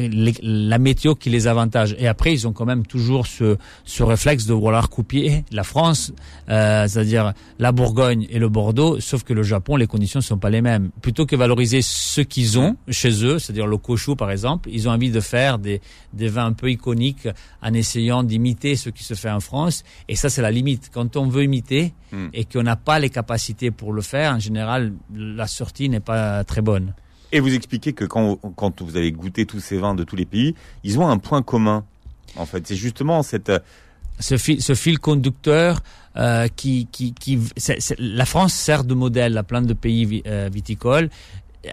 la 0.47 0.77
météo 0.77 1.15
qui 1.15 1.29
les 1.29 1.47
avantage. 1.47 1.95
Et 1.99 2.07
après, 2.07 2.31
ils 2.33 2.47
ont 2.47 2.53
quand 2.53 2.65
même 2.65 2.85
toujours 2.85 3.27
ce, 3.27 3.57
ce 3.83 4.03
réflexe 4.03 4.45
de 4.45 4.53
vouloir 4.53 4.89
couper 4.89 5.43
la 5.51 5.63
France, 5.63 6.13
euh, 6.49 6.87
c'est-à-dire 6.87 7.33
la 7.59 7.71
Bourgogne 7.73 8.27
et 8.29 8.39
le 8.39 8.47
Bordeaux, 8.47 8.99
sauf 9.01 9.23
que 9.23 9.33
le 9.33 9.43
Japon, 9.43 9.75
les 9.75 9.87
conditions 9.87 10.19
ne 10.19 10.23
sont 10.23 10.37
pas 10.37 10.49
les 10.49 10.61
mêmes. 10.61 10.89
Plutôt 11.01 11.25
que 11.25 11.35
valoriser 11.35 11.81
ce 11.81 12.21
qu'ils 12.21 12.57
ont 12.57 12.77
chez 12.87 13.25
eux, 13.25 13.39
c'est-à-dire 13.39 13.67
le 13.67 13.77
Koshu 13.77 14.15
par 14.15 14.31
exemple, 14.31 14.69
ils 14.71 14.87
ont 14.87 14.91
envie 14.91 15.11
de 15.11 15.19
faire 15.19 15.59
des, 15.59 15.81
des 16.13 16.29
vins 16.29 16.45
un 16.45 16.53
peu 16.53 16.71
iconiques 16.71 17.27
en 17.61 17.73
essayant 17.73 18.23
d'imiter 18.23 18.77
ce 18.77 18.89
qui 18.89 19.03
se 19.03 19.15
fait 19.15 19.29
en 19.29 19.41
France. 19.41 19.83
Et 20.07 20.15
ça, 20.15 20.29
c'est 20.29 20.41
la 20.41 20.51
limite. 20.51 20.89
Quand 20.93 21.17
on 21.17 21.27
veut 21.27 21.43
imiter 21.43 21.93
hmm. 22.13 22.27
et 22.33 22.45
qu'on 22.45 22.63
n'a 22.63 22.77
pas 22.77 22.99
les 22.99 23.09
capacités 23.09 23.71
pour 23.71 23.91
le 23.91 24.01
faire, 24.01 24.33
en 24.33 24.39
général, 24.39 24.93
la 25.13 25.47
sortie 25.47 25.89
n'est 25.89 25.99
pas 25.99 26.43
très 26.45 26.61
bonne. 26.61 26.93
Et 27.31 27.39
vous 27.39 27.53
expliquez 27.53 27.93
que 27.93 28.05
quand, 28.05 28.37
quand 28.55 28.81
vous 28.81 28.95
avez 28.95 29.11
goûté 29.11 29.45
tous 29.45 29.59
ces 29.59 29.77
vins 29.77 29.95
de 29.95 30.03
tous 30.03 30.15
les 30.15 30.25
pays, 30.25 30.55
ils 30.83 30.99
ont 30.99 31.07
un 31.07 31.17
point 31.17 31.41
commun. 31.41 31.83
En 32.35 32.45
fait, 32.45 32.65
c'est 32.67 32.75
justement 32.75 33.23
cette 33.23 33.49
euh, 33.49 33.59
ce 34.19 34.37
fil, 34.37 34.61
ce 34.61 34.73
fil 34.73 34.99
conducteur 34.99 35.81
euh, 36.15 36.47
qui, 36.55 36.87
qui, 36.91 37.13
qui 37.13 37.39
la 37.99 38.25
France 38.25 38.53
sert 38.53 38.83
de 38.83 38.93
modèle 38.93 39.37
à 39.37 39.43
plein 39.43 39.61
de 39.61 39.73
pays 39.73 40.23
euh, 40.25 40.49
viticoles 40.51 41.09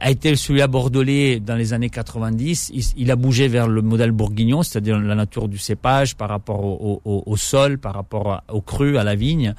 a 0.00 0.10
été 0.10 0.34
celui-là 0.34 0.66
bordelais 0.66 1.40
dans 1.40 1.54
les 1.54 1.72
années 1.72 1.90
90. 1.90 2.72
Il, 2.96 3.10
a 3.10 3.16
bougé 3.16 3.48
vers 3.48 3.68
le 3.68 3.82
modèle 3.82 4.10
bourguignon, 4.10 4.62
c'est-à-dire 4.62 4.98
la 4.98 5.14
nature 5.14 5.48
du 5.48 5.58
cépage 5.58 6.16
par 6.16 6.28
rapport 6.28 6.64
au, 6.64 7.00
au, 7.04 7.22
au 7.24 7.36
sol, 7.36 7.78
par 7.78 7.94
rapport 7.94 8.42
au 8.48 8.60
cru, 8.60 8.98
à 8.98 9.04
la 9.04 9.14
vigne. 9.14 9.54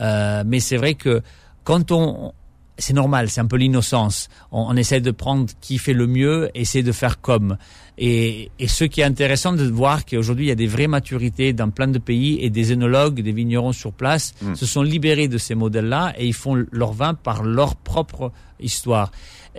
Euh, 0.00 0.42
mais 0.46 0.60
c'est 0.60 0.76
vrai 0.76 0.94
que 0.94 1.22
quand 1.64 1.90
on, 1.90 2.32
c'est 2.78 2.94
normal, 2.94 3.28
c'est 3.28 3.40
un 3.40 3.46
peu 3.46 3.56
l'innocence. 3.56 4.28
On, 4.52 4.76
essaie 4.76 5.00
de 5.00 5.10
prendre 5.10 5.46
qui 5.60 5.78
fait 5.78 5.92
le 5.92 6.06
mieux, 6.06 6.48
essayer 6.54 6.84
de 6.84 6.92
faire 6.92 7.20
comme. 7.20 7.58
Et, 7.98 8.50
et 8.60 8.68
ce 8.68 8.84
qui 8.84 9.00
est 9.00 9.04
intéressant 9.04 9.52
de 9.52 9.64
voir 9.64 10.06
qu'aujourd'hui 10.06 10.46
il 10.46 10.48
y 10.48 10.52
a 10.52 10.56
des 10.56 10.68
vraies 10.68 10.86
maturités 10.86 11.52
dans 11.52 11.70
plein 11.70 11.88
de 11.88 11.98
pays 11.98 12.38
et 12.40 12.50
des 12.50 12.70
œnologues, 12.70 13.20
des 13.20 13.32
vignerons 13.32 13.72
sur 13.72 13.92
place 13.92 14.34
mm. 14.40 14.54
se 14.54 14.66
sont 14.66 14.82
libérés 14.82 15.26
de 15.26 15.38
ces 15.38 15.56
modèles-là 15.56 16.14
et 16.16 16.26
ils 16.26 16.34
font 16.34 16.64
leur 16.70 16.92
vin 16.92 17.14
par 17.14 17.42
leur 17.42 17.74
propre 17.74 18.30
histoire. 18.60 19.10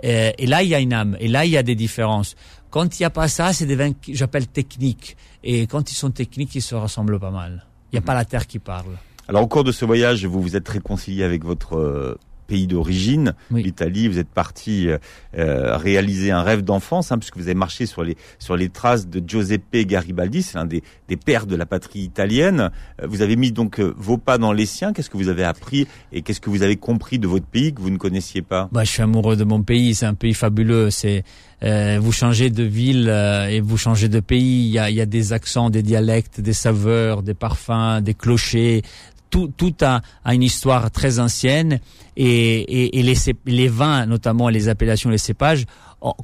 Et, 0.02 0.32
et, 0.38 0.46
là 0.46 0.62
il 0.62 0.70
y 0.70 0.74
a 0.74 0.80
une 0.80 0.94
âme, 0.94 1.16
et 1.20 1.28
là 1.28 1.44
il 1.44 1.50
y 1.50 1.58
a 1.58 1.62
des 1.62 1.74
différences. 1.74 2.34
Quand 2.70 2.98
il 2.98 3.02
n'y 3.02 3.06
a 3.06 3.10
pas 3.10 3.28
ça, 3.28 3.52
c'est 3.52 3.66
des 3.66 3.76
vins 3.76 3.92
que 3.92 4.14
j'appelle 4.14 4.46
techniques. 4.46 5.16
Et 5.42 5.66
quand 5.66 5.90
ils 5.90 5.96
sont 5.96 6.10
techniques, 6.10 6.54
ils 6.54 6.62
se 6.62 6.74
ressemblent 6.74 7.18
pas 7.18 7.32
mal. 7.32 7.66
Il 7.92 7.96
n'y 7.96 7.98
a 7.98 8.00
mm. 8.00 8.04
pas 8.04 8.14
la 8.14 8.24
terre 8.24 8.46
qui 8.46 8.58
parle. 8.58 8.96
Alors 9.28 9.42
au 9.42 9.46
cours 9.46 9.64
de 9.64 9.72
ce 9.72 9.84
voyage, 9.84 10.24
vous 10.24 10.40
vous 10.40 10.56
êtes 10.56 10.68
réconcilié 10.68 11.24
avec 11.24 11.44
votre 11.44 11.76
euh, 11.76 12.18
pays 12.50 12.66
d'origine, 12.66 13.34
l'Italie. 13.52 14.08
Vous 14.08 14.18
êtes 14.18 14.28
parti 14.28 14.88
euh, 14.88 14.98
euh, 15.38 15.76
réaliser 15.76 16.32
un 16.32 16.42
rêve 16.42 16.62
d'enfance, 16.62 17.12
hein, 17.12 17.18
puisque 17.18 17.36
vous 17.36 17.44
avez 17.44 17.54
marché 17.54 17.86
sur 17.86 18.02
les 18.02 18.16
sur 18.40 18.56
les 18.56 18.68
traces 18.68 19.06
de 19.06 19.22
Giuseppe 19.24 19.86
Garibaldi, 19.86 20.42
c'est 20.42 20.58
l'un 20.58 20.66
des, 20.66 20.82
des 21.08 21.16
pères 21.16 21.46
de 21.46 21.54
la 21.54 21.64
patrie 21.64 22.00
italienne. 22.00 22.70
Euh, 23.00 23.06
vous 23.06 23.22
avez 23.22 23.36
mis 23.36 23.52
donc 23.52 23.78
vos 23.78 24.18
pas 24.18 24.36
dans 24.36 24.52
les 24.52 24.66
siens. 24.66 24.92
Qu'est-ce 24.92 25.10
que 25.10 25.16
vous 25.16 25.28
avez 25.28 25.44
appris 25.44 25.86
et 26.12 26.22
qu'est-ce 26.22 26.40
que 26.40 26.50
vous 26.50 26.62
avez 26.62 26.76
compris 26.76 27.20
de 27.20 27.28
votre 27.28 27.46
pays 27.46 27.72
que 27.72 27.80
vous 27.80 27.90
ne 27.90 27.98
connaissiez 27.98 28.42
pas? 28.42 28.68
Bah, 28.72 28.82
je 28.82 28.90
suis 28.90 29.02
amoureux 29.02 29.36
de 29.36 29.44
mon 29.44 29.62
pays. 29.62 29.94
C'est 29.94 30.06
un 30.06 30.14
pays 30.14 30.34
fabuleux. 30.34 30.90
C'est 30.90 31.22
vous 31.62 32.12
changez 32.12 32.50
de 32.50 32.64
ville 32.64 33.08
et 33.50 33.60
vous 33.60 33.76
changez 33.76 34.08
de 34.08 34.20
pays. 34.20 34.66
Il 34.66 34.72
y 34.72 34.78
a, 34.78 34.90
il 34.90 34.96
y 34.96 35.00
a 35.00 35.06
des 35.06 35.32
accents, 35.32 35.70
des 35.70 35.82
dialectes, 35.82 36.40
des 36.40 36.54
saveurs, 36.54 37.22
des 37.22 37.34
parfums, 37.34 38.00
des 38.02 38.14
clochers, 38.14 38.82
tout, 39.30 39.50
tout 39.56 39.74
a, 39.80 40.02
a, 40.24 40.34
une 40.34 40.42
histoire 40.42 40.90
très 40.90 41.18
ancienne 41.18 41.80
et, 42.22 42.26
et, 42.26 42.98
et 42.98 43.02
les, 43.02 43.14
les, 43.46 43.68
vins, 43.68 44.04
notamment 44.04 44.50
les 44.50 44.68
appellations, 44.68 45.08
les 45.08 45.16
cépages, 45.16 45.64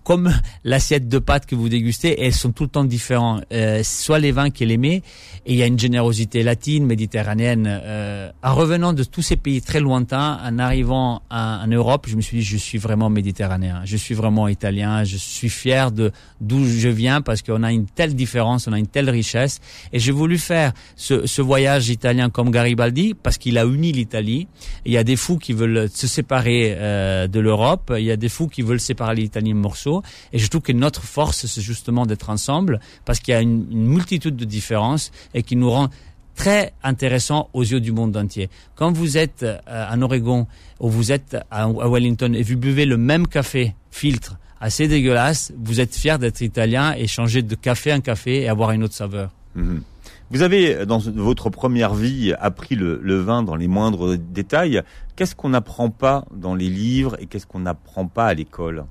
comme 0.04 0.30
l'assiette 0.64 1.08
de 1.08 1.18
pâtes 1.18 1.46
que 1.46 1.54
vous 1.54 1.68
dégustez, 1.68 2.16
elles 2.20 2.34
sont 2.34 2.52
tout 2.52 2.64
le 2.64 2.68
temps 2.68 2.84
différentes. 2.84 3.44
Euh, 3.52 3.82
soit 3.82 4.18
les 4.18 4.32
vins 4.32 4.50
qu'elle 4.50 4.70
aimait, 4.70 5.02
et 5.46 5.52
il 5.52 5.56
y 5.56 5.62
a 5.62 5.66
une 5.66 5.78
générosité 5.78 6.42
latine, 6.42 6.86
méditerranéenne. 6.86 7.66
Euh, 7.66 8.30
en 8.42 8.54
revenant 8.54 8.92
de 8.92 9.04
tous 9.04 9.22
ces 9.22 9.36
pays 9.36 9.62
très 9.62 9.80
lointains, 9.80 10.38
en 10.44 10.58
arrivant 10.58 11.22
en 11.30 11.66
Europe, 11.66 12.06
je 12.08 12.16
me 12.16 12.20
suis 12.20 12.38
dit, 12.38 12.44
je 12.44 12.56
suis 12.56 12.78
vraiment 12.78 13.10
méditerranéen, 13.10 13.82
je 13.84 13.96
suis 13.96 14.14
vraiment 14.14 14.48
italien, 14.48 15.04
je 15.04 15.16
suis 15.16 15.48
fier 15.48 15.92
de 15.92 16.12
d'où 16.40 16.66
je 16.66 16.88
viens 16.88 17.20
parce 17.22 17.42
qu'on 17.42 17.62
a 17.62 17.72
une 17.72 17.86
telle 17.86 18.14
différence, 18.14 18.66
on 18.68 18.72
a 18.72 18.78
une 18.78 18.86
telle 18.86 19.08
richesse. 19.08 19.60
Et 19.92 19.98
j'ai 19.98 20.12
voulu 20.12 20.38
faire 20.38 20.72
ce, 20.94 21.26
ce 21.26 21.42
voyage 21.42 21.88
italien 21.88 22.28
comme 22.30 22.50
Garibaldi 22.50 23.14
parce 23.14 23.38
qu'il 23.38 23.58
a 23.58 23.64
uni 23.64 23.92
l'Italie. 23.92 24.48
Il 24.84 24.92
y 24.92 24.98
a 24.98 25.04
des 25.04 25.16
fous 25.16 25.38
qui 25.38 25.52
veulent 25.52 25.85
veulent 25.86 25.96
se 25.96 26.06
séparer 26.06 26.74
euh, 26.76 27.26
de 27.26 27.40
l'Europe, 27.40 27.92
il 27.96 28.04
y 28.04 28.10
a 28.10 28.16
des 28.16 28.28
fous 28.28 28.48
qui 28.48 28.62
veulent 28.62 28.80
séparer 28.80 29.14
l'Italie 29.14 29.52
en 29.52 29.56
morceaux. 29.56 30.02
Et 30.32 30.38
je 30.38 30.48
trouve 30.48 30.62
que 30.62 30.72
notre 30.72 31.02
force, 31.02 31.46
c'est 31.46 31.60
justement 31.60 32.06
d'être 32.06 32.30
ensemble, 32.30 32.80
parce 33.04 33.20
qu'il 33.20 33.32
y 33.32 33.36
a 33.36 33.40
une, 33.40 33.66
multitude 33.70 34.36
de 34.36 34.44
différences 34.44 35.10
et 35.34 35.42
qui 35.42 35.56
nous 35.56 35.70
rend 35.70 35.88
très 36.34 36.72
intéressant 36.82 37.48
aux 37.54 37.62
yeux 37.62 37.80
du 37.80 37.92
monde 37.92 38.16
entier. 38.16 38.50
Quand 38.74 38.92
vous 38.92 39.16
êtes 39.16 39.42
euh, 39.42 39.58
en 39.90 40.02
Oregon 40.02 40.46
ou 40.80 40.90
vous 40.90 41.12
êtes 41.12 41.36
à, 41.50 41.64
à 41.64 41.88
Wellington 41.88 42.32
et 42.34 42.42
vous 42.42 42.56
buvez 42.56 42.84
le 42.84 42.98
même 42.98 43.26
café 43.26 43.74
filtre 43.90 44.36
assez 44.60 44.88
dégueulasse, 44.88 45.52
vous 45.56 45.80
êtes 45.80 45.94
fier 45.94 46.18
d'être 46.18 46.40
italien 46.40 46.94
et 46.96 47.06
changer 47.06 47.42
de 47.42 47.54
café 47.54 47.92
en 47.92 48.00
café 48.00 48.42
et 48.42 48.48
avoir 48.48 48.72
une 48.72 48.84
autre 48.84 48.94
saveur. 48.94 49.30
Mhm. 49.54 49.82
Vous 50.30 50.42
avez, 50.42 50.86
dans 50.86 50.98
votre 50.98 51.50
première 51.50 51.94
vie, 51.94 52.34
appris 52.38 52.74
le, 52.74 53.20
vin 53.20 53.42
dans 53.42 53.56
les 53.56 53.68
moindres 53.68 54.16
détails. 54.18 54.82
Qu'est-ce 55.14 55.36
qu'on 55.36 55.50
n'apprend 55.50 55.90
pas 55.90 56.24
dans 56.34 56.54
les 56.54 56.68
livres 56.68 57.16
et 57.20 57.26
qu'est-ce 57.26 57.46
qu'on 57.46 57.60
n'apprend 57.60 58.06
pas 58.08 58.26
à 58.26 58.34
l'école? 58.34 58.86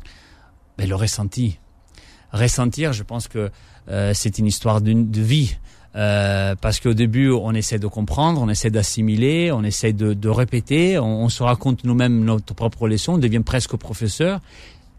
Mais 0.78 0.88
le 0.88 0.96
ressenti. 0.96 1.60
Ressentir, 2.32 2.94
je 2.94 3.04
pense 3.04 3.28
que 3.28 3.50
euh, 3.90 4.12
c'est 4.14 4.40
une 4.40 4.46
histoire 4.46 4.82
de 4.82 5.22
vie. 5.22 5.58
Euh, 5.96 6.56
parce 6.60 6.82
qu'au 6.82 6.94
début, 6.94 7.32
on 7.32 7.54
essaie 7.54 7.80
de 7.80 7.88
comprendre, 7.88 8.42
on 8.42 8.50
essaie 8.50 8.70
d'assimiler, 8.70 9.52
on 9.54 9.64
essaie 9.64 9.94
de, 9.94 10.30
répéter, 10.30 11.00
on 11.00 11.30
se 11.30 11.42
raconte 11.42 11.86
nous-mêmes 11.86 12.24
notre 12.24 12.54
propre 12.54 12.88
leçon, 12.90 13.14
on 13.14 13.18
devient 13.18 13.40
presque 13.40 13.78
professeur. 13.78 14.42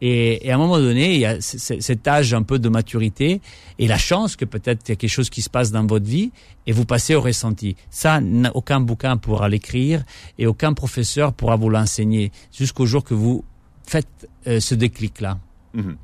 Et, 0.00 0.46
et 0.46 0.50
à 0.50 0.54
un 0.54 0.58
moment 0.58 0.78
donné, 0.78 1.14
il 1.14 1.20
y 1.20 1.26
a 1.26 1.40
cet 1.40 2.06
âge 2.06 2.34
un 2.34 2.42
peu 2.42 2.58
de 2.58 2.68
maturité 2.68 3.40
et 3.78 3.86
la 3.86 3.98
chance 3.98 4.36
que 4.36 4.44
peut-être 4.44 4.88
il 4.88 4.90
y 4.90 4.92
a 4.92 4.96
quelque 4.96 5.10
chose 5.10 5.30
qui 5.30 5.42
se 5.42 5.50
passe 5.50 5.70
dans 5.70 5.86
votre 5.86 6.06
vie 6.06 6.30
et 6.66 6.72
vous 6.72 6.84
passez 6.84 7.14
au 7.14 7.20
ressenti. 7.20 7.76
Ça, 7.90 8.20
aucun 8.54 8.80
bouquin 8.80 9.16
pourra 9.16 9.48
l'écrire 9.48 10.04
et 10.38 10.46
aucun 10.46 10.72
professeur 10.72 11.32
pourra 11.32 11.56
vous 11.56 11.70
l'enseigner 11.70 12.32
jusqu'au 12.52 12.86
jour 12.86 13.04
que 13.04 13.14
vous 13.14 13.44
faites 13.86 14.28
euh, 14.46 14.60
ce 14.60 14.74
déclic-là. 14.74 15.38
Mhm. 15.74 15.96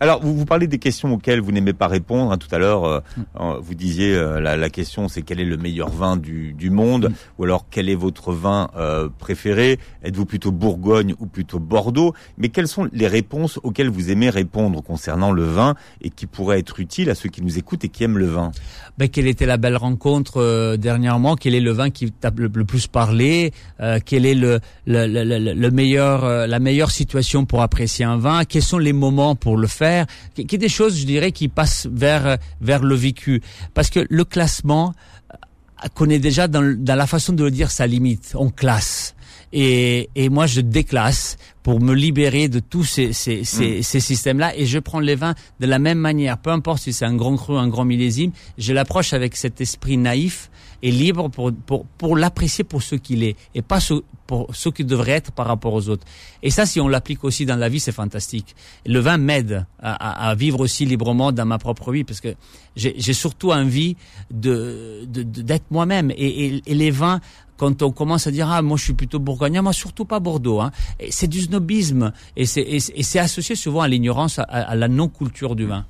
Alors, 0.00 0.20
vous, 0.22 0.32
vous 0.36 0.44
parlez 0.44 0.68
des 0.68 0.78
questions 0.78 1.12
auxquelles 1.12 1.40
vous 1.40 1.50
n'aimez 1.50 1.72
pas 1.72 1.88
répondre. 1.88 2.30
hein. 2.30 2.38
Tout 2.38 2.52
à 2.54 2.58
l'heure, 2.58 2.84
euh, 2.84 3.00
euh, 3.40 3.54
vous 3.60 3.74
disiez 3.74 4.14
euh, 4.14 4.40
la, 4.40 4.56
la 4.56 4.70
question, 4.70 5.08
c'est 5.08 5.22
quel 5.22 5.40
est 5.40 5.44
le 5.44 5.56
meilleur 5.56 5.88
vin 5.88 6.16
du, 6.16 6.52
du 6.52 6.70
monde, 6.70 7.10
ou 7.36 7.44
alors 7.44 7.66
quel 7.68 7.88
est 7.88 7.96
votre 7.96 8.32
vin 8.32 8.68
euh, 8.76 9.08
préféré? 9.18 9.78
Êtes-vous 10.04 10.24
plutôt 10.24 10.52
Bourgogne 10.52 11.14
ou 11.18 11.26
plutôt 11.26 11.58
Bordeaux? 11.58 12.14
Mais 12.36 12.48
quelles 12.48 12.68
sont 12.68 12.88
les 12.92 13.08
réponses 13.08 13.58
auxquelles 13.64 13.88
vous 13.88 14.10
aimez 14.12 14.30
répondre 14.30 14.82
concernant 14.84 15.32
le 15.32 15.42
vin 15.44 15.74
et 16.00 16.10
qui 16.10 16.26
pourraient 16.26 16.60
être 16.60 16.78
utiles 16.78 17.10
à 17.10 17.16
ceux 17.16 17.28
qui 17.28 17.42
nous 17.42 17.58
écoutent 17.58 17.84
et 17.84 17.88
qui 17.88 18.04
aiment 18.04 18.18
le 18.18 18.26
vin? 18.26 18.52
Ben, 18.98 19.08
quelle 19.08 19.26
était 19.26 19.46
la 19.46 19.56
belle 19.56 19.76
rencontre 19.76 20.40
euh, 20.40 20.76
dernièrement? 20.76 21.34
Quel 21.34 21.56
est 21.56 21.60
le 21.60 21.72
vin 21.72 21.90
qui 21.90 22.12
t'a 22.12 22.30
le, 22.36 22.48
le 22.54 22.64
plus 22.64 22.86
parlé? 22.86 23.52
Euh, 23.80 23.98
Quel 24.04 24.26
est 24.26 24.34
le, 24.34 24.60
le, 24.86 25.06
le, 25.08 25.24
le- 25.24 25.54
le 25.54 25.70
meilleur, 25.72 26.24
euh, 26.24 26.46
la 26.46 26.60
meilleure 26.60 26.92
situation 26.92 27.44
pour 27.46 27.62
apprécier 27.62 28.04
un 28.04 28.16
vin? 28.16 28.44
Quels 28.44 28.62
sont 28.62 28.78
les 28.78 28.92
moments 28.92 29.34
pour 29.34 29.56
le 29.56 29.66
faire? 29.66 29.87
Qui 30.34 30.46
qui 30.46 30.54
est 30.56 30.58
des 30.58 30.68
choses, 30.68 30.98
je 30.98 31.06
dirais, 31.06 31.32
qui 31.32 31.48
passent 31.48 31.86
vers 31.90 32.38
vers 32.60 32.82
le 32.82 32.94
vécu. 32.94 33.42
Parce 33.74 33.90
que 33.90 34.06
le 34.08 34.24
classement 34.24 34.94
euh, 35.32 35.88
connaît 35.94 36.18
déjà 36.18 36.48
dans, 36.48 36.76
dans 36.76 36.96
la 36.96 37.06
façon 37.06 37.32
de 37.32 37.44
le 37.44 37.50
dire 37.50 37.70
sa 37.70 37.86
limite. 37.86 38.32
On 38.34 38.50
classe. 38.50 39.14
Et, 39.52 40.10
et 40.14 40.28
moi, 40.28 40.46
je 40.46 40.60
déclasse 40.60 41.36
pour 41.62 41.80
me 41.80 41.94
libérer 41.94 42.48
de 42.48 42.60
tous 42.60 42.84
ces, 42.84 43.12
ces, 43.12 43.44
ces, 43.44 43.82
ces 43.82 44.00
systèmes-là. 44.00 44.56
Et 44.56 44.66
je 44.66 44.78
prends 44.78 45.00
les 45.00 45.14
vins 45.14 45.34
de 45.60 45.66
la 45.66 45.78
même 45.78 45.98
manière. 45.98 46.38
Peu 46.38 46.50
importe 46.50 46.82
si 46.82 46.92
c'est 46.92 47.04
un 47.04 47.14
grand 47.16 47.36
cru, 47.36 47.56
un 47.56 47.68
grand 47.68 47.84
millésime, 47.84 48.32
je 48.58 48.72
l'approche 48.72 49.12
avec 49.12 49.36
cet 49.36 49.60
esprit 49.60 49.96
naïf 49.96 50.50
et 50.82 50.90
libre 50.92 51.28
pour, 51.28 51.52
pour, 51.52 51.84
pour 51.98 52.16
l'apprécier 52.16 52.62
pour 52.64 52.82
ce 52.82 52.94
qu'il 52.94 53.22
est 53.24 53.36
et 53.54 53.62
pas 53.62 53.80
ce, 53.80 53.94
pour 54.26 54.54
ce 54.54 54.68
qu'il 54.68 54.86
devrait 54.86 55.12
être 55.12 55.32
par 55.32 55.46
rapport 55.46 55.74
aux 55.74 55.88
autres. 55.88 56.06
Et 56.42 56.50
ça, 56.50 56.66
si 56.66 56.80
on 56.80 56.86
l'applique 56.88 57.24
aussi 57.24 57.44
dans 57.46 57.56
la 57.56 57.68
vie, 57.68 57.80
c'est 57.80 57.92
fantastique. 57.92 58.54
Le 58.86 59.00
vin 59.00 59.18
m'aide 59.18 59.66
à, 59.82 60.26
à, 60.26 60.30
à 60.30 60.34
vivre 60.36 60.60
aussi 60.60 60.86
librement 60.86 61.32
dans 61.32 61.46
ma 61.46 61.58
propre 61.58 61.90
vie 61.92 62.04
parce 62.04 62.20
que 62.20 62.34
j'ai 62.76 63.12
surtout 63.12 63.50
envie 63.50 63.96
de 64.30 65.04
de- 65.06 65.22
de- 65.24 65.42
d'être 65.42 65.64
moi-même. 65.70 66.10
Et, 66.12 66.46
et, 66.46 66.62
et 66.66 66.74
les 66.74 66.90
vins, 66.92 67.20
quand 67.58 67.82
on 67.82 67.90
commence 67.90 68.26
à 68.26 68.30
dire 68.30 68.48
ah 68.50 68.62
moi 68.62 68.78
je 68.78 68.84
suis 68.84 68.94
plutôt 68.94 69.18
bourgognat, 69.18 69.60
moi 69.60 69.74
surtout 69.74 70.06
pas 70.06 70.20
Bordeaux. 70.20 70.60
Hein. 70.60 70.70
C'est 71.10 71.26
du 71.28 71.40
snobisme 71.42 72.12
et 72.36 72.46
c'est 72.46 73.18
associé 73.18 73.54
souvent 73.56 73.82
à 73.82 73.88
l'ignorance, 73.88 74.38
à, 74.38 74.44
à 74.44 74.74
la 74.74 74.88
non-culture 74.88 75.54
du 75.54 75.66
vin. 75.66 75.84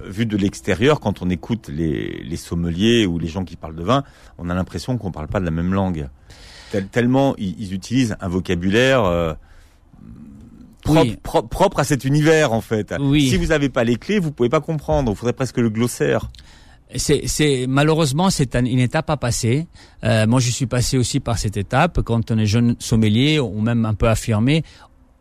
Euh, 0.00 0.10
Vu 0.10 0.26
de 0.26 0.36
l'extérieur, 0.36 0.98
quand 0.98 1.22
on 1.22 1.30
écoute 1.30 1.68
les, 1.68 2.22
les 2.24 2.36
sommeliers 2.36 3.06
ou 3.06 3.18
les 3.20 3.28
gens 3.28 3.44
qui 3.44 3.54
parlent 3.54 3.76
de 3.76 3.84
vin, 3.84 4.02
on 4.38 4.50
a 4.50 4.54
l'impression 4.54 4.98
qu'on 4.98 5.12
parle 5.12 5.28
pas 5.28 5.38
de 5.38 5.44
la 5.44 5.52
même 5.52 5.72
langue. 5.72 6.08
Tel- 6.72 6.88
tellement 6.88 7.34
ils, 7.38 7.54
ils 7.60 7.72
utilisent 7.72 8.16
un 8.20 8.26
vocabulaire 8.28 9.04
euh, 9.04 9.34
propre, 10.82 11.00
Oui. 11.02 11.16
pro- 11.22 11.42
propre 11.42 11.78
à 11.80 11.84
cet 11.84 12.04
univers 12.04 12.52
en 12.52 12.60
fait. 12.60 12.94
Oui. 12.98 13.28
Si 13.28 13.36
vous 13.36 13.46
n'avez 13.46 13.68
pas 13.68 13.84
les 13.84 13.96
clés, 13.96 14.18
vous 14.18 14.32
pouvez 14.32 14.48
pas 14.48 14.60
comprendre. 14.60 15.12
Il 15.12 15.16
faudrait 15.16 15.32
presque 15.32 15.58
le 15.58 15.70
glossaire. 15.70 16.28
C'est, 16.94 17.66
malheureusement 17.68 18.30
c'est 18.30 18.54
un- 18.54 18.64
une 18.64 18.78
étape 18.78 19.10
à 19.10 19.16
passer. 19.16 19.66
Euh, 20.04 20.26
moi, 20.26 20.38
je 20.40 20.50
suis 20.50 20.66
passé 20.66 20.96
aussi 20.96 21.18
par 21.20 21.36
cette 21.38 21.56
étape 21.56 22.02
quand 22.02 22.30
on 22.30 22.38
est 22.38 22.46
jeune 22.46 22.76
sommelier 22.78 23.40
ou 23.40 23.60
même 23.60 23.84
un 23.84 23.94
peu 23.94 24.08
affirmé. 24.08 24.62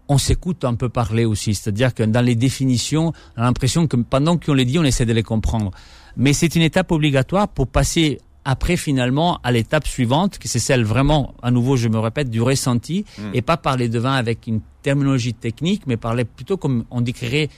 On 0.08 0.20
s'écoute 0.20 0.64
un 0.64 0.76
peu 0.76 0.90
parler 0.90 1.26
aussi, 1.26 1.56
c'est-à-dire 1.56 1.94
que 1.96 2.04
dans 2.04 2.22
les 2.22 2.36
définitions, 2.36 3.12
on 3.36 3.42
a 3.42 3.46
l'impression 3.46 3.88
que 3.88 3.96
pendant 3.98 4.38
qu'on 4.38 4.54
les 4.54 4.66
dit, 4.66 4.78
on 4.78 4.84
essaie 4.84 5.08
de 5.08 5.14
les 5.14 5.24
comprendre. 5.24 5.72
Mais 6.16 6.34
c'est 6.34 6.56
une 6.56 6.62
étape 6.62 6.92
obligatoire 6.92 7.48
pour 7.48 7.66
passer 7.68 8.20
après 8.48 8.78
finalement 8.78 9.40
à 9.44 9.52
l'étape 9.52 9.88
suivante, 9.88 10.38
que 10.38 10.48
c'est 10.48 10.60
celle 10.60 10.84
vraiment, 10.84 11.34
à 11.42 11.50
nouveau, 11.50 11.78
je 11.78 11.88
me 11.90 11.98
répète, 11.98 12.30
du 12.30 12.44
ressenti, 12.44 13.04
et 13.34 13.42
pas 13.42 13.58
parler 13.58 13.90
de 13.90 13.98
vin 13.98 14.14
avec 14.14 14.46
une 14.46 14.62
terminologie 14.84 15.34
technique, 15.34 15.82
mais 15.88 15.98
parler 15.98 16.26
plutôt 16.26 16.56
comme 16.58 16.86
on 16.92 17.02
décrirait 17.02 17.50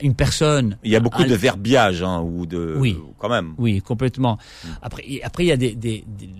une 0.00 0.14
personne. 0.14 0.76
Il 0.84 0.90
y 0.90 0.96
a 0.96 1.00
beaucoup 1.00 1.22
à- 1.22 1.26
de 1.26 1.34
verbiage 1.34 2.02
hein, 2.02 2.20
ou 2.20 2.46
de 2.46 2.74
Oui. 2.78 2.96
quand 3.18 3.28
même. 3.28 3.54
oui, 3.58 3.80
complètement. 3.82 4.38
Après, 4.82 5.02
et 5.06 5.22
après, 5.24 5.44
il 5.44 5.48
y 5.48 5.52
a 5.52 5.56
des, 5.56 5.74
des, 5.74 6.04
des, 6.06 6.30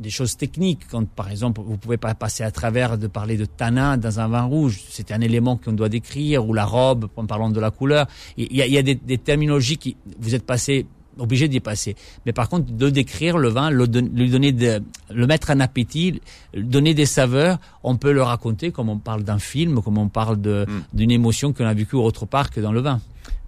des 0.00 0.10
choses 0.10 0.36
techniques. 0.36 0.80
Quand, 0.90 1.06
par 1.08 1.30
exemple, 1.30 1.60
vous 1.64 1.76
pouvez 1.76 1.96
pas 1.98 2.14
passer 2.14 2.42
à 2.42 2.50
travers 2.50 2.98
de 2.98 3.06
parler 3.06 3.36
de 3.36 3.44
tanin 3.44 3.96
dans 3.96 4.18
un 4.20 4.28
vin 4.28 4.42
rouge. 4.44 4.80
C'est 4.88 5.12
un 5.12 5.20
élément 5.20 5.56
qu'on 5.56 5.72
doit 5.72 5.88
décrire, 5.88 6.46
ou 6.48 6.54
la 6.54 6.64
robe, 6.64 7.08
en 7.16 7.26
parlant 7.26 7.50
de 7.50 7.60
la 7.60 7.70
couleur. 7.70 8.06
Il 8.36 8.54
y 8.56 8.62
a, 8.62 8.66
il 8.66 8.72
y 8.72 8.78
a 8.78 8.82
des, 8.82 8.94
des 8.94 9.18
terminologies 9.18 9.76
qui, 9.76 9.96
vous 10.18 10.34
êtes 10.34 10.44
passé, 10.46 10.86
obligé 11.18 11.48
d'y 11.48 11.60
passer. 11.60 11.96
Mais 12.26 12.32
par 12.32 12.48
contre, 12.48 12.72
de 12.72 12.90
décrire 12.90 13.38
le 13.38 13.48
vin, 13.48 13.70
le, 13.70 13.86
lui 13.86 14.30
donner 14.30 14.52
de, 14.52 14.82
le 15.10 15.26
mettre 15.26 15.50
en 15.50 15.60
appétit, 15.60 16.20
donner 16.56 16.94
des 16.94 17.06
saveurs, 17.06 17.58
on 17.82 17.96
peut 17.96 18.12
le 18.12 18.22
raconter 18.22 18.70
comme 18.70 18.88
on 18.88 18.98
parle 18.98 19.22
d'un 19.22 19.38
film, 19.38 19.82
comme 19.82 19.98
on 19.98 20.08
parle 20.08 20.40
de, 20.40 20.66
d'une 20.92 21.10
émotion 21.10 21.52
qu'on 21.52 21.66
a 21.66 21.74
vécue 21.74 21.96
autre 21.96 22.26
part 22.26 22.50
que 22.50 22.60
dans 22.60 22.72
le 22.72 22.80
vin. 22.80 23.00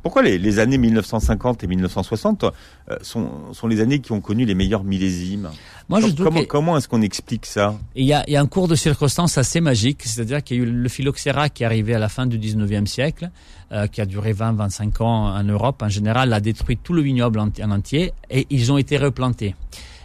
Pourquoi 0.04 0.22
les, 0.22 0.38
les 0.38 0.58
années 0.60 0.78
1950 0.78 1.64
et 1.64 1.66
1960 1.66 2.44
euh, 2.44 2.96
sont, 3.02 3.52
sont 3.52 3.66
les 3.66 3.80
années 3.80 3.98
qui 4.00 4.12
ont 4.12 4.20
connu 4.20 4.44
les 4.44 4.54
meilleurs 4.54 4.84
millésimes? 4.84 5.48
Moi, 5.88 6.00
je 6.00 6.06
comment, 6.22 6.40
que- 6.42 6.46
comment 6.46 6.76
est-ce 6.76 6.86
qu'on 6.88 7.02
explique 7.02 7.46
ça? 7.46 7.74
Il 7.96 8.04
y 8.04 8.12
a, 8.12 8.22
il 8.28 8.32
y 8.34 8.36
a 8.36 8.40
un 8.40 8.46
cours 8.46 8.68
de 8.68 8.74
circonstances 8.74 9.38
assez 9.38 9.60
magique, 9.62 10.02
c'est-à-dire 10.04 10.44
qu'il 10.44 10.58
y 10.58 10.60
a 10.60 10.62
eu 10.62 10.66
le 10.70 10.88
phylloxéra 10.90 11.48
qui 11.48 11.62
est 11.62 11.66
arrivé 11.66 11.94
à 11.94 11.98
la 11.98 12.08
fin 12.10 12.26
du 12.26 12.38
19e 12.38 12.84
siècle, 12.86 13.30
euh, 13.72 13.86
qui 13.86 14.00
a 14.02 14.06
duré 14.06 14.34
20-25 14.34 15.02
ans 15.02 15.34
en 15.34 15.42
Europe. 15.42 15.82
En 15.82 15.88
général, 15.88 16.32
a 16.34 16.40
détruit 16.40 16.76
tout 16.76 16.92
le 16.92 17.00
vignoble 17.02 17.38
en, 17.40 17.48
en 17.62 17.70
entier 17.70 18.12
et 18.30 18.46
ils 18.50 18.70
ont 18.70 18.76
été 18.78 18.98
replantés. 18.98 19.56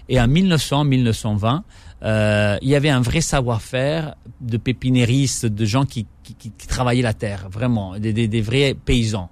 Et 0.08 0.20
en 0.20 0.28
1900-1920, 0.28 1.62
euh, 2.04 2.58
il 2.62 2.70
y 2.70 2.76
avait 2.76 2.90
un 2.90 3.02
vrai 3.02 3.22
savoir-faire 3.22 4.16
de 4.42 4.58
pépinéristes, 4.58 5.46
de 5.46 5.66
gens 5.66 5.86
qui, 5.86 6.08
qui, 6.24 6.34
qui- 6.36 6.52
qui 6.58 6.68
travaillaient 6.68 7.02
la 7.02 7.14
terre, 7.14 7.48
vraiment, 7.52 8.00
des, 8.00 8.14
des, 8.14 8.28
des 8.28 8.42
vrais 8.42 8.74
paysans. 8.74 9.30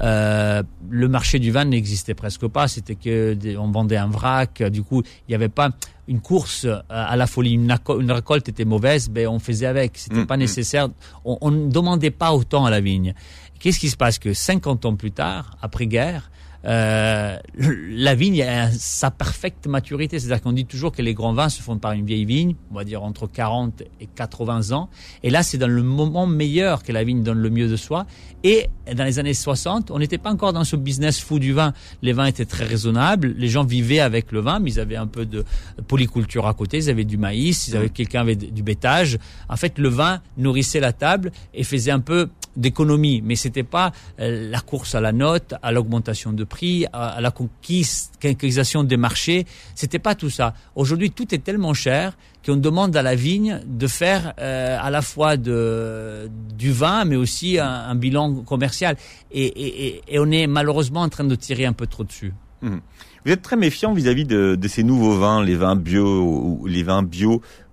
Euh, 0.00 0.62
le 0.90 1.08
marché 1.08 1.38
du 1.38 1.50
vin 1.50 1.64
n'existait 1.64 2.14
presque 2.14 2.46
pas. 2.46 2.66
C'était 2.68 2.94
que 2.94 3.34
des- 3.34 3.56
on 3.56 3.70
vendait 3.70 3.96
un 3.96 4.08
vrac. 4.08 4.62
Du 4.64 4.82
coup, 4.82 5.02
il 5.02 5.30
n'y 5.30 5.34
avait 5.34 5.48
pas 5.48 5.70
une 6.08 6.20
course 6.20 6.66
à- 6.88 7.04
à 7.04 7.16
la 7.16 7.26
folie. 7.26 7.52
Une 7.52 7.72
récolte 8.12 8.48
était 8.48 8.64
mauvaise, 8.64 9.08
ben 9.10 9.28
on 9.28 9.38
faisait 9.38 9.66
avec. 9.66 9.92
C'était 9.98 10.20
Mm, 10.22 10.26
pas 10.26 10.36
mm. 10.36 10.40
nécessaire. 10.40 10.88
On, 11.24 11.38
on 11.40 11.50
ne 11.50 11.70
demandait 11.70 12.10
pas 12.10 12.32
autant 12.32 12.64
à 12.64 12.70
la 12.70 12.80
vigne. 12.80 13.14
Qu'est-ce 13.60 13.78
qui 13.78 13.90
se 13.90 13.96
passe? 13.96 14.18
Que 14.18 14.34
50 14.34 14.84
ans 14.86 14.96
plus 14.96 15.12
tard, 15.12 15.56
après 15.62 15.86
guerre, 15.86 16.30
euh, 16.64 17.36
la 17.56 18.14
vigne 18.14 18.42
a 18.42 18.70
sa 18.70 19.10
parfaite 19.10 19.66
maturité. 19.66 20.18
C'est-à-dire 20.18 20.42
qu'on 20.42 20.52
dit 20.52 20.66
toujours 20.66 20.92
que 20.92 21.02
les 21.02 21.14
grands 21.14 21.32
vins 21.32 21.48
se 21.48 21.62
font 21.62 21.78
par 21.78 21.92
une 21.92 22.06
vieille 22.06 22.24
vigne, 22.24 22.54
on 22.70 22.74
va 22.74 22.84
dire 22.84 23.02
entre 23.02 23.26
40 23.26 23.82
et 24.00 24.06
80 24.06 24.72
ans. 24.72 24.88
Et 25.22 25.30
là, 25.30 25.42
c'est 25.42 25.58
dans 25.58 25.68
le 25.68 25.82
moment 25.82 26.26
meilleur 26.26 26.82
que 26.82 26.92
la 26.92 27.04
vigne 27.04 27.22
donne 27.22 27.38
le 27.38 27.50
mieux 27.50 27.68
de 27.68 27.76
soi. 27.76 28.06
Et 28.44 28.68
dans 28.92 29.04
les 29.04 29.18
années 29.18 29.34
60, 29.34 29.90
on 29.90 29.98
n'était 29.98 30.18
pas 30.18 30.30
encore 30.30 30.52
dans 30.52 30.64
ce 30.64 30.76
business 30.76 31.20
fou 31.20 31.38
du 31.38 31.52
vin. 31.52 31.72
Les 32.02 32.12
vins 32.12 32.26
étaient 32.26 32.44
très 32.44 32.64
raisonnables. 32.64 33.34
Les 33.36 33.48
gens 33.48 33.64
vivaient 33.64 34.00
avec 34.00 34.32
le 34.32 34.40
vin, 34.40 34.58
mais 34.58 34.72
ils 34.72 34.80
avaient 34.80 34.96
un 34.96 35.06
peu 35.06 35.26
de 35.26 35.44
polyculture 35.86 36.46
à 36.46 36.54
côté. 36.54 36.78
Ils 36.78 36.90
avaient 36.90 37.04
du 37.04 37.18
maïs, 37.18 37.68
ils 37.68 37.76
avaient 37.76 37.88
quelqu'un 37.88 38.22
avait 38.22 38.36
du 38.36 38.62
bétage. 38.62 39.18
En 39.48 39.56
fait, 39.56 39.78
le 39.78 39.88
vin 39.88 40.20
nourrissait 40.36 40.80
la 40.80 40.92
table 40.92 41.32
et 41.54 41.64
faisait 41.64 41.90
un 41.90 42.00
peu 42.00 42.28
d'économie, 42.56 43.22
mais 43.22 43.36
c'était 43.36 43.62
pas 43.62 43.92
euh, 44.20 44.50
la 44.50 44.60
course 44.60 44.94
à 44.94 45.00
la 45.00 45.12
note, 45.12 45.54
à 45.62 45.72
l'augmentation 45.72 46.32
de 46.32 46.44
prix, 46.44 46.86
à, 46.92 47.20
la 47.20 47.30
conquistation 47.30 48.84
des 48.84 48.96
marchés. 48.96 49.46
C'était 49.74 49.98
pas 49.98 50.14
tout 50.14 50.30
ça. 50.30 50.54
Aujourd'hui, 50.74 51.10
tout 51.10 51.34
est 51.34 51.38
tellement 51.38 51.74
cher 51.74 52.16
qu'on 52.44 52.56
demande 52.56 52.96
à 52.96 53.02
la 53.02 53.14
vigne 53.14 53.60
de 53.66 53.86
faire 53.86 54.34
euh, 54.38 54.76
à 54.80 54.90
la 54.90 55.02
fois 55.02 55.36
de, 55.36 56.28
du 56.56 56.72
vin, 56.72 57.04
mais 57.04 57.16
aussi 57.16 57.58
un, 57.58 57.94
bilan 57.94 58.42
commercial. 58.42 58.96
Et, 59.30 59.44
et, 59.44 60.02
et, 60.08 60.18
on 60.18 60.30
est 60.30 60.46
malheureusement 60.46 61.02
en 61.02 61.08
train 61.08 61.24
de 61.24 61.34
tirer 61.34 61.66
un 61.66 61.72
peu 61.72 61.86
trop 61.86 62.04
dessus. 62.04 62.34
Mmh. 62.62 62.78
Vous 63.24 63.30
êtes 63.32 63.42
très 63.42 63.56
méfiant 63.56 63.92
vis-à-vis 63.92 64.24
de, 64.24 64.58
ces 64.68 64.82
nouveaux 64.82 65.16
vins, 65.16 65.44
les 65.44 65.54
vins 65.54 65.76
bio 65.76 66.22
ou 66.22 66.66
les 66.66 66.82
vins 66.82 67.06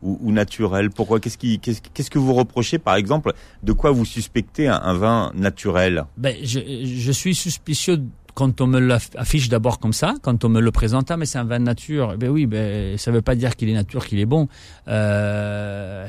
ou, 0.02 0.32
naturels. 0.32 0.90
Pourquoi? 0.92 1.20
Qu'est-ce 1.20 1.38
qui, 1.38 1.60
qu'est-ce, 1.60 2.10
que 2.10 2.20
vous 2.20 2.34
reprochez, 2.34 2.78
par 2.78 2.96
exemple 2.96 3.34
De 3.64 3.74
quoi 3.74 3.92
vous 3.92 4.06
suspectez 4.06 4.68
un, 4.68 4.94
vin 4.94 5.32
naturel? 5.36 6.06
Ben, 6.18 6.36
je 6.44 7.12
suis 7.12 7.34
suspicieux 7.34 8.00
quand 8.40 8.62
on 8.62 8.68
me 8.68 8.80
l'affiche 8.80 9.50
d'abord 9.50 9.80
comme 9.80 9.92
ça, 9.92 10.16
quand 10.22 10.46
on 10.46 10.50
me 10.50 10.62
le 10.62 10.72
présente, 10.72 11.12
ah, 11.12 11.18
mais 11.18 11.26
c'est 11.26 11.40
un 11.40 11.44
vin 11.44 11.60
nature, 11.60 12.16
ben 12.18 12.30
oui, 12.30 12.46
ben 12.46 12.98
ça 12.98 13.12
veut 13.12 13.22
pas 13.22 13.36
dire 13.36 13.58
qu'il 13.58 13.68
est 13.68 13.74
nature, 13.74 14.06
qu'il 14.06 14.18
est 14.18 14.26
bon. 14.26 14.48
Euh, 14.88 16.08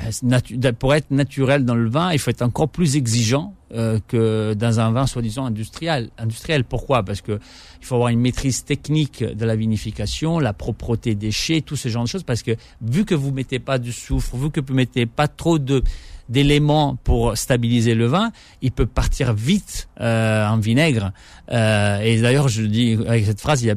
pour 0.78 0.94
être 0.94 1.10
naturel 1.10 1.64
dans 1.64 1.74
le 1.74 1.90
vin, 1.90 2.12
il 2.12 2.20
faut 2.20 2.30
être 2.30 2.42
encore 2.42 2.68
plus 2.68 2.94
exigeant 2.94 3.52
euh, 3.74 3.98
que 4.06 4.54
dans 4.54 4.78
un 4.78 4.92
vin 4.92 5.08
soi-disant 5.08 5.44
industriel. 5.44 6.10
Industriel, 6.18 6.62
pourquoi? 6.62 7.02
Parce 7.02 7.20
que 7.20 7.40
il 7.80 7.84
faut 7.84 7.96
avoir 7.96 8.10
une 8.10 8.20
maîtrise 8.20 8.64
technique 8.64 9.24
de 9.24 9.44
la 9.44 9.56
vinification, 9.56 10.38
la 10.38 10.52
propreté 10.52 11.16
des 11.16 11.32
chais, 11.32 11.62
tout 11.62 11.74
ce 11.74 11.88
genre 11.88 12.04
de 12.04 12.08
choses. 12.08 12.22
Parce 12.22 12.44
que 12.44 12.52
vu 12.80 13.04
que 13.04 13.16
vous 13.16 13.32
mettez 13.32 13.58
pas 13.58 13.78
du 13.78 13.90
soufre, 13.90 14.36
vu 14.36 14.50
que 14.52 14.60
vous 14.60 14.74
mettez 14.74 15.06
pas 15.06 15.26
trop 15.26 15.58
de 15.58 15.82
d'éléments 16.30 16.96
pour 17.04 17.36
stabiliser 17.36 17.94
le 17.94 18.06
vin, 18.06 18.30
il 18.62 18.72
peut 18.72 18.86
partir 18.86 19.34
vite 19.34 19.88
euh, 20.00 20.46
en 20.46 20.58
vinaigre. 20.58 21.12
Euh, 21.50 22.00
et 22.00 22.20
d'ailleurs, 22.20 22.48
je 22.48 22.62
dis 22.62 22.96
avec 23.06 23.26
cette 23.26 23.40
phrase, 23.40 23.62
il 23.62 23.66
y 23.66 23.70
a 23.70 23.76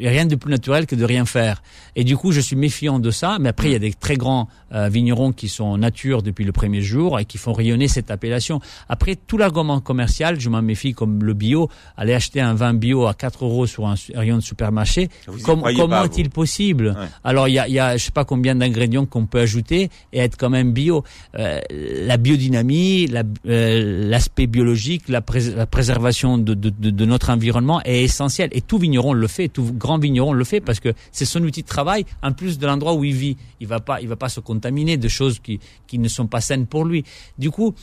rien 0.00 0.26
de 0.26 0.36
plus 0.36 0.50
naturel 0.50 0.86
que 0.86 0.94
de 0.94 1.04
rien 1.04 1.24
faire. 1.24 1.62
Et 1.96 2.04
du 2.04 2.16
coup, 2.16 2.32
je 2.32 2.40
suis 2.40 2.56
méfiant 2.56 2.98
de 2.98 3.10
ça. 3.10 3.38
Mais 3.40 3.48
après, 3.48 3.68
il 3.68 3.72
y 3.72 3.76
a 3.76 3.80
des 3.80 3.92
très 3.92 4.16
grands 4.16 4.48
euh, 4.72 4.88
vignerons 4.88 5.32
qui 5.32 5.48
sont 5.48 5.76
nature 5.76 6.22
depuis 6.22 6.44
le 6.44 6.52
premier 6.52 6.82
jour 6.82 7.18
et 7.18 7.24
qui 7.24 7.38
font 7.38 7.52
rayonner 7.52 7.88
cette 7.88 8.10
appellation. 8.10 8.60
Après, 8.88 9.16
tout 9.16 9.38
l'argument 9.38 9.80
commercial, 9.80 10.38
je 10.40 10.48
m'en 10.48 10.62
méfie 10.62 10.92
comme 10.92 11.24
le 11.24 11.34
bio. 11.34 11.68
Aller 11.96 12.14
acheter 12.14 12.40
un 12.40 12.54
vin 12.54 12.74
bio 12.74 13.06
à 13.06 13.14
4 13.14 13.44
euros 13.44 13.66
sur 13.66 13.86
un 13.86 13.94
rayon 14.14 14.36
de 14.36 14.42
supermarché, 14.42 15.08
comment 15.44 16.04
est-il 16.04 16.30
possible? 16.30 16.96
Alors, 17.24 17.48
il 17.48 17.54
y 17.54 17.58
a, 17.58 17.68
y 17.68 17.78
a, 17.78 17.96
je 17.96 18.04
sais 18.04 18.10
pas 18.10 18.24
combien 18.24 18.54
d'ingrédients 18.54 19.06
qu'on 19.06 19.26
peut 19.26 19.40
ajouter 19.40 19.90
et 20.12 20.18
être 20.18 20.36
quand 20.36 20.50
même 20.50 20.72
bio. 20.72 21.04
Euh, 21.38 21.60
la 21.70 22.16
biodynamie, 22.16 23.08
euh, 23.46 24.08
l'aspect 24.08 24.46
biologique, 24.46 25.08
la, 25.08 25.22
la 25.56 25.66
préservation 25.66 26.38
de, 26.38 26.54
de, 26.54 26.70
de, 26.70 26.90
de, 26.90 27.04
notre 27.04 27.30
environnement 27.30 27.80
est 27.84 28.02
essentiel. 28.02 28.50
Et 28.52 28.60
tout 28.60 28.78
vigneron 28.78 29.12
le 29.12 29.26
fait, 29.26 29.48
tout 29.48 29.69
grand 29.70 29.98
vigneron 29.98 30.32
le 30.32 30.44
fait 30.44 30.60
parce 30.60 30.80
que 30.80 30.92
c'est 31.12 31.24
son 31.24 31.42
outil 31.42 31.62
de 31.62 31.68
travail 31.68 32.04
en 32.22 32.32
plus 32.32 32.58
de 32.58 32.66
l'endroit 32.66 32.94
où 32.94 33.04
il 33.04 33.14
vit. 33.14 33.36
Il 33.60 33.66
va 33.66 33.80
pas, 33.80 34.00
il 34.00 34.08
va 34.08 34.16
pas 34.16 34.28
se 34.28 34.40
contaminer 34.40 34.96
de 34.96 35.08
choses 35.08 35.38
qui, 35.38 35.60
qui 35.86 35.98
ne 35.98 36.08
sont 36.08 36.26
pas 36.26 36.40
saines 36.40 36.66
pour 36.66 36.84
lui. 36.84 37.04
Du 37.38 37.50
coup, 37.50 37.74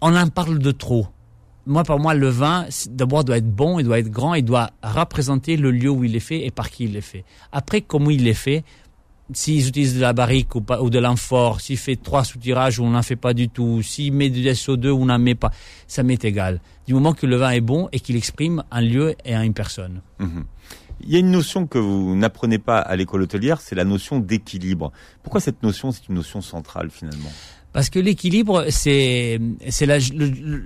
on 0.00 0.14
en 0.16 0.28
parle 0.28 0.58
de 0.58 0.70
trop. 0.70 1.06
Moi, 1.66 1.82
pour 1.82 1.98
moi, 1.98 2.12
le 2.12 2.28
vin, 2.28 2.66
d'abord, 2.90 3.24
doit 3.24 3.38
être 3.38 3.50
bon, 3.50 3.78
il 3.78 3.84
doit 3.84 3.98
être 3.98 4.10
grand, 4.10 4.34
il 4.34 4.44
doit 4.44 4.70
représenter 4.82 5.56
le 5.56 5.70
lieu 5.70 5.88
où 5.88 6.04
il 6.04 6.14
est 6.14 6.20
fait 6.20 6.44
et 6.44 6.50
par 6.50 6.68
qui 6.70 6.84
il 6.84 6.96
est 6.96 7.00
fait. 7.00 7.24
Après, 7.52 7.80
comment 7.80 8.10
il 8.10 8.28
est 8.28 8.34
fait, 8.34 8.64
s'ils 9.32 9.68
utilisent 9.68 9.94
de 9.94 10.00
la 10.00 10.12
barrique 10.12 10.54
ou, 10.54 10.60
pas, 10.60 10.82
ou 10.82 10.90
de 10.90 10.98
l'amphore, 10.98 11.60
s'il 11.62 11.78
fait 11.78 11.96
trois 11.96 12.24
soutirages 12.24 12.78
ou 12.78 12.84
on 12.84 12.90
n'en 12.90 13.02
fait 13.02 13.16
pas 13.16 13.32
du 13.32 13.48
tout, 13.48 13.82
s'il 13.82 14.12
met 14.12 14.28
du 14.28 14.42
SO2 14.42 14.88
ou 14.88 15.02
on 15.02 15.06
n'en 15.06 15.18
met 15.18 15.34
pas, 15.34 15.50
ça 15.86 16.02
m'est 16.02 16.22
égal. 16.24 16.60
Du 16.86 16.92
moment 16.92 17.14
que 17.14 17.26
le 17.26 17.36
vin 17.36 17.50
est 17.50 17.62
bon 17.62 17.88
et 17.92 18.00
qu'il 18.00 18.16
exprime 18.16 18.62
un 18.70 18.82
lieu 18.82 19.14
et 19.24 19.34
une 19.34 19.54
personne. 19.54 20.02
Mhm. 20.18 20.44
Il 21.06 21.12
y 21.12 21.16
a 21.16 21.18
une 21.18 21.30
notion 21.30 21.66
que 21.66 21.78
vous 21.78 22.16
n'apprenez 22.16 22.58
pas 22.58 22.78
à 22.78 22.96
l'école 22.96 23.22
hôtelière, 23.22 23.60
c'est 23.60 23.74
la 23.74 23.84
notion 23.84 24.18
d'équilibre. 24.18 24.90
Pourquoi 25.22 25.40
cette 25.40 25.62
notion, 25.62 25.92
c'est 25.92 26.08
une 26.08 26.14
notion 26.14 26.40
centrale 26.40 26.90
finalement? 26.90 27.30
Parce 27.74 27.90
que 27.90 27.98
l'équilibre, 27.98 28.66
c'est 28.68 29.40
c'est 29.68 29.84
la, 29.84 29.98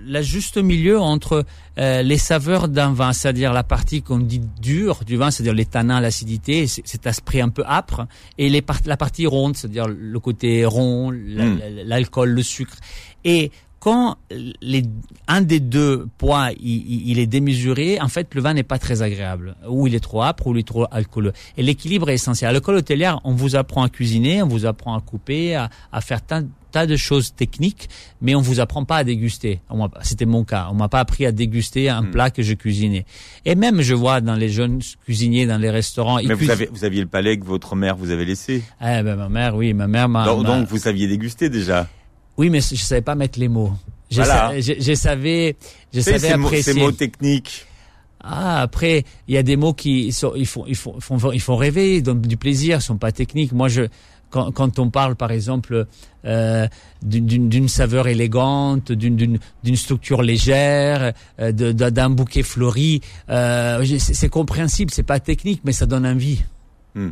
la, 0.07 0.20
juste 0.20 0.59
milieu 0.59 1.01
entre 1.01 1.47
euh, 1.78 2.03
les 2.03 2.18
saveurs 2.18 2.68
d'un 2.68 2.93
vin, 2.93 3.14
c'est-à-dire 3.14 3.55
la 3.55 3.64
partie 3.64 4.03
qu'on 4.03 4.18
dit 4.18 4.43
dure 4.61 5.01
du 5.07 5.16
vin, 5.16 5.30
c'est-à-dire 5.30 5.55
les 5.55 5.64
tanins, 5.64 6.03
l'acidité, 6.03 6.66
cet 6.66 7.07
aspect 7.07 7.41
un 7.41 7.49
peu 7.49 7.64
âpre, 7.64 8.07
et 8.36 8.51
les 8.51 8.62
la 8.84 8.99
partie 8.99 9.26
ronde, 9.26 9.57
c'est-à-dire 9.57 9.89
le 9.89 10.20
côté 10.20 10.66
rond, 10.66 11.11
hmm. 11.11 11.61
l'alcool, 11.86 12.28
le 12.28 12.43
sucre. 12.43 12.76
Et 13.24 13.53
quand 13.81 14.16
les, 14.61 14.83
un 15.29 15.41
des 15.41 15.61
deux 15.61 16.09
poids 16.18 16.51
il, 16.59 17.09
il, 17.09 17.18
est 17.18 17.26
démesuré, 17.26 18.01
en 18.01 18.09
fait, 18.09 18.35
le 18.35 18.41
vin 18.41 18.55
n'est 18.55 18.62
pas 18.62 18.79
très 18.79 19.03
agréable. 19.03 19.57
Ou 19.68 19.87
il 19.87 19.95
est 19.95 20.01
trop 20.01 20.22
âpre, 20.22 20.47
ou 20.47 20.55
il 20.55 20.61
est 20.61 20.66
trop 20.66 20.87
alcooleux. 20.91 21.33
Et 21.57 21.62
l'équilibre 21.62 22.11
est 22.11 22.14
essentiel. 22.14 22.51
À 22.51 22.53
l'école 22.53 22.76
hôtelière, 22.76 23.20
on 23.24 23.35
vous 23.35 23.57
apprend 23.57 23.83
à 23.85 23.89
cuisiner, 23.89 24.43
on 24.43 24.49
vous 24.49 24.66
apprend 24.66 24.97
à 24.97 25.01
couper, 25.01 25.55
à, 25.55 25.70
à 25.93 26.01
faire 26.01 26.22
tas, 26.22 26.43
tas 26.72 26.87
de 26.87 26.97
choses 26.97 27.35
techniques, 27.35 27.89
mais 28.20 28.35
on 28.35 28.41
vous 28.41 28.61
apprend 28.61 28.85
pas 28.85 28.97
à 28.97 29.05
déguster. 29.05 29.61
C'était 30.03 30.26
mon 30.26 30.45
cas. 30.45 30.68
On 30.70 30.74
m'a 30.74 30.89
pas 30.89 31.01
appris 31.01 31.24
à 31.24 31.33
déguster 31.33 31.89
un 31.89 32.03
hmm. 32.03 32.11
plat 32.11 32.31
que 32.31 32.43
je 32.43 32.55
cuisinais. 32.55 33.07
Et 33.45 33.55
même, 33.55 33.81
je 33.81 33.95
vois 33.95 34.20
dans 34.20 34.35
les 34.35 34.49
jeunes 34.49 34.81
cuisiniers, 35.05 35.47
dans 35.47 35.59
les 35.59 35.70
restaurants. 35.70 36.18
Mais 36.24 36.35
vous, 36.35 36.51
avez, 36.51 36.68
vous 36.72 36.85
aviez 36.85 37.01
le 37.01 37.07
palais 37.09 37.39
que 37.39 37.45
votre 37.45 37.76
mère 37.76 37.97
vous 37.97 38.11
avait 38.11 38.24
laissé. 38.24 38.62
Eh 38.81 39.03
ben, 39.03 39.16
ma 39.16 39.29
mère, 39.29 39.55
oui, 39.55 39.72
ma 39.72 39.87
mère 39.87 40.09
m'a. 40.09 40.24
Donc, 40.24 40.45
donc 40.45 40.66
vous 40.66 40.79
saviez 40.79 41.07
déguster 41.07 41.49
déjà. 41.49 41.87
Oui, 42.39 42.51
mais 42.51 42.61
je 42.61 42.76
savais 42.76 43.03
pas 43.03 43.16
mettre 43.16 43.39
les 43.39 43.49
mots. 43.49 43.72
Je, 44.11 44.22
savais, 44.22 44.62
je, 44.62 44.95
savais, 44.95 45.57
je 45.93 46.01
savais 46.01 46.30
apprécier. 46.30 46.72
Ces 46.72 46.78
mots 46.78 46.93
techniques. 46.93 47.66
Ah, 48.20 48.62
après, 48.62 49.05
il 49.26 49.34
y 49.34 49.39
a 49.39 49.43
des 49.43 49.57
mots 49.57 49.74
qui 49.74 50.12
sont, 50.12 50.32
ils 50.34 50.47
font, 50.47 50.64
ils 50.66 50.76
font, 50.76 50.99
ils 51.32 51.41
font 51.41 51.57
rêver, 51.57 51.97
ils 51.97 52.03
donnent 52.03 52.22
du 52.22 52.36
plaisir, 52.36 52.80
sont 52.80 52.97
pas 52.97 53.12
techniques. 53.12 53.53
Moi, 53.53 53.68
je, 53.68 53.82
quand, 54.30 54.51
quand 54.53 54.78
on 54.78 54.91
parle, 54.91 55.14
par 55.16 55.30
exemple, 55.30 55.86
euh, 56.24 56.66
d'une 57.03 57.68
saveur 57.68 58.09
élégante, 58.09 58.93
d'une 58.93 59.39
structure 59.76 60.22
légère, 60.22 61.12
euh, 61.41 61.53
d'un 61.53 62.11
bouquet 62.11 62.43
fleuri, 62.43 63.01
euh, 63.30 63.84
c'est 63.99 64.28
compréhensible, 64.28 64.91
c'est 64.93 65.03
pas 65.03 65.20
technique, 65.20 65.62
mais 65.64 65.72
ça 65.72 65.86
donne 65.86 66.07
envie. 66.07 66.43
Hmm. 66.95 67.11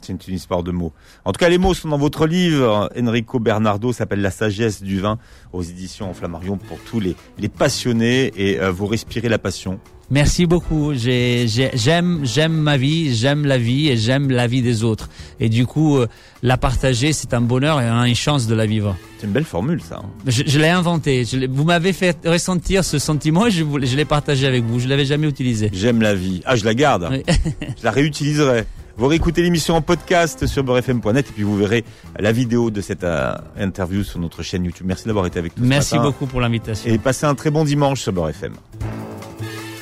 C'est 0.00 0.28
une 0.28 0.34
histoire 0.34 0.62
de 0.62 0.70
mots. 0.70 0.92
En 1.24 1.32
tout 1.32 1.38
cas, 1.38 1.48
les 1.48 1.58
mots 1.58 1.74
sont 1.74 1.88
dans 1.88 1.98
votre 1.98 2.26
livre. 2.26 2.90
Enrico 2.98 3.38
Bernardo 3.38 3.92
s'appelle 3.92 4.20
La 4.20 4.30
sagesse 4.30 4.82
du 4.82 5.00
vin 5.00 5.18
aux 5.52 5.62
éditions 5.62 6.12
Flammarion 6.14 6.58
pour 6.58 6.78
tous 6.80 7.00
les, 7.00 7.16
les 7.38 7.48
passionnés 7.48 8.32
et 8.36 8.60
euh, 8.60 8.70
vous 8.70 8.86
respirez 8.86 9.28
la 9.28 9.38
passion. 9.38 9.80
Merci 10.08 10.46
beaucoup. 10.46 10.92
J'aime, 10.94 12.20
j'aime 12.22 12.52
ma 12.52 12.76
vie, 12.76 13.14
j'aime 13.14 13.44
la 13.44 13.58
vie 13.58 13.88
et 13.88 13.96
j'aime 13.96 14.30
la 14.30 14.46
vie 14.46 14.62
des 14.62 14.84
autres. 14.84 15.08
Et 15.40 15.48
du 15.48 15.66
coup, 15.66 15.96
euh, 15.96 16.06
la 16.42 16.56
partager, 16.56 17.12
c'est 17.12 17.34
un 17.34 17.40
bonheur 17.40 17.80
et 17.80 18.08
une 18.08 18.14
chance 18.14 18.46
de 18.46 18.54
la 18.54 18.66
vivre. 18.66 18.96
C'est 19.18 19.26
une 19.26 19.32
belle 19.32 19.44
formule, 19.44 19.82
ça. 19.82 20.02
Hein. 20.04 20.08
Je, 20.26 20.58
l'ai 20.60 20.68
inventé. 20.68 21.24
vous 21.50 21.64
m'avez 21.64 21.92
fait 21.92 22.16
ressentir 22.24 22.84
ce 22.84 23.00
sentiment 23.00 23.46
et 23.46 23.50
je, 23.50 23.64
je 23.64 23.96
l'ai 23.96 24.04
partagé 24.04 24.46
avec 24.46 24.62
vous. 24.62 24.78
Je 24.78 24.86
l'avais 24.86 25.06
jamais 25.06 25.26
utilisé. 25.26 25.70
J'aime 25.72 26.00
la 26.00 26.14
vie. 26.14 26.40
Ah, 26.44 26.54
je 26.54 26.64
la 26.64 26.74
garde. 26.74 27.10
je 27.26 27.82
la 27.82 27.90
réutiliserai. 27.90 28.64
Vous 28.98 29.08
réécoutez 29.08 29.42
l'émission 29.42 29.74
en 29.74 29.82
podcast 29.82 30.46
sur 30.46 30.64
beurrefm.net 30.64 31.28
et 31.28 31.32
puis 31.32 31.42
vous 31.42 31.56
verrez 31.56 31.84
la 32.18 32.32
vidéo 32.32 32.70
de 32.70 32.80
cette 32.80 33.04
euh, 33.04 33.34
interview 33.58 34.02
sur 34.02 34.18
notre 34.18 34.42
chaîne 34.42 34.64
YouTube. 34.64 34.86
Merci 34.86 35.06
d'avoir 35.06 35.26
été 35.26 35.38
avec 35.38 35.54
nous. 35.58 35.66
Merci 35.66 35.98
beaucoup 35.98 36.24
pour 36.24 36.40
l'invitation. 36.40 36.90
Et 36.90 36.96
passez 36.96 37.26
un 37.26 37.34
très 37.34 37.50
bon 37.50 37.64
dimanche 37.64 38.00
sur 38.00 38.14
Beurre 38.14 38.30
FM. 38.30 38.54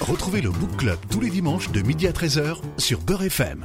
Retrouvez 0.00 0.40
le 0.40 0.50
Book 0.50 0.76
Club 0.76 0.98
tous 1.10 1.20
les 1.20 1.30
dimanches 1.30 1.70
de 1.70 1.80
midi 1.80 2.08
à 2.08 2.12
13h 2.12 2.56
sur 2.76 3.00
Beurre 3.00 3.22
FM. 3.22 3.60